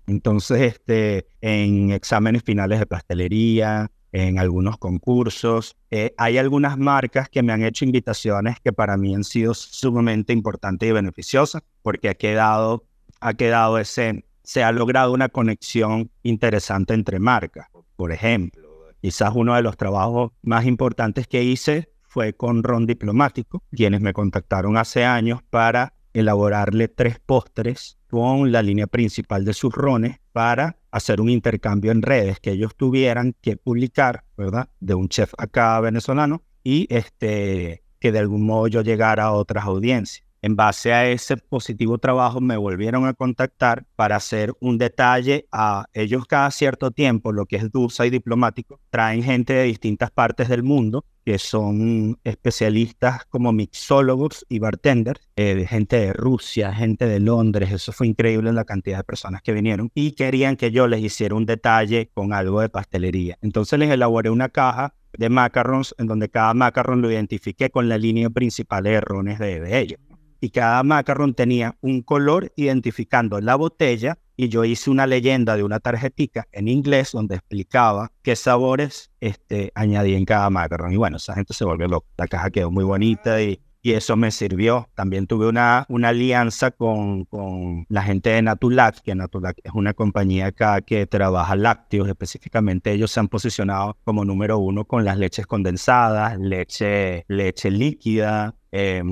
Entonces, 0.07 0.61
este, 0.61 1.27
en 1.41 1.91
exámenes 1.93 2.43
finales 2.43 2.79
de 2.79 2.87
pastelería, 2.87 3.91
en 4.13 4.39
algunos 4.39 4.79
concursos. 4.79 5.77
Eh, 5.91 6.15
hay 6.17 6.39
algunas 6.39 6.79
marcas 6.79 7.29
que 7.29 7.43
me 7.43 7.53
han 7.53 7.63
hecho 7.63 7.85
invitaciones 7.85 8.59
que 8.61 8.73
para 8.73 8.97
mí 8.97 9.15
han 9.15 9.25
sido 9.25 9.55
sumamente 9.55 10.33
importantes 10.33 10.89
y 10.89 10.93
beneficiosas 10.93 11.63
porque 11.83 12.09
ha 12.09 12.15
quedado, 12.15 12.85
ha 13.21 13.35
quedado 13.35 13.79
ese, 13.79 14.25
se 14.43 14.63
ha 14.63 14.73
logrado 14.73 15.13
una 15.13 15.29
conexión 15.29 16.11
interesante 16.23 16.95
entre 16.95 17.19
marcas. 17.19 17.69
Por 17.97 18.13
ejemplo, 18.13 18.60
quizás 19.01 19.33
uno 19.35 19.55
de 19.55 19.63
los 19.63 19.77
trabajos 19.77 20.33
más 20.43 20.67
importantes 20.67 21.27
que 21.27 21.43
hice 21.43 21.93
fue 22.03 22.33
con 22.35 22.63
Ron 22.63 22.87
Diplomático, 22.87 23.63
quienes 23.71 24.01
me 24.01 24.13
contactaron 24.13 24.77
hace 24.77 25.05
años 25.05 25.41
para 25.49 25.95
elaborarle 26.13 26.89
tres 26.89 27.21
postres 27.21 27.99
con 28.09 28.51
la 28.51 28.63
línea 28.63 28.89
principal 28.89 29.45
de 29.45 29.55
sus 29.55 29.73
rones 29.73 30.19
para 30.33 30.77
hacer 30.91 31.21
un 31.21 31.31
intercambio 31.31 31.93
en 31.93 32.03
redes 32.03 32.41
que 32.41 32.51
ellos 32.51 32.75
tuvieran 32.77 33.35
que 33.41 33.57
publicar, 33.57 34.25
¿verdad? 34.37 34.69
De 34.81 34.95
un 34.95 35.09
chef 35.09 35.33
acá 35.39 35.79
venezolano 35.81 36.43
y 36.65 36.87
este, 36.91 37.85
que 38.01 38.11
de 38.11 38.19
algún 38.19 38.45
modo 38.45 38.67
yo 38.67 38.83
llegara 38.83 39.25
a 39.25 39.33
otras 39.33 39.65
audiencias. 39.65 40.27
En 40.43 40.57
base 40.57 40.95
a 40.95 41.07
ese 41.07 41.37
positivo 41.37 41.99
trabajo 41.99 42.41
me 42.41 42.57
volvieron 42.57 43.07
a 43.07 43.13
contactar 43.13 43.85
para 43.95 44.17
hacer 44.17 44.55
un 44.61 44.79
detalle 44.79 45.47
a 45.53 45.85
ellos 45.93 46.25
cada 46.25 46.51
cierto 46.51 46.91
tiempo, 46.91 47.31
lo 47.33 47.45
que 47.45 47.57
es 47.57 47.71
Dulce 47.71 48.07
y 48.07 48.11
diplomático, 48.11 48.81
traen 48.89 49.23
gente 49.23 49.53
de 49.53 49.65
distintas 49.65 50.11
partes 50.11 50.49
del 50.49 50.63
mundo 50.63 51.05
que 51.27 51.39
son 51.39 52.19
especialistas 52.25 53.27
como 53.27 53.53
mixólogos 53.53 54.47
y 54.49 54.59
bartenders, 54.59 55.21
eh, 55.37 55.67
gente 55.69 55.97
de 56.01 56.13
Rusia, 56.15 56.73
gente 56.73 57.07
de 57.07 57.21
Londres, 57.21 57.71
eso 57.71 57.93
fue 57.93 58.07
increíble 58.07 58.51
la 58.55 58.65
cantidad 58.65 58.97
de 58.97 59.05
personas 59.05 59.43
que 59.43 59.53
vinieron 59.53 59.91
y 59.95 60.13
querían 60.13 60.57
que 60.57 60.71
yo 60.71 60.89
les 60.89 61.03
hiciera 61.03 61.35
un 61.35 61.45
detalle 61.45 62.11
con 62.15 62.33
algo 62.33 62.63
de 62.63 62.71
pastelería. 62.71 63.37
Entonces 63.43 63.79
les 63.79 63.91
elaboré 63.91 64.31
una 64.31 64.49
caja 64.49 64.95
de 65.13 65.29
macarons 65.29 65.95
en 65.99 66.07
donde 66.07 66.31
cada 66.31 66.55
macaron 66.55 67.03
lo 67.03 67.11
identifiqué 67.11 67.69
con 67.69 67.91
la 67.91 67.99
línea 67.99 68.31
principal 68.31 68.85
de 68.85 68.93
errores 68.93 69.39
de, 69.39 69.61
de 69.61 69.79
ellos 69.79 70.01
y 70.41 70.51
cada 70.51 70.83
macaron 70.83 71.35
tenía 71.35 71.77
un 71.81 72.03
color 72.03 72.53
identificando 72.57 73.41
la 73.41 73.57
botella 73.57 74.19
y 74.37 74.49
yo 74.49 74.65
hice 74.65 74.91
una 74.91 75.07
leyenda 75.07 75.55
de 75.55 75.63
una 75.63 75.81
tarjetita 75.81 76.49
en 76.53 76.69
inglés 76.69 77.13
donde 77.13 77.35
explicaba 77.35 78.11
qué 78.23 78.35
sabores 78.37 79.11
este, 79.21 79.71
añadí 79.75 80.15
en 80.15 80.25
cada 80.25 80.49
macaron. 80.49 80.93
Y 80.93 80.97
bueno, 80.97 81.19
esa 81.19 81.35
gente 81.35 81.53
se 81.53 81.67
volvió 81.67 81.89
loca. 81.89 82.07
La 82.17 82.27
caja 82.27 82.49
quedó 82.49 82.71
muy 82.71 82.85
bonita 82.85 83.43
y, 83.43 83.61
y 83.83 83.93
eso 83.93 84.17
me 84.17 84.31
sirvió. 84.31 84.89
También 84.95 85.27
tuve 85.27 85.47
una, 85.47 85.85
una 85.91 86.09
alianza 86.09 86.71
con, 86.71 87.27
con 87.27 87.85
la 87.91 88.03
gente 88.03 88.31
de 88.31 88.41
Natulac, 88.41 89.03
que 89.03 89.15
Natulac 89.15 89.59
es 89.63 89.73
una 89.75 89.93
compañía 89.93 90.47
acá 90.47 90.81
que 90.81 91.07
trabaja 91.07 91.55
lácteos. 91.55 92.09
Específicamente 92.09 92.93
ellos 92.93 93.11
se 93.11 93.21
han 93.21 93.29
posicionado 93.29 93.99
como 94.05 94.25
número 94.25 94.59
uno 94.59 94.87
con 94.87 95.05
las 95.05 95.19
leches 95.19 95.47
condensadas, 95.47 96.39
leche, 96.39 97.27
leche 97.29 97.71
líquida. 97.71 98.55
Eh, 98.73 99.03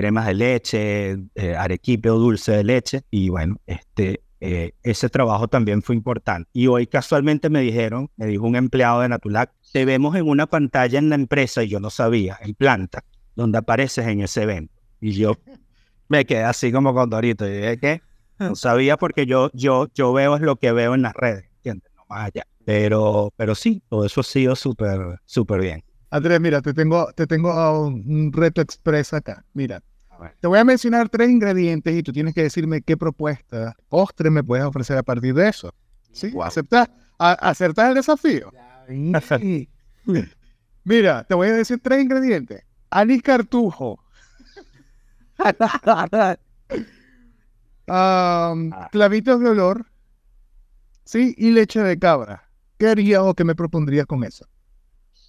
cremas 0.00 0.26
de 0.26 0.34
leche, 0.34 1.18
eh, 1.34 1.54
arequipe 1.54 2.08
o 2.08 2.18
dulce 2.18 2.52
de 2.52 2.64
leche. 2.64 3.02
Y 3.10 3.28
bueno, 3.28 3.60
este, 3.66 4.22
eh, 4.40 4.72
ese 4.82 5.10
trabajo 5.10 5.46
también 5.46 5.82
fue 5.82 5.94
importante. 5.94 6.48
Y 6.54 6.68
hoy 6.68 6.86
casualmente 6.86 7.50
me 7.50 7.60
dijeron, 7.60 8.10
me 8.16 8.26
dijo 8.26 8.46
un 8.46 8.56
empleado 8.56 9.02
de 9.02 9.10
Natulac, 9.10 9.52
te 9.72 9.84
vemos 9.84 10.16
en 10.16 10.26
una 10.26 10.46
pantalla 10.46 10.98
en 10.98 11.10
la 11.10 11.16
empresa 11.16 11.62
y 11.62 11.68
yo 11.68 11.80
no 11.80 11.90
sabía, 11.90 12.38
en 12.40 12.54
planta, 12.54 13.04
donde 13.36 13.58
apareces 13.58 14.06
en 14.06 14.22
ese 14.22 14.44
evento. 14.44 14.72
Y 15.02 15.12
yo 15.12 15.36
me 16.08 16.24
quedé 16.24 16.44
así 16.44 16.72
como 16.72 16.94
con 16.94 17.10
Dorito. 17.10 17.46
Y 17.46 17.52
dije, 17.52 17.78
¿qué? 17.78 18.02
No 18.38 18.56
sabía 18.56 18.96
porque 18.96 19.26
yo, 19.26 19.50
yo, 19.52 19.88
yo 19.94 20.14
veo 20.14 20.34
es 20.34 20.40
lo 20.40 20.56
que 20.56 20.72
veo 20.72 20.94
en 20.94 21.02
las 21.02 21.12
redes, 21.12 21.44
¿entiendes? 21.56 21.90
No 21.94 22.04
más 22.08 22.28
allá. 22.28 22.46
Pero, 22.64 23.34
pero 23.36 23.54
sí, 23.54 23.82
todo 23.90 24.06
eso 24.06 24.22
ha 24.22 24.24
sido 24.24 24.56
súper, 24.56 25.20
súper 25.26 25.60
bien. 25.60 25.84
Andrés, 26.12 26.40
mira, 26.40 26.60
te 26.60 26.74
tengo, 26.74 27.12
te 27.14 27.26
tengo 27.26 27.86
un, 27.86 28.32
reto 28.32 28.60
express 28.60 29.12
acá. 29.12 29.44
Mira, 29.54 29.80
Te 30.40 30.46
voy 30.48 30.58
a 30.58 30.64
mencionar 30.64 31.08
tres 31.08 31.30
ingredientes 31.30 31.94
y 31.94 32.02
tú 32.02 32.12
tienes 32.12 32.34
que 32.34 32.42
decirme 32.42 32.82
qué 32.82 32.96
propuesta 32.96 33.74
postre 33.88 34.30
me 34.30 34.42
puedes 34.44 34.64
ofrecer 34.64 34.96
a 34.98 35.02
partir 35.02 35.34
de 35.34 35.48
eso. 35.48 35.74
¿Sí? 36.12 36.30
Guau. 36.30 36.48
¿Aceptas? 36.48 36.88
A- 37.18 37.32
¿Acertas 37.32 37.88
el 37.88 37.94
desafío? 37.94 38.52
Mira, 40.84 41.24
te 41.24 41.34
voy 41.34 41.48
a 41.48 41.52
decir 41.52 41.78
tres 41.82 42.02
ingredientes. 42.02 42.62
Anís 42.90 43.22
cartujo, 43.22 44.02
Ah. 47.92 48.88
clavitos 48.92 49.40
de 49.40 49.48
olor, 49.48 49.86
¿sí? 51.04 51.34
Y 51.36 51.50
leche 51.50 51.80
de 51.82 51.98
cabra. 51.98 52.48
¿Qué 52.78 52.86
harías 52.88 53.20
o 53.22 53.34
qué 53.34 53.44
me 53.44 53.54
propondrías 53.54 54.06
con 54.06 54.22
eso? 54.24 54.46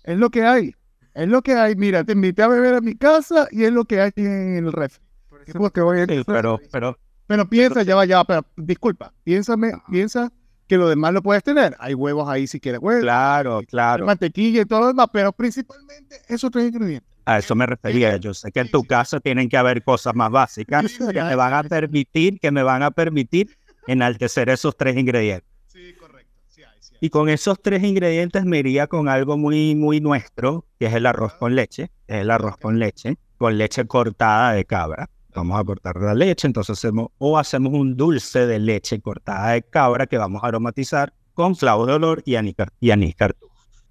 Es 0.04 0.18
lo 0.18 0.30
que 0.30 0.44
hay. 0.44 0.76
Es 1.14 1.28
lo 1.28 1.42
que 1.42 1.54
hay. 1.54 1.76
Mira, 1.76 2.04
te 2.04 2.14
invité 2.14 2.44
a 2.44 2.48
beber 2.48 2.76
a 2.76 2.82
mi 2.82 2.96
casa 2.96 3.48
y 3.52 3.64
es 3.64 3.72
lo 3.72 3.86
que 3.86 4.02
hay 4.02 4.12
en 4.16 4.66
el 4.66 4.72
refri. 4.72 5.04
¿Qué 5.46 5.54
puedo 5.54 5.72
que 5.72 5.82
voy 5.82 6.00
a 6.00 6.06
Sí, 6.06 6.24
pero, 6.26 6.60
pero 6.72 6.98
Pero 7.28 7.50
piensa, 7.50 7.84
ya 7.84 7.96
va, 7.96 8.06
ya 8.06 8.18
va, 8.18 8.26
pero 8.26 8.46
disculpa, 8.56 9.14
piénsame, 9.24 9.70
Ajá. 9.70 9.84
piensa 9.90 10.32
que 10.68 10.78
lo 10.78 10.88
demás 10.88 11.14
lo 11.14 11.22
puedes 11.22 11.44
tener. 11.44 11.76
Hay 11.80 11.94
huevos 11.94 12.30
ahí 12.30 12.48
si 12.48 12.60
quieres 12.60 12.80
huevos, 12.82 13.02
claro, 13.02 13.62
claro. 13.68 14.06
mantequilla 14.06 14.62
y 14.62 14.66
todo 14.66 14.82
lo 14.82 14.88
demás, 14.88 15.08
pero 15.12 15.34
principalmente 15.34 16.22
esos 16.30 16.52
tres 16.52 16.68
ingredientes. 16.70 17.10
A 17.26 17.40
eso 17.40 17.56
me 17.56 17.66
refería. 17.66 18.18
Yo 18.18 18.34
sé 18.34 18.52
que 18.52 18.62
en 18.62 18.72
tu 18.72 18.84
casa 18.84 19.20
tienen 19.20 19.50
que 19.50 19.58
haber 19.58 19.84
cosas 19.84 20.16
más 20.16 20.32
básicas 20.32 20.86
que 20.98 21.24
me 21.24 21.36
van 21.36 21.54
a 21.54 21.64
permitir, 21.64 22.40
que 22.40 22.52
me 22.52 22.64
van 22.64 22.84
a 22.84 22.92
permitir 22.92 23.58
enaltecer 23.88 24.50
esos 24.50 24.76
tres 24.78 24.96
ingredientes. 24.98 25.50
Sí, 25.68 25.94
correcto. 26.00 26.32
Sí 26.48 26.64
hay, 26.64 26.78
sí 26.80 26.91
Y 27.04 27.10
con 27.10 27.30
esos 27.30 27.60
tres 27.60 27.84
ingredientes 27.84 28.46
me 28.46 28.60
iría 28.60 28.86
con 28.86 29.10
algo 29.10 29.36
muy, 29.36 29.74
muy 29.74 30.00
nuestro, 30.00 30.68
que 30.80 30.86
es 30.86 30.94
el 30.94 31.08
arroz 31.08 31.34
con 31.34 31.56
leche. 31.56 31.90
Es 32.06 32.18
el 32.18 32.30
arroz 32.30 32.58
con 32.58 32.78
leche, 32.78 33.18
con 33.38 33.58
leche 33.58 33.88
cortada 33.88 34.54
de 34.54 34.66
cabra. 34.66 35.10
Vamos 35.34 35.60
a 35.60 35.64
cortar 35.64 35.96
la 35.96 36.14
leche, 36.14 36.46
entonces 36.46 36.78
hacemos, 36.78 37.08
o 37.18 37.40
hacemos 37.40 37.74
un 37.74 37.98
dulce 37.98 38.46
de 38.46 38.60
leche 38.60 39.02
cortada 39.02 39.54
de 39.54 39.64
cabra 39.64 40.06
que 40.06 40.20
vamos 40.20 40.44
a 40.44 40.48
aromatizar 40.50 41.12
con 41.34 41.56
clavos 41.56 41.88
de 41.88 41.94
olor 41.94 42.22
y 42.24 42.36
anís, 42.36 42.54
y 42.80 42.92
anís. 42.92 43.16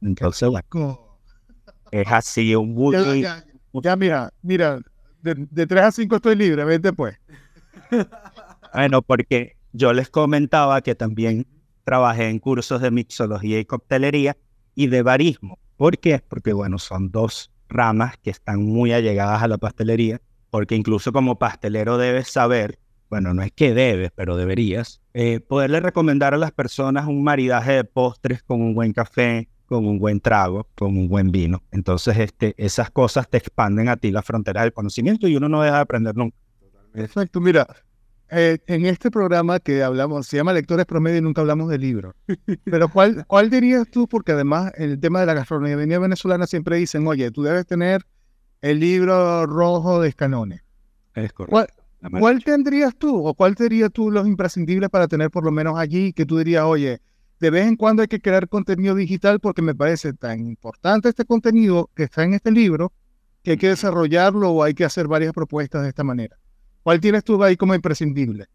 Entonces, 0.03 0.49
bueno, 0.49 1.19
es 1.91 2.07
así 2.13 2.55
un 2.55 2.93
ya, 2.93 3.45
ya, 3.73 3.97
mira, 3.97 4.33
mira, 4.43 4.81
de, 5.21 5.35
de 5.51 5.67
3 5.67 5.83
a 5.83 5.91
5 5.91 6.15
estoy 6.15 6.37
libre, 6.37 6.65
vete 6.65 6.93
pues. 6.93 7.19
Bueno, 8.73 9.03
porque 9.03 9.57
yo 9.73 9.93
les 9.93 10.11
comentaba 10.11 10.81
que 10.81 10.95
también 10.95 11.45
trabajé 11.91 12.29
en 12.29 12.39
cursos 12.39 12.81
de 12.81 12.93
mixología 12.93 13.59
y 13.59 13.65
coctelería 13.65 14.37
y 14.77 14.87
de 14.87 15.03
barismo. 15.03 15.59
¿Por 15.77 15.99
qué? 15.99 16.23
Porque, 16.29 16.53
bueno, 16.53 16.79
son 16.79 17.11
dos 17.11 17.51
ramas 17.69 18.17
que 18.19 18.31
están 18.31 18.63
muy 18.63 18.93
allegadas 18.93 19.43
a 19.43 19.49
la 19.49 19.59
pastelería, 19.59 20.21
porque 20.51 20.77
incluso 20.77 21.11
como 21.11 21.41
pastelero 21.41 21.99
debes 21.99 22.29
saber, 22.29 22.79
bueno, 23.09 23.35
no 23.35 23.43
es 23.43 23.51
que 23.51 23.75
debes, 23.75 24.13
pero 24.15 24.37
deberías, 24.37 25.01
eh, 25.15 25.41
poderle 25.41 25.81
recomendar 25.81 26.33
a 26.33 26.37
las 26.37 26.53
personas 26.53 27.09
un 27.09 27.25
maridaje 27.25 27.73
de 27.73 27.83
postres 27.83 28.45
con 28.45 28.63
un 28.63 28.73
buen 28.73 28.93
café, 28.93 29.49
con 29.67 29.85
un 29.85 29.99
buen 29.99 30.21
trago, 30.21 30.69
con 30.77 30.97
un 30.97 31.09
buen 31.09 31.33
vino. 31.33 31.65
Entonces, 31.73 32.17
este, 32.19 32.55
esas 32.57 32.93
cosas 32.93 33.29
te 33.29 33.39
expanden 33.39 33.89
a 33.89 33.97
ti 33.97 34.13
las 34.13 34.25
fronteras 34.25 34.63
del 34.63 34.73
conocimiento 34.73 35.27
y 35.27 35.35
uno 35.35 35.49
no 35.49 35.61
deja 35.61 35.75
de 35.75 35.83
aprender 35.83 36.17
nunca. 36.17 36.37
Exacto, 36.95 37.41
mira, 37.41 37.67
eh, 38.31 38.59
en 38.67 38.87
este 38.87 39.11
programa 39.11 39.59
que 39.61 39.83
hablamos, 39.83 40.27
se 40.27 40.37
llama 40.37 40.53
Lectores 40.53 40.87
Promedio 40.87 41.19
y 41.19 41.23
nunca 41.23 41.41
hablamos 41.41 41.69
de 41.69 41.79
libros. 41.79 42.15
Pero 42.65 42.89
¿cuál, 42.89 43.25
¿cuál 43.27 43.51
dirías 43.51 43.89
tú? 43.91 44.07
Porque 44.07 44.33
además 44.33 44.73
en 44.77 44.91
el 44.91 45.01
tema 45.01 45.21
de 45.21 45.27
la 45.27 45.35
gastronomía 45.35 45.99
venezolana 45.99 46.47
siempre 46.47 46.77
dicen, 46.77 47.07
oye, 47.07 47.31
tú 47.31 47.43
debes 47.43 47.67
tener 47.67 48.07
el 48.61 48.81
libro 48.81 49.47
rojo 49.47 50.01
de 50.01 50.09
Escanones. 50.09 50.63
Es 51.15 51.33
correcto. 51.33 51.69
¿Cuál, 52.01 52.21
¿Cuál 52.21 52.45
tendrías 52.45 52.97
tú 52.97 53.27
o 53.27 53.35
cuál 53.35 53.57
serías 53.57 53.93
tú 53.93 54.11
los 54.11 54.27
imprescindibles 54.27 54.89
para 54.91 55.09
tener 55.09 55.31
por 55.31 55.45
lo 55.45 55.51
menos 55.51 55.79
allí 55.79 56.13
que 56.13 56.25
tú 56.25 56.39
dirías, 56.39 56.65
oye, 56.65 57.01
de 57.41 57.51
vez 57.51 57.67
en 57.67 57.77
cuando 57.77 58.03
hay 58.03 58.09
que 58.09 58.21
crear 58.21 58.49
contenido 58.49 58.95
digital 58.95 59.41
porque 59.41 59.63
me 59.63 59.75
parece 59.75 60.13
tan 60.13 60.47
importante 60.47 61.09
este 61.09 61.25
contenido 61.25 61.91
que 61.95 62.05
está 62.05 62.23
en 62.23 62.35
este 62.35 62.51
libro 62.51 62.93
que 63.43 63.53
hay 63.53 63.57
que 63.57 63.69
desarrollarlo 63.69 64.51
o 64.51 64.63
hay 64.63 64.75
que 64.75 64.85
hacer 64.85 65.09
varias 65.09 65.33
propuestas 65.33 65.83
de 65.83 65.89
esta 65.89 66.05
manera? 66.05 66.37
¿Cuál 66.83 67.01
tienes 67.01 67.25
tú 67.25 67.43
ahí 67.43 67.57
como 67.57 67.75
imprescindible? 67.75 68.47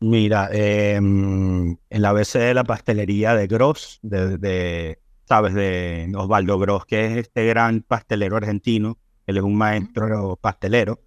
Mira, 0.00 0.48
em, 0.52 1.76
el 1.90 2.04
ABC 2.04 2.38
de 2.38 2.54
la 2.54 2.64
pastelería 2.64 3.34
de 3.34 3.46
Gross, 3.46 3.98
de, 4.02 4.38
de, 4.38 4.98
¿sabes? 5.24 5.52
De 5.54 6.10
Osvaldo 6.16 6.58
Gross, 6.58 6.86
que 6.86 7.06
es 7.06 7.16
este 7.18 7.44
gran 7.46 7.82
pastelero 7.82 8.36
argentino. 8.36 8.98
Él 9.26 9.36
es 9.36 9.42
un 9.42 9.56
maestro 9.56 10.38
pastelero. 10.40 11.00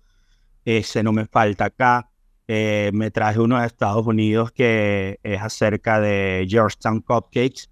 Ese 0.63 1.01
no 1.01 1.11
me 1.11 1.25
falta 1.25 1.65
acá. 1.65 2.09
Eh, 2.47 2.91
me 2.93 3.09
traje 3.09 3.39
uno 3.39 3.59
de 3.59 3.65
Estados 3.65 4.05
Unidos 4.05 4.51
que 4.51 5.19
es 5.23 5.41
acerca 5.41 5.99
de 5.99 6.45
Georgetown 6.47 7.01
Cupcakes, 7.01 7.69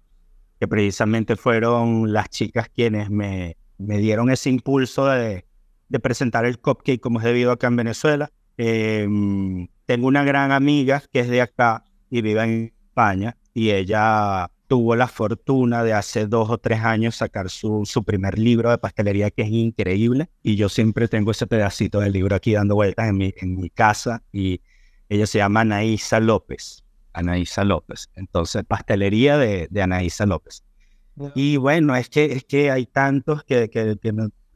que 0.58 0.66
precisamente 0.66 1.36
fueron 1.36 2.12
las 2.12 2.30
chicas 2.30 2.68
quienes 2.68 3.10
me, 3.10 3.56
me 3.78 3.98
dieron 3.98 4.30
ese 4.30 4.50
impulso 4.50 5.06
de, 5.06 5.44
de 5.88 6.00
presentar 6.00 6.46
el 6.46 6.58
cupcake 6.58 7.00
como 7.00 7.20
es 7.20 7.24
debido 7.24 7.52
acá 7.52 7.66
en 7.68 7.76
Venezuela. 7.76 8.32
Em, 8.56 9.68
tengo 9.86 10.06
una 10.06 10.24
gran 10.24 10.52
amiga 10.52 11.02
que 11.12 11.20
es 11.20 11.28
de 11.28 11.40
acá 11.40 11.84
y 12.10 12.22
vive 12.22 12.42
en 12.42 12.72
España 12.88 13.36
y 13.54 13.70
ella 13.70 14.50
tuvo 14.66 14.96
la 14.96 15.08
fortuna 15.08 15.84
de 15.84 15.92
hace 15.92 16.26
dos 16.26 16.48
o 16.48 16.58
tres 16.58 16.80
años 16.80 17.16
sacar 17.16 17.50
su, 17.50 17.84
su 17.84 18.04
primer 18.04 18.38
libro 18.38 18.70
de 18.70 18.78
pastelería 18.78 19.30
que 19.30 19.42
es 19.42 19.50
increíble 19.50 20.30
y 20.42 20.56
yo 20.56 20.68
siempre 20.68 21.08
tengo 21.08 21.30
ese 21.30 21.46
pedacito 21.46 22.00
del 22.00 22.12
libro 22.12 22.36
aquí 22.36 22.52
dando 22.52 22.74
vueltas 22.74 23.08
en 23.08 23.16
mi, 23.16 23.34
en 23.36 23.56
mi 23.56 23.68
casa 23.68 24.22
y 24.32 24.60
ella 25.08 25.26
se 25.26 25.38
llama 25.38 25.60
Anaísa 25.60 26.20
López. 26.20 26.84
Anaísa 27.12 27.64
López. 27.64 28.08
Entonces, 28.14 28.64
pastelería 28.64 29.36
de, 29.36 29.68
de 29.70 29.82
Anaísa 29.82 30.24
López. 30.24 30.64
Y 31.34 31.58
bueno, 31.58 31.94
es 31.94 32.08
que, 32.08 32.24
es 32.24 32.44
que 32.44 32.70
hay 32.70 32.86
tantos 32.86 33.44
que, 33.44 33.68
que, 33.68 33.98
que 34.00 34.12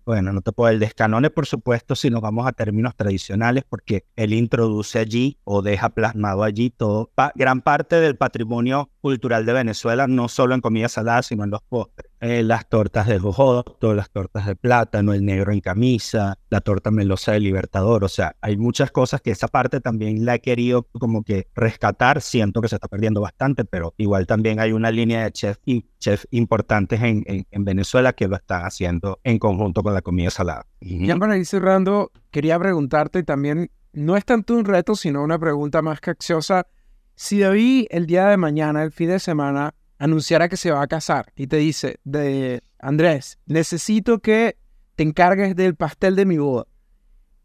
bueno, 0.07 0.33
no 0.33 0.41
te 0.41 0.53
puedo. 0.53 0.71
El 0.73 0.79
descanone, 0.79 1.31
por 1.31 1.47
supuesto, 1.47 1.97
si 1.97 2.09
nos 2.11 2.23
vamos 2.23 2.47
a 2.47 2.53
términos 2.53 2.95
tradicionales, 2.97 3.65
porque 3.69 4.07
él 4.17 4.33
introduce 4.33 4.99
allí 5.01 5.39
o 5.45 5.63
deja 5.63 5.91
plasmado 5.91 6.45
allí 6.45 6.71
todo, 6.71 7.11
pa- 7.15 7.33
gran 7.35 7.61
parte 7.61 7.97
del 7.97 8.17
patrimonio 8.17 8.91
cultural 9.01 9.45
de 9.45 9.53
Venezuela, 9.53 10.07
no 10.07 10.29
solo 10.29 10.55
en 10.55 10.61
comida 10.61 10.89
salada, 10.89 11.23
sino 11.23 11.45
en 11.45 11.51
los 11.51 11.63
postres. 11.63 12.11
Eh, 12.21 12.43
las 12.43 12.69
tortas 12.69 13.07
de 13.07 13.19
jojoto, 13.19 13.95
las 13.95 14.11
tortas 14.11 14.47
de 14.47 14.57
plátano, 14.57 15.13
el 15.13 15.25
negro 15.25 15.53
en 15.53 15.61
camisa, 15.61 16.39
la 16.49 16.61
torta 16.63 16.91
melosa 16.91 17.33
del 17.33 17.43
Libertador. 17.43 18.05
O 18.05 18.09
sea, 18.09 18.35
hay 18.41 18.57
muchas 18.57 18.91
cosas 18.91 19.21
que 19.21 19.31
esa 19.33 19.49
parte 19.49 19.81
también 19.81 20.25
la 20.25 20.37
he 20.37 20.41
querido 20.41 20.85
como 20.99 21.23
que 21.25 21.49
rescatar. 21.55 22.23
Siento 22.23 22.63
que 22.63 22.69
se 22.69 22.77
está 22.77 22.89
perdiendo 22.89 23.21
bastante, 23.21 23.65
pero 23.67 23.93
igual 23.99 24.27
también 24.27 24.61
hay 24.61 24.73
una 24.73 24.91
línea 24.91 25.25
de 25.25 25.33
chefs 25.33 25.61
y 25.67 25.85
importantes 26.31 27.03
en, 27.03 27.23
en, 27.27 27.47
en 27.51 27.65
Venezuela 27.65 28.13
que 28.15 28.29
lo 28.29 28.37
están 28.37 28.63
haciendo 28.65 29.21
en 29.25 29.39
conjunto 29.39 29.83
con 29.83 29.93
la 29.97 30.03
comida 30.03 30.31
salada. 30.31 30.67
Ya 30.81 31.17
para 31.17 31.37
ir 31.37 31.47
cerrando, 31.47 32.13
quería 32.31 32.59
preguntarte 32.59 33.23
también, 33.23 33.71
no 33.93 34.17
es 34.17 34.25
tanto 34.25 34.55
un 34.55 34.65
reto, 34.65 34.95
sino 34.95 35.23
una 35.23 35.39
pregunta 35.39 35.81
más 35.83 36.01
capciosa. 36.01 36.67
Si 37.15 37.41
David 37.41 37.87
el 37.91 38.07
día 38.07 38.29
de 38.29 38.37
mañana, 38.37 38.83
el 38.83 38.93
fin 38.93 39.09
de 39.09 39.19
semana, 39.19 39.75
anunciara 39.99 40.49
que 40.49 40.59
se 40.59 40.71
va 40.71 40.83
a 40.83 40.87
casar 40.87 41.33
y 41.35 41.47
te 41.47 41.57
dice, 41.57 41.99
de 42.05 42.63
Andrés, 42.79 43.39
necesito 43.47 44.19
que 44.19 44.59
te 44.97 45.03
encargues 45.03 45.57
del 45.57 45.75
pastel 45.75 46.15
de 46.15 46.27
mi 46.27 46.37
boda. 46.37 46.67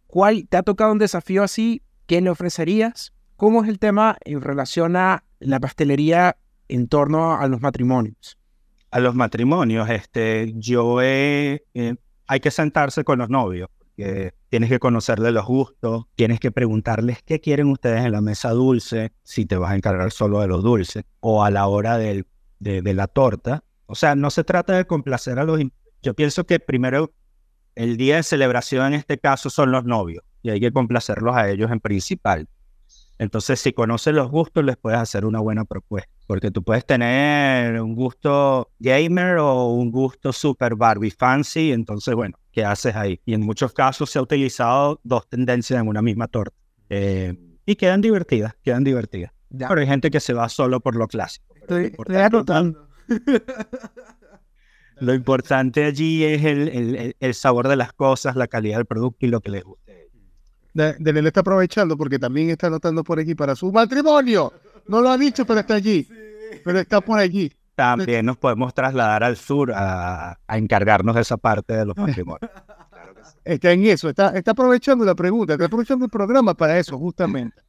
¿Cuál 0.07 0.45
te 0.49 0.57
ha 0.57 0.63
tocado 0.63 0.91
un 0.91 0.99
desafío 0.99 1.43
así? 1.43 1.83
¿Qué 2.05 2.19
le 2.19 2.29
ofrecerías? 2.29 3.13
¿Cómo 3.37 3.63
es 3.63 3.69
el 3.69 3.79
tema 3.79 4.17
en 4.25 4.41
relación 4.41 4.97
a 4.97 5.23
la 5.39 5.61
pastelería 5.61 6.35
en 6.67 6.89
torno 6.89 7.37
a 7.37 7.47
los 7.47 7.61
matrimonios? 7.61 8.37
a 8.91 8.99
los 8.99 9.15
matrimonios, 9.15 9.89
este, 9.89 10.53
yo 10.55 11.01
he, 11.01 11.63
eh, 11.73 11.95
hay 12.31 12.39
que 12.39 12.49
sentarse 12.49 13.03
con 13.03 13.19
los 13.19 13.29
novios, 13.29 13.67
porque 13.77 14.33
tienes 14.47 14.69
que 14.69 14.79
conocerles 14.79 15.33
los 15.33 15.45
gustos, 15.45 16.05
tienes 16.15 16.39
que 16.39 16.49
preguntarles 16.49 17.21
qué 17.23 17.41
quieren 17.41 17.67
ustedes 17.67 18.05
en 18.05 18.13
la 18.13 18.21
mesa 18.21 18.51
dulce, 18.51 19.11
si 19.21 19.45
te 19.45 19.57
vas 19.57 19.71
a 19.71 19.75
encargar 19.75 20.13
solo 20.13 20.39
de 20.39 20.47
los 20.47 20.63
dulces, 20.63 21.03
o 21.19 21.43
a 21.43 21.51
la 21.51 21.67
hora 21.67 21.97
del, 21.97 22.25
de, 22.59 22.81
de 22.81 22.93
la 22.93 23.07
torta. 23.07 23.65
O 23.85 23.95
sea, 23.95 24.15
no 24.15 24.29
se 24.29 24.45
trata 24.45 24.77
de 24.77 24.87
complacer 24.87 25.39
a 25.39 25.43
los... 25.43 25.59
Yo 26.01 26.13
pienso 26.13 26.45
que 26.45 26.61
primero 26.61 27.11
el 27.75 27.97
día 27.97 28.15
de 28.15 28.23
celebración 28.23 28.87
en 28.87 28.93
este 28.93 29.17
caso 29.17 29.49
son 29.49 29.73
los 29.73 29.83
novios, 29.83 30.23
y 30.41 30.51
hay 30.51 30.61
que 30.61 30.71
complacerlos 30.71 31.35
a 31.35 31.49
ellos 31.49 31.69
en 31.69 31.81
principal. 31.81 32.47
Entonces, 33.17 33.59
si 33.59 33.73
conoces 33.73 34.13
los 34.13 34.31
gustos, 34.31 34.63
les 34.63 34.77
puedes 34.77 34.99
hacer 34.99 35.25
una 35.25 35.41
buena 35.41 35.65
propuesta. 35.65 36.09
Porque 36.31 36.49
tú 36.49 36.63
puedes 36.63 36.85
tener 36.85 37.81
un 37.81 37.93
gusto 37.93 38.69
gamer 38.79 39.35
o 39.39 39.65
un 39.73 39.91
gusto 39.91 40.31
super 40.31 40.75
Barbie 40.75 41.11
fancy. 41.11 41.73
Entonces, 41.73 42.15
bueno, 42.15 42.37
¿qué 42.53 42.63
haces 42.63 42.95
ahí? 42.95 43.19
Y 43.25 43.33
en 43.33 43.41
muchos 43.41 43.73
casos 43.73 44.09
se 44.09 44.17
ha 44.17 44.21
utilizado 44.21 45.01
dos 45.03 45.27
tendencias 45.27 45.81
en 45.81 45.89
una 45.89 46.01
misma 46.01 46.29
torta. 46.29 46.55
Eh, 46.89 47.35
y 47.65 47.75
quedan 47.75 47.99
divertidas, 47.99 48.55
quedan 48.63 48.85
divertidas. 48.85 49.33
Ya, 49.49 49.67
Pero 49.67 49.81
hay 49.81 49.87
gente 49.87 50.09
que 50.09 50.21
se 50.21 50.31
va 50.31 50.47
solo 50.47 50.79
por 50.79 50.95
lo 50.95 51.05
clásico. 51.09 51.53
Estoy, 51.53 51.87
estoy 51.87 52.15
anotando. 52.15 52.87
Lo 55.01 55.13
importante 55.13 55.83
allí 55.83 56.23
es 56.23 56.45
el, 56.45 56.69
el- 56.69 57.15
el 57.19 57.33
sabor 57.33 57.67
de 57.67 57.75
las 57.75 57.91
cosas, 57.91 58.37
la 58.37 58.47
calidad 58.47 58.77
del 58.77 58.85
producto 58.85 59.25
y 59.25 59.29
lo 59.29 59.41
que 59.41 59.49
les 59.51 59.63
guste. 59.65 60.09
Daniel 60.73 61.27
está 61.27 61.41
aprovechando 61.41 61.97
porque 61.97 62.17
también 62.19 62.49
está 62.51 62.67
anotando 62.67 63.03
por 63.03 63.19
aquí 63.19 63.35
para 63.35 63.53
su 63.57 63.69
matrimonio. 63.73 64.53
No 64.87 65.01
lo 65.01 65.09
ha 65.09 65.17
dicho, 65.17 65.45
pero 65.45 65.59
está 65.59 65.75
allí. 65.75 66.07
Pero 66.63 66.79
está 66.79 67.01
por 67.01 67.19
allí. 67.19 67.51
También 67.75 68.25
nos 68.25 68.37
podemos 68.37 68.73
trasladar 68.73 69.23
al 69.23 69.37
sur 69.37 69.71
a, 69.73 70.37
a 70.47 70.57
encargarnos 70.57 71.15
de 71.15 71.21
esa 71.21 71.37
parte 71.37 71.73
de 71.73 71.85
los 71.85 71.97
matrimonios. 71.97 72.51
Está 73.43 73.71
en 73.71 73.85
eso. 73.85 74.09
Está, 74.09 74.29
está 74.37 74.51
aprovechando 74.51 75.05
la 75.05 75.15
pregunta. 75.15 75.53
Está 75.53 75.65
aprovechando 75.65 76.05
el 76.05 76.11
programa 76.11 76.53
para 76.53 76.77
eso, 76.77 76.97
justamente. 76.97 77.61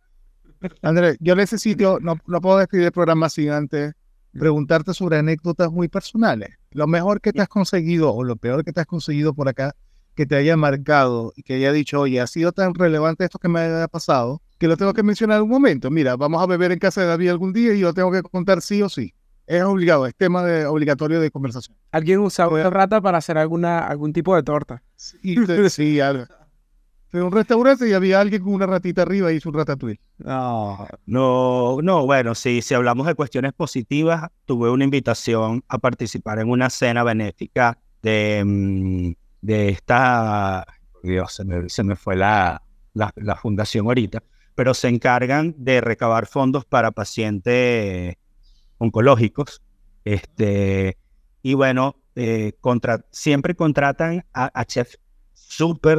Andrés, 0.83 1.17
yo 1.21 1.35
necesito, 1.35 1.99
no, 2.01 2.19
no 2.27 2.41
puedo 2.41 2.59
despedir 2.59 2.87
el 2.87 2.93
programa 2.93 3.29
sin 3.29 3.51
antes 3.51 3.95
preguntarte 4.33 4.95
sobre 4.95 5.19
anécdotas 5.19 5.71
muy 5.71 5.89
personales. 5.89 6.51
Lo 6.71 6.87
mejor 6.87 7.21
que 7.21 7.33
te 7.33 7.43
has 7.43 7.49
conseguido 7.49 8.15
o 8.15 8.25
lo 8.25 8.37
peor 8.37 8.65
que 8.65 8.73
te 8.73 8.81
has 8.81 8.87
conseguido 8.87 9.35
por 9.35 9.49
acá, 9.49 9.75
que 10.15 10.27
te 10.27 10.37
haya 10.37 10.57
marcado 10.57 11.33
y 11.37 11.43
que 11.43 11.55
haya 11.55 11.73
dicho, 11.73 12.01
oye, 12.01 12.21
ha 12.21 12.27
sido 12.27 12.53
tan 12.53 12.75
relevante 12.75 13.25
esto 13.25 13.39
que 13.39 13.49
me 13.49 13.61
haya 13.61 13.89
pasado, 13.89 14.41
que 14.59 14.69
lo 14.69 14.77
tengo 14.77 14.93
que 14.95 15.03
mencionar 15.03 15.39
en 15.39 15.45
un 15.45 15.49
momento. 15.51 15.91
Mira, 15.91 16.17
vamos 16.17 16.43
a 16.43 16.47
beber 16.47 16.73
en 16.73 16.79
casa 16.79 17.01
de 17.01 17.07
David 17.09 17.31
algún 17.31 17.53
día 17.53 17.73
y 17.75 17.81
yo 17.81 17.93
tengo 17.93 18.11
que 18.13 18.23
contar 18.23 18.61
sí 18.63 18.83
o 18.83 18.89
sí. 18.89 19.15
Es 19.47 19.63
obligado, 19.65 20.07
es 20.07 20.15
tema 20.15 20.45
de, 20.45 20.67
obligatorio 20.67 21.21
de 21.21 21.31
conversación. 21.31 21.77
Alguien 21.91 22.21
usaba 22.21 22.53
una 22.55 22.71
rata 22.71 23.01
para 23.01 23.19
hacer 23.19 23.37
alguna, 23.39 23.81
algún 23.81 24.13
tipo 24.13 24.37
de 24.37 24.43
torta. 24.43 24.83
Y 25.23 25.45
te- 25.45 25.69
sí, 25.71 25.99
algo. 26.01 26.25
Fui 27.09 27.21
a 27.21 27.25
un 27.25 27.33
restaurante 27.33 27.87
y 27.87 27.93
había 27.93 28.21
alguien 28.21 28.43
con 28.43 28.55
una 28.55 28.65
ratita 28.67 29.03
arriba 29.03 29.31
y 29.33 29.37
hizo 29.37 29.51
un 29.51 29.57
ratatouille. 29.57 30.01
No, 30.19 30.87
no, 31.05 31.79
no, 31.83 32.07
bueno, 32.07 32.35
sí, 32.35 32.63
si 32.63 32.73
hablamos 32.73 33.07
de 33.07 33.15
cuestiones 33.15 33.53
positivas, 33.53 34.31
tuve 34.47 34.71
una 34.71 34.85
invitación 34.85 35.63
a 35.69 35.77
participar 35.79 36.39
en 36.39 36.49
una 36.49 36.71
cena 36.71 37.05
benéfica 37.05 37.77
de, 38.03 38.43
mm, 38.47 39.13
de 39.43 39.69
esta, 39.69 40.67
Dios, 41.03 41.35
se 41.35 41.45
me, 41.45 41.69
se 41.69 41.83
me 41.83 41.97
fue 41.97 42.17
la, 42.17 42.63
la, 42.95 43.37
fundación 43.37 43.87
ahorita, 43.87 44.23
pero 44.55 44.73
se 44.73 44.89
encargan 44.89 45.55
de 45.59 45.81
recabar 45.81 46.27
fondos 46.27 46.65
para 46.65 46.93
pacientes 46.93 48.17
oncológicos. 48.79 49.61
Este, 50.05 50.97
y 51.43 51.55
bueno, 51.55 51.97
eh, 52.15 52.55
contra, 52.61 53.05
siempre 53.11 53.55
contratan 53.55 54.25
a, 54.33 54.51
a 54.59 54.65
chefs 54.65 54.99
súper 55.35 55.99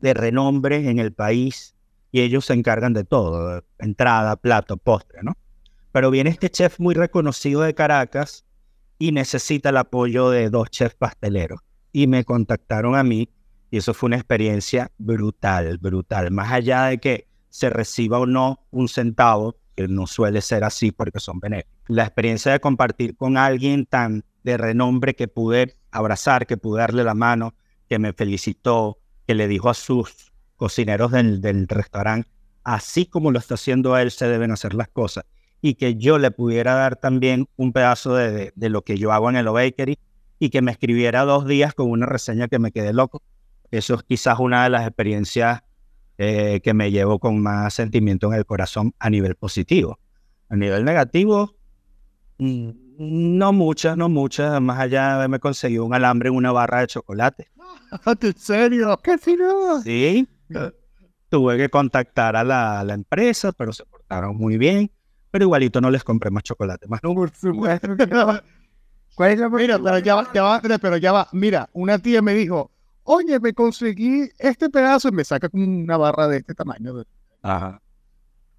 de 0.00 0.14
renombre 0.14 0.88
en 0.88 0.98
el 0.98 1.12
país 1.12 1.74
y 2.12 2.20
ellos 2.20 2.46
se 2.46 2.54
encargan 2.54 2.92
de 2.92 3.04
todo, 3.04 3.64
entrada, 3.78 4.36
plato, 4.36 4.76
postre, 4.76 5.20
¿no? 5.22 5.36
Pero 5.92 6.10
viene 6.10 6.30
este 6.30 6.50
chef 6.50 6.78
muy 6.78 6.94
reconocido 6.94 7.62
de 7.62 7.74
Caracas 7.74 8.44
y 8.98 9.12
necesita 9.12 9.70
el 9.70 9.78
apoyo 9.78 10.30
de 10.30 10.50
dos 10.50 10.70
chefs 10.70 10.94
pasteleros. 10.94 11.60
Y 11.92 12.06
me 12.06 12.24
contactaron 12.24 12.94
a 12.96 13.02
mí 13.02 13.28
y 13.70 13.78
eso 13.78 13.94
fue 13.94 14.08
una 14.08 14.16
experiencia 14.16 14.90
brutal, 14.98 15.78
brutal. 15.78 16.30
Más 16.30 16.52
allá 16.52 16.84
de 16.84 16.98
que 16.98 17.28
se 17.50 17.70
reciba 17.70 18.18
o 18.18 18.26
no 18.26 18.66
un 18.70 18.88
centavo, 18.88 19.56
que 19.74 19.88
no 19.88 20.06
suele 20.06 20.40
ser 20.40 20.64
así 20.64 20.90
porque 20.90 21.20
son 21.20 21.38
benéficos. 21.38 21.72
La 21.88 22.04
experiencia 22.04 22.52
de 22.52 22.60
compartir 22.60 23.16
con 23.16 23.36
alguien 23.36 23.86
tan 23.86 24.24
de 24.42 24.56
renombre 24.56 25.14
que 25.14 25.28
pude 25.28 25.76
abrazar, 25.90 26.46
que 26.46 26.56
pude 26.56 26.80
darle 26.80 27.04
la 27.04 27.14
mano, 27.14 27.54
que 27.88 27.98
me 27.98 28.12
felicitó, 28.12 28.98
que 29.26 29.34
le 29.34 29.46
dijo 29.46 29.70
a 29.70 29.74
sus 29.74 30.32
cocineros 30.56 31.12
del, 31.12 31.40
del 31.40 31.68
restaurante, 31.68 32.28
así 32.64 33.06
como 33.06 33.30
lo 33.30 33.38
está 33.38 33.54
haciendo 33.54 33.96
él, 33.96 34.10
se 34.10 34.28
deben 34.28 34.50
hacer 34.50 34.74
las 34.74 34.88
cosas. 34.88 35.24
Y 35.60 35.74
que 35.74 35.96
yo 35.96 36.18
le 36.18 36.30
pudiera 36.30 36.74
dar 36.74 36.96
también 36.96 37.48
un 37.56 37.72
pedazo 37.72 38.14
de, 38.14 38.52
de, 38.54 38.68
lo 38.68 38.82
que 38.82 38.96
yo 38.96 39.12
hago 39.12 39.28
en 39.30 39.36
el 39.36 39.48
O 39.48 39.54
Bakery 39.54 39.98
y 40.38 40.50
que 40.50 40.62
me 40.62 40.70
escribiera 40.70 41.24
dos 41.24 41.46
días 41.46 41.74
con 41.74 41.90
una 41.90 42.06
reseña 42.06 42.48
que 42.48 42.58
me 42.58 42.72
quedé 42.72 42.92
loco. 42.92 43.22
Eso 43.70 43.94
es 43.94 44.02
quizás 44.02 44.38
una 44.38 44.64
de 44.64 44.70
las 44.70 44.86
experiencias 44.86 45.62
eh, 46.16 46.60
que 46.62 46.74
me 46.74 46.90
llevo 46.90 47.18
con 47.18 47.40
más 47.42 47.74
sentimiento 47.74 48.28
en 48.28 48.38
el 48.38 48.46
corazón 48.46 48.94
a 48.98 49.10
nivel 49.10 49.34
positivo. 49.36 49.98
A 50.48 50.56
nivel 50.56 50.84
negativo, 50.84 51.54
mm, 52.38 52.70
no 52.98 53.52
muchas, 53.52 53.96
no 53.96 54.08
muchas. 54.08 54.60
Más 54.60 54.78
allá 54.78 55.08
de 55.08 55.12
haberme 55.14 55.38
conseguido 55.38 55.84
un 55.84 55.94
alambre 55.94 56.30
en 56.30 56.34
una 56.34 56.52
barra 56.52 56.80
de 56.80 56.86
chocolate. 56.86 57.50
¿En 58.20 58.38
serio? 58.38 58.98
¿Qué 59.02 59.18
si 59.18 59.36
no? 59.36 59.80
Sí. 59.82 60.28
Tuve 61.28 61.58
que 61.58 61.68
contactar 61.68 62.36
a 62.36 62.44
la, 62.44 62.80
a 62.80 62.84
la 62.84 62.94
empresa, 62.94 63.52
pero 63.52 63.72
se 63.72 63.84
portaron 63.84 64.36
muy 64.36 64.56
bien. 64.56 64.90
Pero 65.30 65.44
igualito 65.44 65.80
no 65.80 65.90
les 65.90 66.02
compré 66.04 66.30
más 66.30 66.42
chocolate. 66.42 66.88
Más 66.88 67.00
no. 67.04 67.14
Por 67.14 67.30
supuesto. 67.34 67.88
¿Cuál 69.18 69.32
es 69.32 69.40
la 69.40 69.48
Mira, 69.48 69.80
pero 69.80 69.98
ya 69.98 70.14
va, 70.14 70.32
ya 70.32 70.42
va, 70.44 70.60
pero 70.80 70.96
ya 70.96 71.10
va. 71.10 71.28
Mira, 71.32 71.68
una 71.72 71.98
tía 71.98 72.22
me 72.22 72.34
dijo, 72.34 72.70
oye, 73.02 73.40
me 73.40 73.52
conseguí 73.52 74.30
este 74.38 74.70
pedazo 74.70 75.08
y 75.08 75.10
me 75.10 75.24
saca 75.24 75.48
como 75.48 75.64
una 75.64 75.96
barra 75.96 76.28
de 76.28 76.36
este 76.36 76.54
tamaño 76.54 76.94
de, 76.94 77.04
Ajá. 77.42 77.82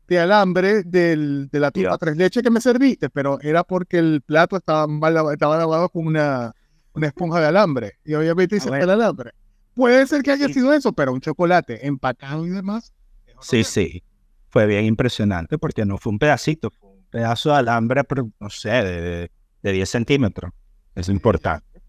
de 0.09 0.19
alambre 0.19 0.83
del, 0.83 1.47
de 1.49 1.59
la 1.61 1.71
tía 1.71 1.97
tres 1.97 2.17
leches 2.17 2.43
que 2.43 2.49
me 2.49 2.59
serviste, 2.59 3.09
pero 3.09 3.39
era 3.39 3.63
porque 3.63 3.99
el 3.99 4.21
plato 4.21 4.57
estaba, 4.57 4.85
mal, 4.85 5.15
estaba 5.31 5.57
lavado 5.57 5.87
con 5.87 6.05
una, 6.07 6.53
una 6.93 7.07
esponja 7.07 7.39
de 7.39 7.47
alambre 7.47 7.93
y 8.03 8.15
obviamente 8.15 8.57
hice 8.57 8.67
el 8.67 8.89
alambre. 8.89 9.31
Puede 9.75 10.05
ser 10.07 10.23
que 10.23 10.31
haya 10.31 10.47
Sí. 10.47 10.55
sido 10.55 10.73
eso, 10.73 10.91
pero 10.91 11.13
un 11.13 11.21
chocolate 11.21 11.87
empacado 11.87 12.45
y 12.45 12.49
demás. 12.49 12.93
Sí, 13.39 13.63
sí. 13.63 14.03
Fue 14.49 14.65
bien 14.65 14.83
impresionante 14.83 15.57
porque 15.57 15.85
no 15.85 15.97
fue 15.97 16.11
un 16.11 16.19
pedacito, 16.19 16.69
fue 16.69 16.89
un 16.89 17.05
pedazo 17.09 17.51
de 17.51 17.55
alambre, 17.59 18.03
pero, 18.03 18.29
no 18.41 18.49
sé, 18.49 18.71
de, 18.71 19.01
de, 19.01 19.31
de 19.61 19.71
10 19.71 19.89
centímetros. 19.89 20.51
Es 20.95 21.09
importante. 21.09 21.81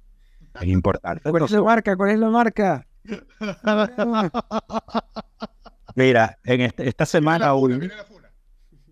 Es 0.61 0.66
importante. 0.68 1.31
¿Cuál 1.31 1.45
es 1.45 1.51
la 1.51 1.62
marca? 1.62 1.97
¿Cuál 1.97 2.11
es 2.11 2.18
la 2.18 2.29
marca? 2.31 2.87
Mira, 5.95 6.39
en 6.45 6.61
este- 6.62 6.89
esta 6.89 7.07
semana 7.07 7.55
hubo, 7.55 7.68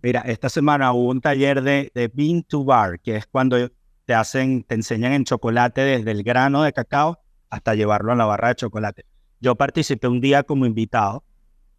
mira, 0.03 0.21
esta 0.23 0.49
semana 0.49 0.93
hubo 0.93 1.09
un 1.11 1.21
taller 1.21 1.63
de, 1.63 1.91
de 1.95 2.09
Bean 2.13 2.43
to 2.43 2.65
Bar, 2.65 3.01
que 3.01 3.17
es 3.17 3.27
cuando 3.27 3.57
te 4.05 4.15
hacen, 4.15 4.65
te 4.65 4.75
enseñan 4.75 5.13
en 5.13 5.25
chocolate 5.25 5.81
desde 5.83 6.11
el 6.11 6.23
grano 6.23 6.63
de 6.63 6.73
cacao 6.73 7.19
hasta 7.51 7.75
llevarlo 7.75 8.13
a 8.13 8.17
la 8.17 8.25
barra 8.25 8.49
de 8.49 8.55
chocolate. 8.57 9.05
Yo 9.41 9.55
participé 9.55 10.09
un 10.09 10.21
día 10.21 10.43
como 10.43 10.67
invitado 10.67 11.23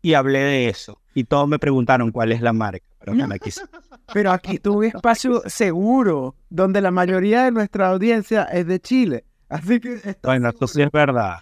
y 0.01 0.13
hablé 0.13 0.39
de 0.39 0.69
eso. 0.69 1.01
Y 1.13 1.25
todos 1.25 1.47
me 1.47 1.59
preguntaron 1.59 2.11
cuál 2.11 2.31
es 2.31 2.41
la 2.41 2.53
marca, 2.53 2.85
pero 2.99 3.13
no 3.13 3.27
me 3.27 3.39
quise. 3.39 3.61
Pero 4.13 4.31
aquí 4.31 4.57
tuve 4.59 4.87
un 4.87 4.95
espacio 4.95 5.41
seguro, 5.47 6.35
donde 6.49 6.81
la 6.81 6.91
mayoría 6.91 7.43
de 7.43 7.51
nuestra 7.51 7.87
audiencia 7.87 8.43
es 8.43 8.67
de 8.67 8.79
Chile. 8.79 9.25
Así 9.49 9.79
que 9.79 9.93
está 9.95 10.29
Bueno, 10.29 10.49
eso 10.49 10.67
sí 10.67 10.81
es 10.81 10.91
verdad. 10.91 11.39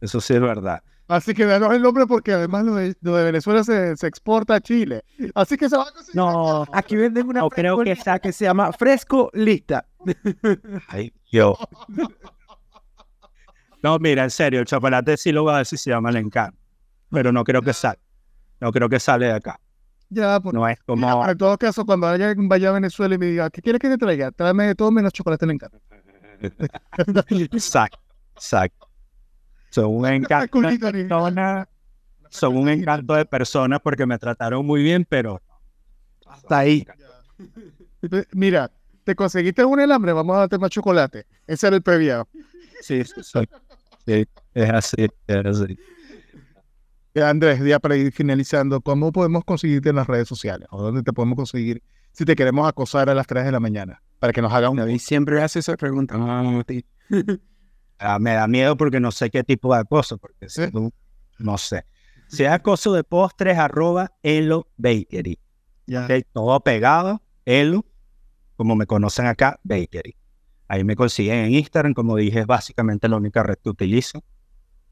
Eso 0.00 0.20
sí 0.20 0.34
es 0.34 0.40
verdad. 0.40 0.82
Así 1.08 1.32
que 1.32 1.46
danos 1.46 1.72
el 1.72 1.80
nombre 1.80 2.06
porque 2.06 2.34
además 2.34 2.64
lo 2.64 2.74
de, 2.74 2.94
lo 3.00 3.16
de 3.16 3.24
Venezuela 3.24 3.64
se, 3.64 3.96
se 3.96 4.06
exporta 4.06 4.56
a 4.56 4.60
Chile. 4.60 5.02
Así 5.34 5.56
que 5.56 5.70
se 5.70 5.76
va 5.76 5.84
a 5.84 5.92
conseguir. 5.92 6.16
No, 6.16 6.66
Aquí 6.72 6.96
venden 6.96 7.26
una 7.26 7.40
No, 7.40 7.48
creo 7.48 7.78
que 7.78 7.94
frescolita 7.94 8.18
que 8.18 8.32
se 8.32 8.44
llama 8.44 8.72
Fresco 8.72 9.30
Lista. 9.32 9.86
Ay, 10.88 11.12
yo. 11.30 11.56
No, 13.80 13.96
mira, 14.00 14.24
en 14.24 14.30
serio, 14.30 14.58
el 14.58 14.66
chocolate 14.66 15.16
sí 15.16 15.30
lo 15.30 15.44
voy 15.44 15.54
a 15.54 15.58
decir 15.58 15.78
se 15.78 15.90
llama 15.90 16.10
el 16.10 16.16
encanto. 16.16 16.58
Pero 17.10 17.30
no 17.30 17.44
creo 17.44 17.62
que 17.62 17.72
sale. 17.72 18.00
No 18.60 18.72
creo 18.72 18.88
que 18.88 18.98
sale 18.98 19.26
de 19.26 19.32
acá. 19.34 19.60
Ya, 20.10 20.40
pues, 20.40 20.54
No 20.54 20.66
es 20.66 20.78
Mira, 20.86 21.12
como. 21.12 21.28
en 21.28 21.38
todo 21.38 21.58
caso, 21.58 21.84
cuando 21.84 22.06
vaya, 22.06 22.32
vaya 22.36 22.70
a 22.70 22.72
Venezuela 22.72 23.14
y 23.14 23.18
me 23.18 23.26
diga, 23.26 23.50
¿qué 23.50 23.60
quieres 23.60 23.80
que 23.80 23.88
te 23.88 23.98
traiga? 23.98 24.30
Tráeme 24.30 24.66
de 24.66 24.74
todo 24.74 24.90
menos 24.90 25.12
chocolate 25.12 25.44
en 25.44 25.50
encanta. 25.52 25.78
Exacto, 27.52 27.98
exacto. 28.34 28.88
Son 29.70 29.86
un 29.86 30.06
encanto 30.06 30.60
de 30.60 30.78
personas. 30.78 31.68
Son 32.30 32.56
un 32.56 32.68
encanto 32.68 33.14
de 33.14 33.24
personas 33.24 33.80
porque 33.82 34.06
me 34.06 34.18
trataron 34.18 34.64
muy 34.64 34.82
bien, 34.82 35.06
pero. 35.08 35.40
Hasta 36.26 36.58
ahí. 36.58 36.86
Mira, 38.32 38.70
te 39.04 39.14
conseguiste 39.14 39.64
un 39.64 39.80
alambre, 39.80 40.12
vamos 40.12 40.36
a 40.36 40.40
darte 40.40 40.58
más 40.58 40.70
chocolate. 40.70 41.26
Ese 41.46 41.66
era 41.66 41.76
el 41.76 41.82
previo. 41.82 42.28
Sí, 42.80 43.02
sí, 43.04 43.22
sí. 43.22 43.40
Sí, 44.06 44.26
es 44.54 44.70
así, 44.70 45.06
es 45.26 45.46
así. 45.46 45.78
Eh, 47.18 47.22
Andrés, 47.22 47.60
ya 47.64 47.78
para 47.78 47.96
ir 47.96 48.12
finalizando, 48.12 48.80
¿cómo 48.80 49.12
podemos 49.12 49.44
conseguirte 49.44 49.90
en 49.90 49.96
las 49.96 50.06
redes 50.06 50.28
sociales? 50.28 50.68
¿O 50.70 50.82
dónde 50.82 51.02
te 51.02 51.12
podemos 51.12 51.36
conseguir 51.36 51.82
si 52.12 52.24
te 52.24 52.36
queremos 52.36 52.68
acosar 52.68 53.08
a 53.10 53.14
las 53.14 53.26
3 53.26 53.44
de 53.44 53.52
la 53.52 53.60
mañana? 53.60 54.02
Para 54.18 54.32
que 54.32 54.42
nos 54.42 54.52
haga 54.52 54.70
un... 54.70 54.76
David 54.76 54.98
siempre 54.98 55.36
me 55.36 55.42
hace 55.42 55.58
esa 55.60 55.76
pregunta. 55.76 56.14
Ah, 56.18 56.62
Ah, 58.00 58.18
me 58.20 58.32
da 58.34 58.46
miedo 58.46 58.76
porque 58.76 59.00
no 59.00 59.10
sé 59.10 59.28
qué 59.28 59.42
tipo 59.42 59.74
de 59.74 59.80
acoso, 59.80 60.18
porque 60.18 60.48
si 60.48 60.70
tú- 60.70 60.92
no 61.38 61.58
sé. 61.58 61.84
Si 62.28 62.44
es 62.44 62.50
acoso 62.50 62.92
de 62.92 63.02
postres, 63.02 63.58
arroba 63.58 64.12
Elo 64.22 64.68
Bakery. 64.76 65.40
Todo 66.32 66.60
pegado, 66.60 67.22
Elo, 67.44 67.84
como 68.56 68.76
me 68.76 68.86
conocen 68.86 69.26
acá, 69.26 69.58
Bakery. 69.64 70.14
Ahí 70.68 70.84
me 70.84 70.94
consiguen 70.94 71.46
en 71.46 71.54
Instagram, 71.54 71.94
como 71.94 72.14
dije, 72.14 72.40
es 72.40 72.46
básicamente 72.46 73.08
la 73.08 73.16
única 73.16 73.42
red 73.42 73.56
que 73.62 73.70
utilizo. 73.70 74.22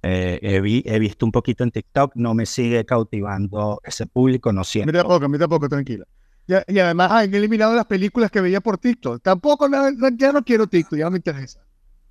Eh, 0.09 0.39
he, 0.41 0.61
vi- 0.61 0.85
he 0.87 0.99
visto 1.01 1.27
un 1.27 1.33
poquito 1.33 1.65
en 1.65 1.73
TikTok, 1.73 2.13
no 2.15 2.33
me 2.33 2.47
sigue 2.47 2.85
cautivando 2.85 3.81
ese 3.83 4.07
público, 4.07 4.53
no 4.53 4.63
siento. 4.63 4.93
tampoco, 4.93 5.25
a 5.25 5.29
mí 5.29 5.37
tampoco, 5.39 5.69
tranquila. 5.69 6.05
Y 6.47 6.79
además, 6.79 7.11
han 7.11 7.35
eliminado 7.35 7.75
las 7.75 7.87
películas 7.87 8.31
que 8.31 8.41
veía 8.41 8.61
por 8.61 8.79
TikTok. 8.79 9.21
Tampoco, 9.21 9.69
no- 9.69 9.91
ya 10.17 10.31
no 10.33 10.45
quiero 10.45 10.69
TikTok, 10.69 10.97
ya 10.99 11.07
no 11.07 11.11
me 11.11 11.17
interesa. 11.17 11.61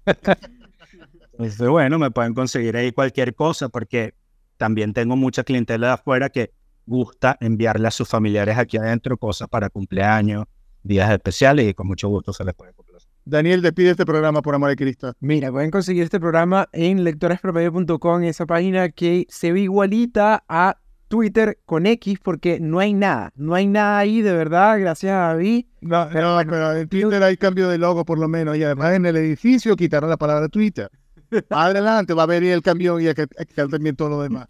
Entonces, 0.06 1.68
bueno, 1.70 1.98
me 1.98 2.12
pueden 2.12 2.34
conseguir 2.34 2.76
ahí 2.76 2.92
cualquier 2.92 3.34
cosa 3.34 3.70
porque 3.70 4.14
también 4.58 4.94
tengo 4.94 5.16
mucha 5.16 5.44
clientela 5.46 5.88
de 5.88 5.94
afuera 5.94 6.30
que 6.30 6.52
gusta 6.86 7.38
enviarle 7.40 7.88
a 7.88 7.92
sus 7.92 8.10
familiares 8.10 8.58
aquí 8.58 8.78
adentro 8.78 9.18
cosas 9.18 9.48
para 9.48 9.70
cumpleaños, 9.70 10.46
días 10.84 11.10
especiales 11.12 11.70
y 11.70 11.74
con 11.74 11.88
mucho 11.88 12.10
gusto 12.10 12.34
se 12.34 12.44
les 12.44 12.54
puede 12.54 12.74
cumplir. 12.74 12.96
Daniel, 13.28 13.64
despide 13.64 13.90
este 13.90 14.06
programa 14.06 14.44
por 14.44 14.54
amor 14.54 14.70
de 14.70 14.76
Cristo. 14.76 15.14
Mira, 15.20 15.52
pueden 15.52 15.72
conseguir 15.72 16.04
este 16.04 16.20
programa 16.20 16.70
en 16.74 17.04
lectorespromedio.com, 17.04 18.24
esa 18.24 18.46
página 18.46 18.90
que 18.90 19.26
se 19.30 19.52
ve 19.52 19.62
igualita 19.62 20.44
a 20.48 20.78
Twitter 21.08 21.58
con 21.66 21.88
X 21.88 22.20
porque 22.22 22.60
no 22.60 22.78
hay 22.80 22.94
nada, 22.94 23.32
no 23.36 23.56
hay 23.56 23.66
nada 23.66 23.98
ahí 23.98 24.22
de 24.22 24.32
verdad, 24.32 24.80
gracias 24.80 25.12
a 25.12 25.34
David. 25.34 25.66
No, 25.82 26.08
pero, 26.12 26.78
en 26.78 26.88
Twitter 26.88 27.24
hay 27.24 27.36
cambio 27.36 27.68
de 27.68 27.80
logo 27.80 28.06
por 28.06 28.20
lo 28.20 28.28
menos 28.28 28.58
y 28.58 28.64
además 28.64 28.94
en 28.94 29.08
el 29.08 29.16
edificio 29.16 29.76
quitaron 29.76 30.10
la 30.10 30.18
palabra 30.18 30.48
Twitter. 30.48 30.92
Adelante, 31.50 32.14
va 32.14 32.24
a 32.24 32.28
venir 32.28 32.52
el 32.52 32.62
cambio 32.62 33.00
y 33.00 33.08
hay 33.08 33.16
que 33.16 33.28
quitar 33.48 33.70
también 33.70 33.96
todo 33.96 34.10
lo 34.10 34.22
demás. 34.22 34.50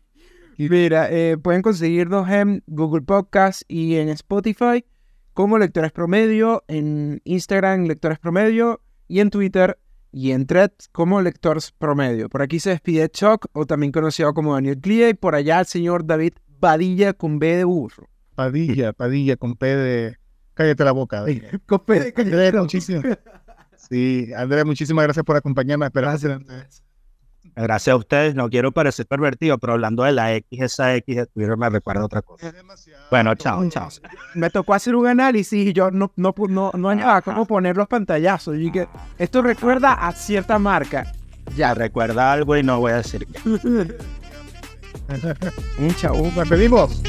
Mira, 0.58 1.10
eh, 1.12 1.38
pueden 1.38 1.62
conseguirnos 1.62 2.30
en 2.30 2.62
Google 2.68 3.04
Podcast 3.04 3.62
y 3.70 3.96
en 3.96 4.10
Spotify 4.10 4.84
como 5.36 5.60
Lectores 5.60 5.92
Promedio, 5.92 6.64
en 6.70 7.22
Instagram 7.26 7.88
Lectores 7.88 8.20
Promedio 8.20 8.82
y 9.10 9.20
en 9.20 9.30
Twitter 9.30 9.78
y 10.14 10.32
en 10.32 10.48
Threads 10.48 10.88
como 10.94 11.22
Lectores 11.22 11.74
Promedio. 11.74 12.30
Por 12.30 12.42
aquí 12.42 12.62
se 12.62 12.70
despide 12.70 13.10
Chuck, 13.10 13.48
o 13.52 13.66
también 13.66 13.92
conocido 13.92 14.34
como 14.34 14.54
Daniel 14.54 14.80
Clia, 14.80 15.10
y 15.10 15.14
por 15.14 15.36
allá 15.36 15.60
el 15.60 15.66
señor 15.66 16.06
David 16.08 16.36
Padilla 16.62 17.12
con 17.12 17.38
B 17.38 17.58
de 17.58 17.66
burro. 17.66 18.08
Padilla, 18.34 18.94
Padilla 18.94 19.36
con 19.36 19.58
P 19.58 19.76
de... 19.76 20.18
Cállate 20.54 20.86
la 20.86 20.94
boca. 20.94 21.26
con 21.66 21.80
P 21.82 22.00
de 22.00 22.14
cállate 22.14 22.58
muchísimo. 22.58 23.02
Sí, 23.76 24.32
Andrea, 24.38 24.64
muchísimas 24.64 25.04
gracias 25.04 25.26
por 25.26 25.36
acompañarme. 25.36 25.90
Gracias. 25.94 26.82
Gracias 27.56 27.94
a 27.94 27.98
ustedes. 27.98 28.36
No 28.36 28.50
quiero 28.50 28.72
parecer 28.72 29.06
pervertido, 29.06 29.58
pero 29.58 29.74
hablando 29.74 30.04
de 30.04 30.12
la 30.12 30.34
X, 30.34 30.62
esa 30.62 30.94
X 30.96 31.16
de 31.16 31.26
Twitter 31.28 31.56
me 31.58 31.70
recuerda 31.70 32.06
otra 32.06 32.22
cosa. 32.22 32.54
Bueno, 33.10 33.36
chao, 33.36 33.68
chao. 33.70 33.90
Me 34.34 34.50
tocó 34.50 34.74
hacer 34.74 34.96
un 34.96 35.08
análisis 35.08 35.68
y 35.68 35.74
yo 35.74 35.90
no, 35.92 36.12
no, 36.16 36.34
no, 36.50 36.72
no 36.74 36.90
hallaba 36.90 37.22
cómo 37.22 37.46
poner 37.46 37.78
los 37.78 37.88
pantallazos. 37.88 38.58
Y 38.58 38.72
que 38.72 38.88
esto 39.18 39.42
recuerda 39.42 39.94
a 39.94 40.12
cierta 40.12 40.60
marca. 40.60 41.12
Ya. 41.56 41.74
Recuerda 41.74 42.34
algo 42.34 42.58
y 42.58 42.64
no 42.64 42.80
voy 42.80 42.92
a 42.92 42.98
decir 42.98 43.26
qué. 43.28 43.40
un 45.80 45.96
chao. 45.96 46.32
Nos 46.36 46.50
pedimos. 46.50 47.02